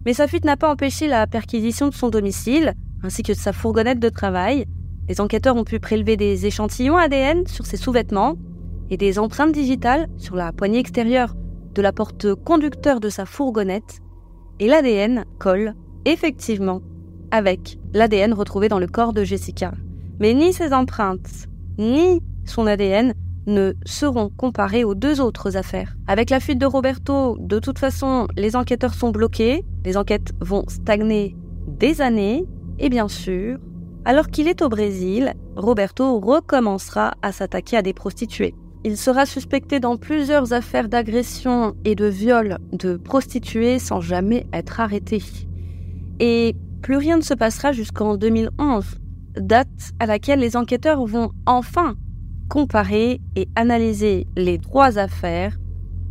Mais 0.05 0.13
sa 0.13 0.25
fuite 0.25 0.45
n'a 0.45 0.55
pas 0.55 0.71
empêché 0.71 1.07
la 1.07 1.27
perquisition 1.27 1.89
de 1.89 1.93
son 1.93 2.09
domicile, 2.09 2.73
ainsi 3.03 3.23
que 3.23 3.33
de 3.33 3.37
sa 3.37 3.51
fourgonnette 3.51 3.99
de 3.99 4.07
travail. 4.07 4.65
Les 5.09 5.19
enquêteurs 5.19 5.57
ont 5.57 5.65
pu 5.65 5.79
prélever 5.79 6.15
des 6.15 6.45
échantillons 6.45 6.95
ADN 6.95 7.45
sur 7.45 7.65
ses 7.65 7.77
sous-vêtements 7.77 8.35
et 8.89 8.95
des 8.95 9.19
empreintes 9.19 9.51
digitales 9.51 10.07
sur 10.17 10.35
la 10.35 10.53
poignée 10.53 10.79
extérieure 10.79 11.35
de 11.73 11.81
la 11.81 11.91
porte 11.91 12.33
conducteur 12.35 13.01
de 13.01 13.09
sa 13.09 13.25
fourgonnette 13.25 13.99
et 14.59 14.67
l'ADN 14.67 15.25
colle 15.39 15.73
effectivement 16.05 16.81
avec 17.31 17.77
l'ADN 17.93 18.33
retrouvé 18.33 18.69
dans 18.69 18.79
le 18.79 18.87
corps 18.87 19.11
de 19.11 19.25
Jessica. 19.25 19.73
Mais 20.19 20.33
ni 20.33 20.53
ses 20.53 20.71
empreintes, 20.71 21.49
ni 21.77 22.21
son 22.45 22.67
ADN 22.67 23.13
ne 23.47 23.73
seront 23.85 24.29
comparés 24.29 24.83
aux 24.83 24.95
deux 24.95 25.21
autres 25.21 25.57
affaires. 25.57 25.95
Avec 26.07 26.29
la 26.29 26.39
fuite 26.39 26.59
de 26.59 26.65
Roberto, 26.65 27.37
de 27.39 27.59
toute 27.59 27.79
façon, 27.79 28.27
les 28.35 28.55
enquêteurs 28.55 28.93
sont 28.93 29.11
bloqués, 29.11 29.65
les 29.85 29.97
enquêtes 29.97 30.31
vont 30.39 30.63
stagner 30.67 31.35
des 31.67 32.01
années, 32.01 32.45
et 32.79 32.89
bien 32.89 33.07
sûr, 33.07 33.57
alors 34.03 34.27
qu'il 34.27 34.47
est 34.47 34.61
au 34.61 34.69
Brésil, 34.69 35.33
Roberto 35.55 36.19
recommencera 36.19 37.13
à 37.21 37.31
s'attaquer 37.31 37.77
à 37.77 37.81
des 37.81 37.93
prostituées. 37.93 38.53
Il 38.83 38.97
sera 38.97 39.25
suspecté 39.25 39.79
dans 39.79 39.97
plusieurs 39.97 40.53
affaires 40.53 40.89
d'agression 40.89 41.75
et 41.85 41.95
de 41.95 42.05
viol 42.05 42.59
de 42.71 42.97
prostituées 42.97 43.79
sans 43.79 43.99
jamais 43.99 44.45
être 44.53 44.79
arrêté. 44.79 45.23
Et 46.19 46.55
plus 46.83 46.97
rien 46.97 47.17
ne 47.17 47.23
se 47.23 47.33
passera 47.33 47.71
jusqu'en 47.71 48.15
2011, 48.15 48.85
date 49.37 49.67
à 49.99 50.05
laquelle 50.05 50.39
les 50.39 50.55
enquêteurs 50.55 51.03
vont 51.03 51.31
enfin 51.47 51.95
comparer 52.49 53.19
et 53.35 53.47
analyser 53.55 54.27
les 54.35 54.57
trois 54.59 54.97
affaires. 54.97 55.57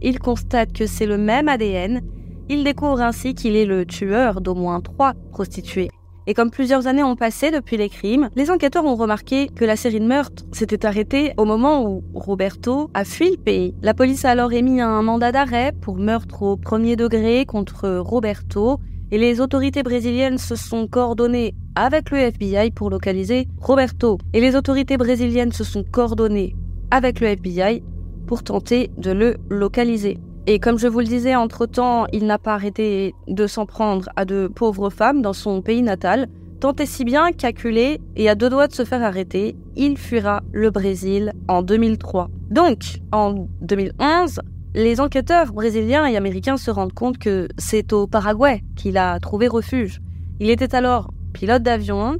Ils 0.02 0.18
constatent 0.18 0.72
que 0.72 0.86
c'est 0.86 1.06
le 1.06 1.18
même 1.18 1.48
ADN. 1.48 2.02
Ils 2.48 2.64
découvrent 2.64 3.00
ainsi 3.00 3.34
qu'il 3.34 3.56
est 3.56 3.64
le 3.64 3.86
tueur 3.86 4.40
d'au 4.40 4.54
moins 4.54 4.80
trois 4.80 5.14
prostituées. 5.30 5.90
Et 6.26 6.32
comme 6.32 6.50
plusieurs 6.50 6.86
années 6.86 7.02
ont 7.02 7.16
passé 7.16 7.50
depuis 7.50 7.76
les 7.76 7.90
crimes, 7.90 8.30
les 8.34 8.50
enquêteurs 8.50 8.86
ont 8.86 8.94
remarqué 8.94 9.48
que 9.48 9.64
la 9.64 9.76
série 9.76 10.00
de 10.00 10.06
meurtres 10.06 10.44
s'était 10.52 10.86
arrêtée 10.86 11.34
au 11.36 11.44
moment 11.44 11.86
où 11.86 12.02
Roberto 12.14 12.90
a 12.94 13.04
fui 13.04 13.30
le 13.30 13.36
pays. 13.36 13.74
La 13.82 13.92
police 13.92 14.24
a 14.24 14.30
alors 14.30 14.52
émis 14.52 14.80
un 14.80 15.02
mandat 15.02 15.32
d'arrêt 15.32 15.72
pour 15.82 15.96
meurtre 15.96 16.42
au 16.42 16.56
premier 16.56 16.96
degré 16.96 17.44
contre 17.44 17.98
Roberto 17.98 18.80
et 19.10 19.18
les 19.18 19.40
autorités 19.40 19.82
brésiliennes 19.82 20.38
se 20.38 20.56
sont 20.56 20.86
coordonnées 20.86 21.54
avec 21.74 22.10
le 22.10 22.18
FBI 22.18 22.70
pour 22.70 22.90
localiser 22.90 23.48
Roberto. 23.60 24.18
Et 24.32 24.40
les 24.40 24.56
autorités 24.56 24.96
brésiliennes 24.96 25.52
se 25.52 25.64
sont 25.64 25.84
coordonnées 25.84 26.54
avec 26.90 27.20
le 27.20 27.28
FBI 27.28 27.82
pour 28.26 28.42
tenter 28.42 28.90
de 28.96 29.10
le 29.10 29.36
localiser. 29.48 30.18
Et 30.46 30.58
comme 30.58 30.78
je 30.78 30.88
vous 30.88 31.00
le 31.00 31.06
disais, 31.06 31.34
entre-temps, 31.34 32.06
il 32.12 32.26
n'a 32.26 32.38
pas 32.38 32.54
arrêté 32.54 33.14
de 33.28 33.46
s'en 33.46 33.64
prendre 33.64 34.08
à 34.14 34.24
de 34.24 34.46
pauvres 34.46 34.90
femmes 34.90 35.22
dans 35.22 35.32
son 35.32 35.62
pays 35.62 35.82
natal, 35.82 36.28
tant 36.60 36.74
et 36.74 36.86
si 36.86 37.04
bien 37.04 37.32
qu'acculé 37.32 38.00
et 38.16 38.28
à 38.28 38.34
deux 38.34 38.50
doigts 38.50 38.68
de 38.68 38.74
se 38.74 38.84
faire 38.84 39.02
arrêter, 39.02 39.56
il 39.74 39.96
fuira 39.96 40.42
le 40.52 40.70
Brésil 40.70 41.32
en 41.48 41.62
2003. 41.62 42.28
Donc, 42.50 43.00
en 43.10 43.46
2011, 43.62 44.40
les 44.74 45.00
enquêteurs 45.00 45.52
brésiliens 45.52 46.06
et 46.06 46.16
américains 46.16 46.56
se 46.56 46.70
rendent 46.70 46.92
compte 46.92 47.16
que 47.16 47.48
c'est 47.56 47.92
au 47.92 48.06
Paraguay 48.06 48.62
qu'il 48.76 48.98
a 48.98 49.18
trouvé 49.20 49.48
refuge. 49.48 50.00
Il 50.40 50.50
était 50.50 50.74
alors 50.74 51.10
pilote 51.34 51.62
d'avion 51.62 52.16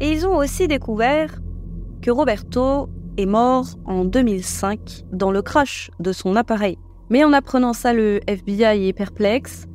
et 0.00 0.10
ils 0.10 0.26
ont 0.26 0.36
aussi 0.36 0.66
découvert 0.66 1.40
que 2.02 2.10
Roberto 2.10 2.88
est 3.16 3.26
mort 3.26 3.66
en 3.84 4.04
2005 4.04 5.04
dans 5.12 5.30
le 5.30 5.42
crash 5.42 5.90
de 6.00 6.12
son 6.12 6.34
appareil. 6.34 6.76
Mais 7.08 7.22
en 7.22 7.32
apprenant 7.32 7.72
ça, 7.72 7.92
le 7.92 8.20
FBI 8.26 8.88
est 8.88 8.92
perplexe. 8.92 9.66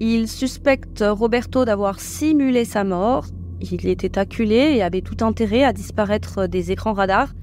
Il 0.00 0.26
suspecte 0.26 1.04
Roberto 1.06 1.64
d'avoir 1.64 2.00
simulé 2.00 2.64
sa 2.64 2.84
mort. 2.84 3.26
Il 3.60 3.86
était 3.86 4.18
acculé 4.18 4.74
et 4.76 4.82
avait 4.82 5.02
tout 5.02 5.24
intérêt 5.24 5.64
à 5.64 5.72
disparaître 5.72 6.46
des 6.46 6.72
écrans 6.72 6.94
radars. 6.94 7.34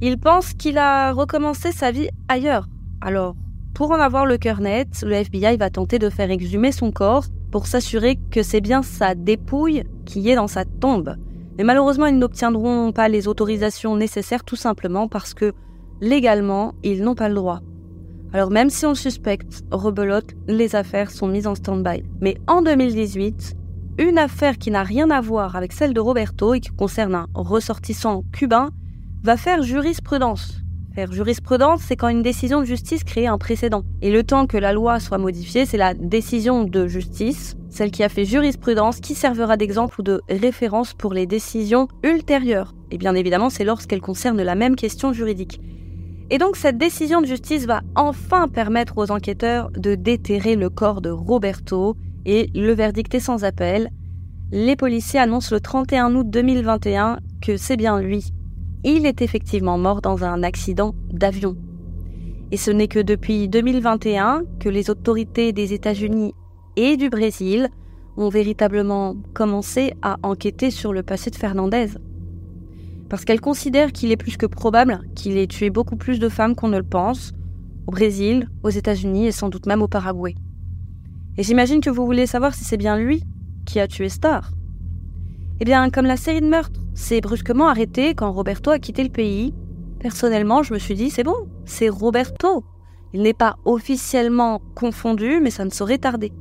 Il 0.00 0.18
pense 0.18 0.52
qu'il 0.52 0.78
a 0.78 1.12
recommencé 1.12 1.72
sa 1.72 1.90
vie 1.90 2.08
ailleurs. 2.28 2.68
Alors, 3.00 3.34
pour 3.74 3.90
en 3.90 4.00
avoir 4.00 4.26
le 4.26 4.38
cœur 4.38 4.60
net, 4.60 5.02
le 5.02 5.12
FBI 5.12 5.56
va 5.56 5.70
tenter 5.70 5.98
de 5.98 6.10
faire 6.10 6.30
exhumer 6.30 6.72
son 6.72 6.92
corps 6.92 7.24
pour 7.50 7.66
s'assurer 7.66 8.18
que 8.30 8.42
c'est 8.42 8.60
bien 8.60 8.82
sa 8.82 9.14
dépouille 9.14 9.84
qui 10.04 10.28
est 10.30 10.36
dans 10.36 10.48
sa 10.48 10.64
tombe. 10.64 11.16
Mais 11.58 11.64
malheureusement, 11.64 12.06
ils 12.06 12.18
n'obtiendront 12.18 12.92
pas 12.92 13.08
les 13.08 13.28
autorisations 13.28 13.96
nécessaires 13.96 14.44
tout 14.44 14.56
simplement 14.56 15.08
parce 15.08 15.34
que 15.34 15.52
légalement, 16.00 16.74
ils 16.82 17.02
n'ont 17.02 17.14
pas 17.14 17.28
le 17.28 17.34
droit. 17.34 17.60
Alors 18.32 18.50
même 18.50 18.70
si 18.70 18.84
on 18.84 18.94
suspecte, 18.94 19.62
rebelote, 19.70 20.34
les 20.46 20.76
affaires 20.76 21.10
sont 21.10 21.28
mises 21.28 21.46
en 21.46 21.54
stand-by. 21.54 22.02
Mais 22.20 22.36
en 22.46 22.60
2018, 22.60 23.54
une 23.98 24.18
affaire 24.18 24.58
qui 24.58 24.70
n'a 24.70 24.82
rien 24.82 25.10
à 25.10 25.22
voir 25.22 25.56
avec 25.56 25.72
celle 25.72 25.94
de 25.94 26.00
Roberto 26.00 26.52
et 26.52 26.60
qui 26.60 26.70
concerne 26.70 27.14
un 27.14 27.26
ressortissant 27.34 28.24
cubain 28.32 28.70
va 29.22 29.36
faire 29.38 29.62
jurisprudence. 29.62 30.60
Jurisprudence, 31.10 31.82
c'est 31.82 31.96
quand 31.96 32.08
une 32.08 32.22
décision 32.22 32.60
de 32.60 32.64
justice 32.64 33.04
crée 33.04 33.26
un 33.26 33.36
précédent. 33.36 33.84
Et 34.00 34.10
le 34.10 34.22
temps 34.22 34.46
que 34.46 34.56
la 34.56 34.72
loi 34.72 34.98
soit 34.98 35.18
modifiée, 35.18 35.66
c'est 35.66 35.76
la 35.76 35.92
décision 35.92 36.64
de 36.64 36.86
justice, 36.86 37.54
celle 37.68 37.90
qui 37.90 38.02
a 38.02 38.08
fait 38.08 38.24
jurisprudence, 38.24 39.00
qui 39.00 39.14
servira 39.14 39.56
d'exemple 39.56 40.00
ou 40.00 40.02
de 40.02 40.22
référence 40.28 40.94
pour 40.94 41.12
les 41.12 41.26
décisions 41.26 41.88
ultérieures. 42.02 42.74
Et 42.90 42.98
bien 42.98 43.14
évidemment, 43.14 43.50
c'est 43.50 43.64
lorsqu'elle 43.64 44.00
concerne 44.00 44.42
la 44.42 44.54
même 44.54 44.76
question 44.76 45.12
juridique. 45.12 45.60
Et 46.30 46.38
donc 46.38 46.56
cette 46.56 46.78
décision 46.78 47.20
de 47.20 47.26
justice 47.26 47.66
va 47.66 47.82
enfin 47.94 48.48
permettre 48.48 48.98
aux 48.98 49.10
enquêteurs 49.10 49.70
de 49.70 49.94
déterrer 49.94 50.56
le 50.56 50.70
corps 50.70 51.00
de 51.00 51.10
Roberto 51.10 51.96
et 52.24 52.50
le 52.54 52.72
verdict 52.72 53.14
est 53.14 53.20
sans 53.20 53.44
appel. 53.44 53.90
Les 54.50 54.74
policiers 54.74 55.20
annoncent 55.20 55.54
le 55.54 55.60
31 55.60 56.14
août 56.16 56.28
2021 56.28 57.18
que 57.40 57.56
c'est 57.56 57.76
bien 57.76 58.00
lui 58.00 58.32
il 58.94 59.04
est 59.04 59.20
effectivement 59.20 59.78
mort 59.78 60.00
dans 60.00 60.24
un 60.24 60.42
accident 60.44 60.94
d'avion. 61.10 61.56
Et 62.52 62.56
ce 62.56 62.70
n'est 62.70 62.86
que 62.86 63.00
depuis 63.00 63.48
2021 63.48 64.44
que 64.60 64.68
les 64.68 64.90
autorités 64.90 65.52
des 65.52 65.72
États-Unis 65.72 66.34
et 66.76 66.96
du 66.96 67.10
Brésil 67.10 67.68
ont 68.16 68.28
véritablement 68.28 69.16
commencé 69.34 69.92
à 70.02 70.18
enquêter 70.22 70.70
sur 70.70 70.92
le 70.92 71.02
passé 71.02 71.30
de 71.30 71.36
Fernandez. 71.36 71.88
Parce 73.08 73.24
qu'elles 73.24 73.40
considèrent 73.40 73.92
qu'il 73.92 74.12
est 74.12 74.16
plus 74.16 74.36
que 74.36 74.46
probable 74.46 75.00
qu'il 75.16 75.36
ait 75.36 75.48
tué 75.48 75.68
beaucoup 75.70 75.96
plus 75.96 76.20
de 76.20 76.28
femmes 76.28 76.54
qu'on 76.54 76.68
ne 76.68 76.78
le 76.78 76.84
pense, 76.84 77.32
au 77.88 77.90
Brésil, 77.90 78.48
aux 78.62 78.70
États-Unis 78.70 79.26
et 79.26 79.32
sans 79.32 79.48
doute 79.48 79.66
même 79.66 79.82
au 79.82 79.88
Paraguay. 79.88 80.34
Et 81.38 81.42
j'imagine 81.42 81.80
que 81.80 81.90
vous 81.90 82.06
voulez 82.06 82.26
savoir 82.26 82.54
si 82.54 82.64
c'est 82.64 82.76
bien 82.76 82.96
lui 82.96 83.24
qui 83.64 83.80
a 83.80 83.88
tué 83.88 84.08
Star. 84.08 84.52
Eh 85.58 85.64
bien, 85.64 85.90
comme 85.90 86.06
la 86.06 86.16
série 86.16 86.40
de 86.40 86.46
meurtres 86.46 86.85
s'est 86.96 87.20
brusquement 87.20 87.68
arrêtée 87.68 88.14
quand 88.14 88.32
Roberto 88.32 88.70
a 88.70 88.78
quitté 88.78 89.04
le 89.04 89.10
pays, 89.10 89.54
personnellement, 90.00 90.62
je 90.62 90.74
me 90.74 90.78
suis 90.78 90.94
dit, 90.94 91.10
c'est 91.10 91.22
bon, 91.22 91.36
c'est 91.66 91.90
Roberto. 91.90 92.64
Il 93.12 93.22
n'est 93.22 93.34
pas 93.34 93.56
officiellement 93.64 94.60
confondu, 94.74 95.38
mais 95.40 95.50
ça 95.50 95.64
ne 95.64 95.70
saurait 95.70 95.98
tarder. 95.98 96.32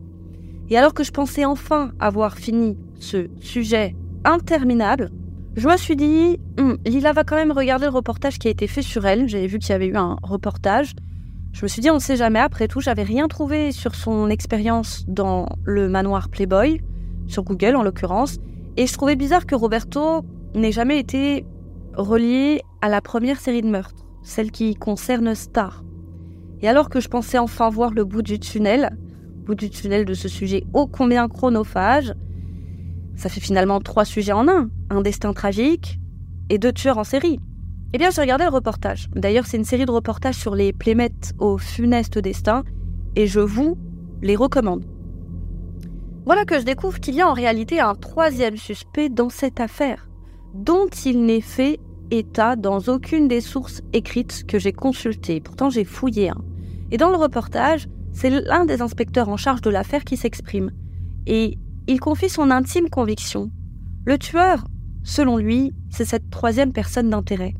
Et 0.69 0.77
alors 0.77 0.93
que 0.93 1.03
je 1.03 1.11
pensais 1.11 1.45
enfin 1.45 1.91
avoir 1.99 2.37
fini 2.37 2.77
ce 2.99 3.27
sujet 3.39 3.95
interminable, 4.23 5.11
je 5.55 5.67
me 5.69 5.77
suis 5.77 5.95
dit, 5.95 6.39
hum, 6.57 6.77
Lila 6.85 7.13
va 7.13 7.23
quand 7.23 7.35
même 7.35 7.51
regarder 7.51 7.85
le 7.85 7.91
reportage 7.91 8.39
qui 8.39 8.47
a 8.47 8.51
été 8.51 8.67
fait 8.67 8.81
sur 8.81 9.05
elle. 9.05 9.27
J'avais 9.27 9.47
vu 9.47 9.59
qu'il 9.59 9.69
y 9.69 9.73
avait 9.73 9.87
eu 9.87 9.95
un 9.95 10.17
reportage. 10.23 10.93
Je 11.53 11.63
me 11.63 11.67
suis 11.67 11.81
dit, 11.81 11.89
on 11.89 11.95
ne 11.95 11.99
sait 11.99 12.17
jamais, 12.17 12.39
après 12.39 12.67
tout, 12.67 12.81
j'avais 12.81 13.03
rien 13.03 13.27
trouvé 13.27 13.71
sur 13.71 13.95
son 13.95 14.29
expérience 14.29 15.05
dans 15.07 15.47
le 15.63 15.87
manoir 15.87 16.29
Playboy, 16.29 16.81
sur 17.27 17.43
Google 17.43 17.75
en 17.75 17.83
l'occurrence. 17.83 18.37
Et 18.75 18.87
je 18.87 18.93
trouvais 18.93 19.15
bizarre 19.15 19.45
que 19.45 19.55
Roberto 19.55 20.25
n'ait 20.61 20.71
jamais 20.71 20.99
été 20.99 21.45
relié 21.95 22.61
à 22.81 22.89
la 22.89 23.01
première 23.01 23.39
série 23.39 23.61
de 23.61 23.69
meurtres, 23.69 24.05
celle 24.23 24.51
qui 24.51 24.75
concerne 24.75 25.33
Star. 25.35 25.83
Et 26.61 26.67
alors 26.67 26.89
que 26.89 26.99
je 26.99 27.07
pensais 27.07 27.37
enfin 27.37 27.69
voir 27.69 27.91
le 27.91 28.05
bout 28.05 28.21
du 28.21 28.39
tunnel, 28.39 28.97
bout 29.45 29.55
du 29.55 29.69
tunnel 29.69 30.05
de 30.05 30.13
ce 30.13 30.27
sujet 30.27 30.63
ô 30.73 30.87
combien 30.87 31.27
chronophage, 31.27 32.13
ça 33.15 33.29
fait 33.29 33.39
finalement 33.39 33.79
trois 33.79 34.05
sujets 34.05 34.33
en 34.33 34.47
un, 34.47 34.69
un 34.89 35.01
destin 35.01 35.33
tragique 35.33 35.99
et 36.49 36.57
deux 36.57 36.73
tueurs 36.73 36.97
en 36.97 37.03
série. 37.03 37.39
Eh 37.93 37.97
bien, 37.97 38.09
j'ai 38.09 38.21
regardé 38.21 38.43
le 38.43 38.49
reportage. 38.49 39.07
D'ailleurs, 39.15 39.45
c'est 39.45 39.57
une 39.57 39.63
série 39.63 39.85
de 39.85 39.91
reportages 39.91 40.35
sur 40.35 40.53
les 40.53 40.73
plémettes 40.73 41.33
au 41.39 41.57
funeste 41.57 42.17
destin, 42.17 42.63
et 43.15 43.27
je 43.27 43.39
vous 43.39 43.77
les 44.21 44.35
recommande. 44.35 44.85
Voilà 46.25 46.43
que 46.43 46.59
je 46.59 46.65
découvre 46.65 46.99
qu'il 46.99 47.15
y 47.15 47.21
a 47.21 47.29
en 47.29 47.33
réalité 47.33 47.79
un 47.79 47.95
troisième 47.95 48.57
suspect 48.57 49.09
dans 49.09 49.29
cette 49.29 49.59
affaire, 49.59 50.09
dont 50.55 50.87
il 51.05 51.25
n'est 51.25 51.41
fait 51.41 51.79
état 52.11 52.55
dans 52.55 52.79
aucune 52.87 53.27
des 53.27 53.41
sources 53.41 53.81
écrites 53.93 54.45
que 54.47 54.59
j'ai 54.59 54.71
consultées. 54.71 55.41
Pourtant, 55.41 55.69
j'ai 55.69 55.83
fouillé. 55.83 56.29
Hein. 56.29 56.41
Et 56.91 56.97
dans 56.97 57.09
le 57.09 57.17
reportage, 57.17 57.87
c'est 58.13 58.29
l'un 58.29 58.65
des 58.65 58.81
inspecteurs 58.81 59.29
en 59.29 59.37
charge 59.37 59.61
de 59.61 59.69
l'affaire 59.69 60.05
qui 60.05 60.17
s'exprime. 60.17 60.71
Et 61.27 61.57
il 61.87 61.99
confie 61.99 62.29
son 62.29 62.51
intime 62.51 62.89
conviction. 62.89 63.51
Le 64.05 64.17
tueur, 64.17 64.65
selon 65.03 65.37
lui, 65.37 65.73
c'est 65.89 66.05
cette 66.05 66.29
troisième 66.29 66.71
personne 66.71 67.09
d'intérêt. 67.09 67.53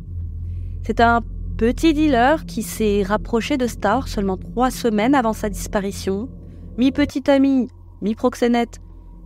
C'est 0.84 1.02
un 1.02 1.22
petit 1.58 1.94
dealer 1.94 2.46
qui 2.46 2.64
s'est 2.64 3.04
rapproché 3.04 3.58
de 3.58 3.68
Star 3.68 4.08
seulement 4.08 4.38
trois 4.38 4.72
semaines 4.72 5.16
avant 5.16 5.34
sa 5.34 5.50
disparition, 5.50 6.30
mi-petit 6.78 7.30
ami, 7.30 7.68
mi-proxénète. 8.02 8.80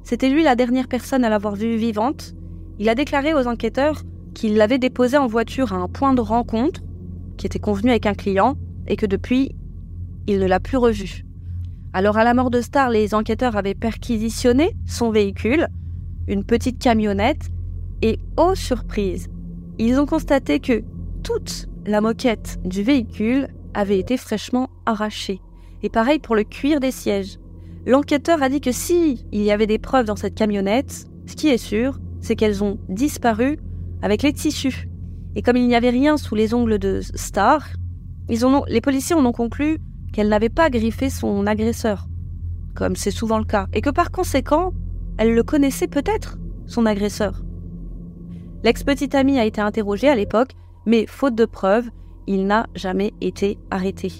C'était 0.04 0.30
lui 0.30 0.44
la 0.44 0.56
dernière 0.56 0.88
personne 0.88 1.24
à 1.24 1.30
l'avoir 1.30 1.56
vue 1.56 1.76
vivante. 1.76 2.34
Il 2.80 2.88
a 2.88 2.96
déclaré 2.96 3.34
aux 3.34 3.46
enquêteurs 3.46 4.04
qu'il 4.34 4.56
l'avait 4.56 4.80
déposée 4.80 5.18
en 5.18 5.28
voiture 5.28 5.74
à 5.74 5.76
un 5.76 5.90
point 5.90 6.14
de 6.14 6.22
rencontre, 6.22 6.82
qui 7.38 7.46
était 7.46 7.60
convenu 7.60 7.90
avec 7.90 8.06
un 8.06 8.14
client, 8.14 8.56
et 8.88 8.96
que 8.96 9.06
depuis, 9.06 9.52
il 10.28 10.40
ne 10.40 10.46
l'a 10.46 10.62
plus 10.62 10.78
revu. 10.78 11.26
Alors 11.92 12.18
à 12.18 12.24
la 12.24 12.34
mort 12.34 12.50
de 12.50 12.62
Star, 12.62 12.90
les 12.90 13.14
enquêteurs 13.14 13.58
avaient 13.58 13.76
perquisitionné 13.76 14.76
son 14.86 15.12
véhicule, 15.12 15.68
une 16.28 16.44
petite 16.46 16.80
camionnette 16.80 17.50
et, 18.02 18.20
oh 18.38 18.56
surprise, 18.56 19.28
ils 19.78 20.00
ont 20.00 20.06
constaté 20.06 20.60
que 20.60 20.84
toute 21.24 21.68
la 21.86 22.00
moquette 22.00 22.60
du 22.64 22.84
véhicule 22.84 23.48
avait 23.74 24.00
été 24.00 24.16
fraîchement 24.18 24.70
arrachée. 24.86 25.42
Et 25.84 25.90
pareil 25.90 26.20
pour 26.20 26.36
le 26.36 26.44
cuir 26.44 26.80
des 26.80 26.92
sièges. 26.92 27.40
L'enquêteur 27.86 28.44
a 28.44 28.50
dit 28.50 28.62
que 28.62 28.72
si 28.72 29.26
il 29.32 29.42
y 29.42 29.52
avait 29.52 29.68
des 29.68 29.80
preuves 29.80 30.06
dans 30.06 30.16
cette 30.16 30.36
camionnette, 30.36 31.08
ce 31.26 31.36
qui 31.36 31.48
est 31.48 31.58
sûr, 31.58 32.00
c'est 32.22 32.36
qu'elles 32.36 32.64
ont 32.64 32.78
disparu 32.90 33.60
avec 34.02 34.24
les 34.24 34.34
tissus. 34.34 34.88
Et 35.36 35.42
comme 35.42 35.58
il 35.58 35.68
n'y 35.68 35.76
avait 35.76 35.90
rien 35.90 36.18
sous 36.18 36.36
les 36.36 36.54
ongles 36.54 36.80
de 36.80 37.02
Star, 37.16 37.68
ils 38.30 38.46
ont, 38.46 38.64
les 38.68 38.82
policiers 38.82 39.16
en 39.16 39.26
ont 39.26 39.32
conclu 39.32 39.80
qu'elle 40.14 40.30
n'avait 40.30 40.50
pas 40.50 40.70
griffé 40.70 41.10
son 41.10 41.46
agresseur, 41.46 42.08
comme 42.76 42.96
c'est 42.96 43.12
souvent 43.12 43.38
le 43.38 43.46
cas, 43.46 43.68
et 43.74 43.82
que 43.82 43.90
par 43.90 44.12
conséquent, 44.12 44.74
elle 45.18 45.34
le 45.34 45.44
connaissait 45.44 45.88
peut-être, 45.88 46.38
son 46.66 46.86
agresseur. 46.86 47.44
L'ex-petite 48.64 49.16
amie 49.16 49.40
a 49.40 49.46
été 49.46 49.62
interrogée 49.62 50.10
à 50.10 50.16
l'époque, 50.16 50.52
mais 50.86 51.06
faute 51.06 51.36
de 51.36 51.46
preuves, 51.46 51.90
il 52.28 52.46
n'a 52.46 52.68
jamais 52.76 53.14
été 53.22 53.58
arrêté. 53.72 54.12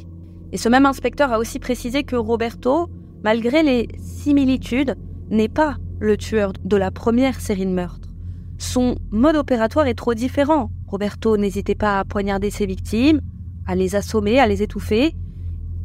Et 0.52 0.58
ce 0.58 0.70
même 0.70 0.86
inspecteur 0.86 1.32
a 1.32 1.40
aussi 1.40 1.60
précisé 1.60 2.04
que 2.04 2.16
Roberto, 2.16 2.88
malgré 3.24 3.64
les 3.64 3.88
similitudes, 4.00 4.96
n'est 5.30 5.50
pas 5.50 5.78
le 6.00 6.18
tueur 6.18 6.54
de 6.64 6.78
la 6.78 6.92
première 6.92 7.40
série 7.40 7.66
de 7.66 7.72
meurtres. 7.72 8.10
Son 8.58 8.98
mode 9.12 9.36
opératoire 9.36 9.88
est 9.88 9.94
trop 9.94 10.14
différent. 10.14 10.70
Roberto 10.88 11.38
n'hésitait 11.38 11.76
pas 11.76 12.00
à 12.00 12.06
poignarder 12.06 12.50
ses 12.50 12.66
victimes, 12.66 13.22
à 13.66 13.76
les 13.76 13.96
assommer, 13.96 14.40
à 14.40 14.48
les 14.48 14.62
étouffer. 14.62 15.16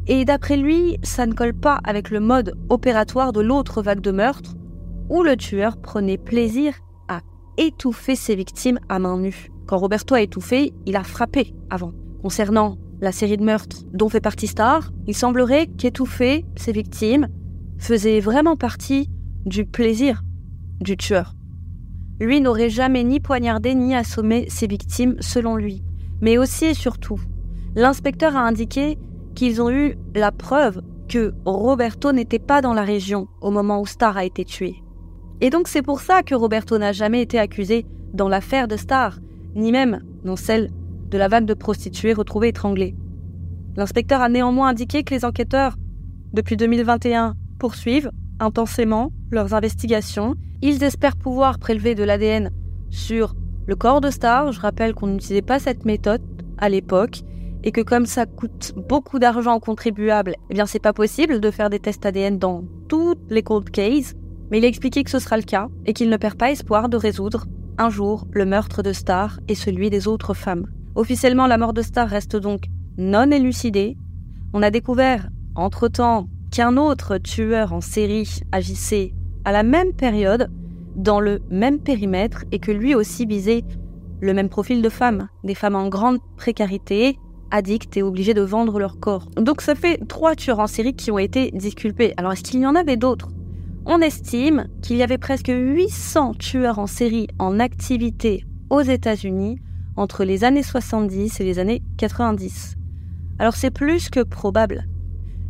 Et 0.07 0.25
d'après 0.25 0.57
lui, 0.57 0.97
ça 1.03 1.25
ne 1.25 1.33
colle 1.33 1.53
pas 1.53 1.79
avec 1.83 2.09
le 2.09 2.19
mode 2.19 2.57
opératoire 2.69 3.33
de 3.33 3.41
l'autre 3.41 3.81
vague 3.81 4.01
de 4.01 4.11
meurtres, 4.11 4.55
où 5.09 5.23
le 5.23 5.37
tueur 5.37 5.77
prenait 5.77 6.17
plaisir 6.17 6.73
à 7.07 7.21
étouffer 7.57 8.15
ses 8.15 8.35
victimes 8.35 8.79
à 8.89 8.99
main 8.99 9.17
nue. 9.17 9.51
Quand 9.67 9.77
Roberto 9.77 10.15
a 10.15 10.21
étouffé, 10.21 10.73
il 10.85 10.95
a 10.95 11.03
frappé 11.03 11.53
avant. 11.69 11.93
Concernant 12.21 12.77
la 13.01 13.11
série 13.11 13.37
de 13.37 13.43
meurtres 13.43 13.83
dont 13.93 14.09
fait 14.09 14.21
partie 14.21 14.47
Star, 14.47 14.91
il 15.07 15.15
semblerait 15.15 15.67
qu'étouffer 15.67 16.45
ses 16.55 16.71
victimes 16.71 17.27
faisait 17.77 18.19
vraiment 18.19 18.55
partie 18.55 19.09
du 19.45 19.65
plaisir 19.65 20.23
du 20.81 20.97
tueur. 20.97 21.35
Lui 22.19 22.41
n'aurait 22.41 22.69
jamais 22.69 23.03
ni 23.03 23.19
poignardé 23.19 23.75
ni 23.75 23.95
assommé 23.95 24.45
ses 24.49 24.67
victimes 24.67 25.15
selon 25.19 25.55
lui. 25.55 25.83
Mais 26.21 26.37
aussi 26.37 26.65
et 26.65 26.73
surtout, 26.73 27.19
l'inspecteur 27.75 28.35
a 28.37 28.47
indiqué 28.47 28.97
qu'ils 29.35 29.61
ont 29.61 29.69
eu 29.69 29.97
la 30.13 30.31
preuve 30.31 30.81
que 31.09 31.33
Roberto 31.45 32.11
n'était 32.13 32.39
pas 32.39 32.61
dans 32.61 32.73
la 32.73 32.83
région 32.83 33.27
au 33.41 33.51
moment 33.51 33.81
où 33.81 33.85
Star 33.85 34.17
a 34.17 34.25
été 34.25 34.45
tué. 34.45 34.75
Et 35.41 35.49
donc 35.49 35.67
c'est 35.67 35.81
pour 35.81 35.99
ça 35.99 36.23
que 36.23 36.35
Roberto 36.35 36.77
n'a 36.77 36.93
jamais 36.93 37.21
été 37.21 37.37
accusé 37.37 37.85
dans 38.13 38.29
l'affaire 38.29 38.67
de 38.67 38.77
Star, 38.77 39.19
ni 39.55 39.71
même 39.71 40.01
dans 40.23 40.37
celle 40.37 40.71
de 41.09 41.17
la 41.17 41.27
vague 41.27 41.45
de 41.45 41.53
prostituées 41.53 42.13
retrouvées 42.13 42.47
étranglées. 42.47 42.95
L'inspecteur 43.75 44.21
a 44.21 44.29
néanmoins 44.29 44.69
indiqué 44.69 45.03
que 45.03 45.13
les 45.13 45.25
enquêteurs, 45.25 45.75
depuis 46.33 46.55
2021, 46.55 47.35
poursuivent 47.59 48.09
intensément 48.39 49.11
leurs 49.31 49.53
investigations. 49.53 50.35
Ils 50.61 50.83
espèrent 50.83 51.15
pouvoir 51.15 51.59
prélever 51.59 51.95
de 51.95 52.03
l'ADN 52.03 52.51
sur 52.89 53.35
le 53.65 53.75
corps 53.75 54.01
de 54.01 54.09
Star. 54.09 54.51
Je 54.51 54.59
rappelle 54.59 54.93
qu'on 54.93 55.07
n'utilisait 55.07 55.41
pas 55.41 55.59
cette 55.59 55.85
méthode 55.85 56.21
à 56.57 56.69
l'époque 56.69 57.21
et 57.63 57.71
que 57.71 57.81
comme 57.81 58.05
ça 58.05 58.25
coûte 58.25 58.73
beaucoup 58.87 59.19
d'argent 59.19 59.55
aux 59.55 59.59
contribuables, 59.59 60.35
eh 60.49 60.53
bien 60.53 60.65
c'est 60.65 60.79
pas 60.79 60.93
possible 60.93 61.39
de 61.39 61.51
faire 61.51 61.69
des 61.69 61.79
tests 61.79 62.05
ADN 62.05 62.37
dans 62.37 62.63
toutes 62.87 63.19
les 63.29 63.43
cold 63.43 63.69
cases. 63.71 64.13
Mais 64.51 64.59
il 64.59 64.65
a 64.65 64.67
expliqué 64.67 65.03
que 65.03 65.09
ce 65.09 65.19
sera 65.19 65.37
le 65.37 65.43
cas 65.43 65.67
et 65.85 65.93
qu'il 65.93 66.09
ne 66.09 66.17
perd 66.17 66.35
pas 66.35 66.51
espoir 66.51 66.89
de 66.89 66.97
résoudre 66.97 67.47
un 67.77 67.89
jour 67.89 68.27
le 68.31 68.45
meurtre 68.45 68.83
de 68.83 68.93
Star 68.93 69.39
et 69.47 69.55
celui 69.55 69.89
des 69.89 70.07
autres 70.07 70.33
femmes. 70.33 70.67
Officiellement, 70.93 71.47
la 71.47 71.57
mort 71.57 71.73
de 71.73 71.81
Star 71.81 72.07
reste 72.07 72.35
donc 72.35 72.65
non 72.97 73.31
élucidée. 73.31 73.97
On 74.53 74.61
a 74.61 74.69
découvert, 74.69 75.29
entre-temps, 75.55 76.27
qu'un 76.55 76.77
autre 76.77 77.17
tueur 77.17 77.73
en 77.73 77.81
série 77.81 78.39
agissait 78.53 79.13
à 79.43 79.51
la 79.51 79.61
même 79.61 79.91
période, 79.91 80.49
dans 80.95 81.19
le 81.19 81.41
même 81.51 81.79
périmètre, 81.79 82.45
et 82.53 82.59
que 82.59 82.71
lui 82.71 82.95
aussi 82.95 83.25
visait 83.25 83.65
le 84.21 84.33
même 84.33 84.47
profil 84.47 84.81
de 84.81 84.87
femmes, 84.87 85.27
des 85.43 85.53
femmes 85.53 85.75
en 85.75 85.89
grande 85.89 86.19
précarité, 86.37 87.19
addictes 87.51 87.97
et 87.97 88.03
obligées 88.03 88.33
de 88.33 88.41
vendre 88.41 88.79
leur 88.79 89.01
corps. 89.01 89.27
Donc 89.35 89.59
ça 89.59 89.75
fait 89.75 89.99
trois 90.07 90.33
tueurs 90.33 90.59
en 90.59 90.67
série 90.67 90.93
qui 90.93 91.11
ont 91.11 91.19
été 91.19 91.51
disculpés. 91.51 92.13
Alors 92.15 92.31
est-ce 92.31 92.43
qu'il 92.43 92.61
y 92.61 92.65
en 92.65 92.75
avait 92.75 92.95
d'autres? 92.95 93.31
On 93.85 93.99
estime 93.99 94.67
qu'il 94.81 94.95
y 94.95 95.03
avait 95.03 95.17
presque 95.17 95.51
800 95.53 96.35
tueurs 96.35 96.79
en 96.79 96.87
série 96.87 97.27
en 97.37 97.59
activité 97.59 98.45
aux 98.69 98.81
États-Unis 98.81 99.59
entre 99.97 100.23
les 100.23 100.45
années 100.45 100.63
70 100.63 101.37
et 101.41 101.43
les 101.43 101.59
années 101.59 101.81
90. 101.97 102.77
Alors 103.39 103.55
c'est 103.55 103.71
plus 103.71 104.09
que 104.09 104.21
probable. 104.21 104.85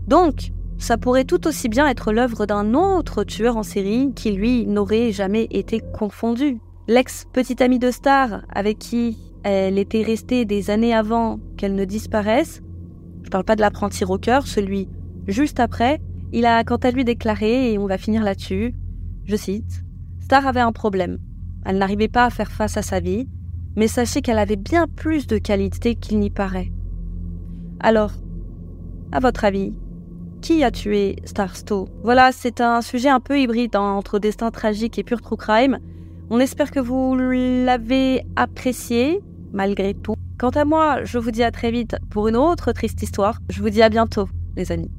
Donc, 0.07 0.51
ça 0.85 0.99
pourrait 0.99 1.23
tout 1.23 1.47
aussi 1.47 1.67
bien 1.67 1.87
être 1.87 2.13
l'œuvre 2.13 2.45
d'un 2.45 2.75
autre 2.75 3.23
tueur 3.23 3.57
en 3.57 3.63
série 3.63 4.13
qui, 4.15 4.31
lui, 4.31 4.67
n'aurait 4.67 5.11
jamais 5.11 5.47
été 5.49 5.81
confondu. 5.97 6.59
L'ex-petite 6.87 7.59
amie 7.61 7.79
de 7.79 7.89
Star, 7.89 8.43
avec 8.53 8.77
qui 8.77 9.17
elle 9.41 9.79
était 9.79 10.03
restée 10.03 10.45
des 10.45 10.69
années 10.69 10.93
avant 10.93 11.39
qu'elle 11.57 11.73
ne 11.73 11.85
disparaisse, 11.85 12.61
je 13.23 13.31
parle 13.31 13.45
pas 13.45 13.55
de 13.55 13.61
l'apprenti 13.61 14.03
rocker, 14.03 14.41
celui 14.45 14.87
juste 15.25 15.59
après, 15.59 15.99
il 16.31 16.45
a 16.45 16.63
quant 16.63 16.75
à 16.75 16.91
lui 16.91 17.03
déclaré, 17.03 17.73
et 17.73 17.79
on 17.79 17.87
va 17.87 17.97
finir 17.97 18.23
là-dessus, 18.23 18.75
je 19.23 19.35
cite, 19.35 19.83
Star 20.19 20.45
avait 20.45 20.59
un 20.59 20.71
problème. 20.71 21.17
Elle 21.65 21.79
n'arrivait 21.79 22.09
pas 22.09 22.25
à 22.25 22.29
faire 22.29 22.51
face 22.51 22.77
à 22.77 22.83
sa 22.83 22.99
vie, 22.99 23.27
mais 23.75 23.87
sachez 23.87 24.21
qu'elle 24.21 24.37
avait 24.37 24.55
bien 24.55 24.85
plus 24.85 25.25
de 25.25 25.39
qualité 25.39 25.95
qu'il 25.95 26.19
n'y 26.19 26.29
paraît. 26.29 26.71
Alors, 27.79 28.11
à 29.11 29.19
votre 29.19 29.45
avis, 29.45 29.73
qui 30.45 30.63
a 30.63 30.69
tué 30.69 31.15
Starsto 31.25 31.89
Voilà, 32.03 32.31
c'est 32.31 32.61
un 32.61 32.83
sujet 32.83 33.09
un 33.09 33.19
peu 33.19 33.39
hybride 33.39 33.75
hein, 33.75 33.81
entre 33.81 34.19
destin 34.19 34.51
tragique 34.51 34.99
et 34.99 35.03
pur 35.03 35.19
true 35.19 35.37
crime. 35.37 35.79
On 36.29 36.39
espère 36.39 36.69
que 36.69 36.79
vous 36.79 37.15
l'avez 37.17 38.21
apprécié, 38.35 39.21
malgré 39.53 39.95
tout. 39.95 40.13
Quant 40.37 40.51
à 40.51 40.63
moi, 40.63 41.03
je 41.03 41.17
vous 41.17 41.31
dis 41.31 41.41
à 41.41 41.49
très 41.49 41.71
vite 41.71 41.95
pour 42.11 42.27
une 42.27 42.35
autre 42.35 42.73
triste 42.73 43.01
histoire. 43.01 43.39
Je 43.49 43.59
vous 43.59 43.71
dis 43.71 43.81
à 43.81 43.89
bientôt, 43.89 44.29
les 44.55 44.71
amis. 44.71 44.91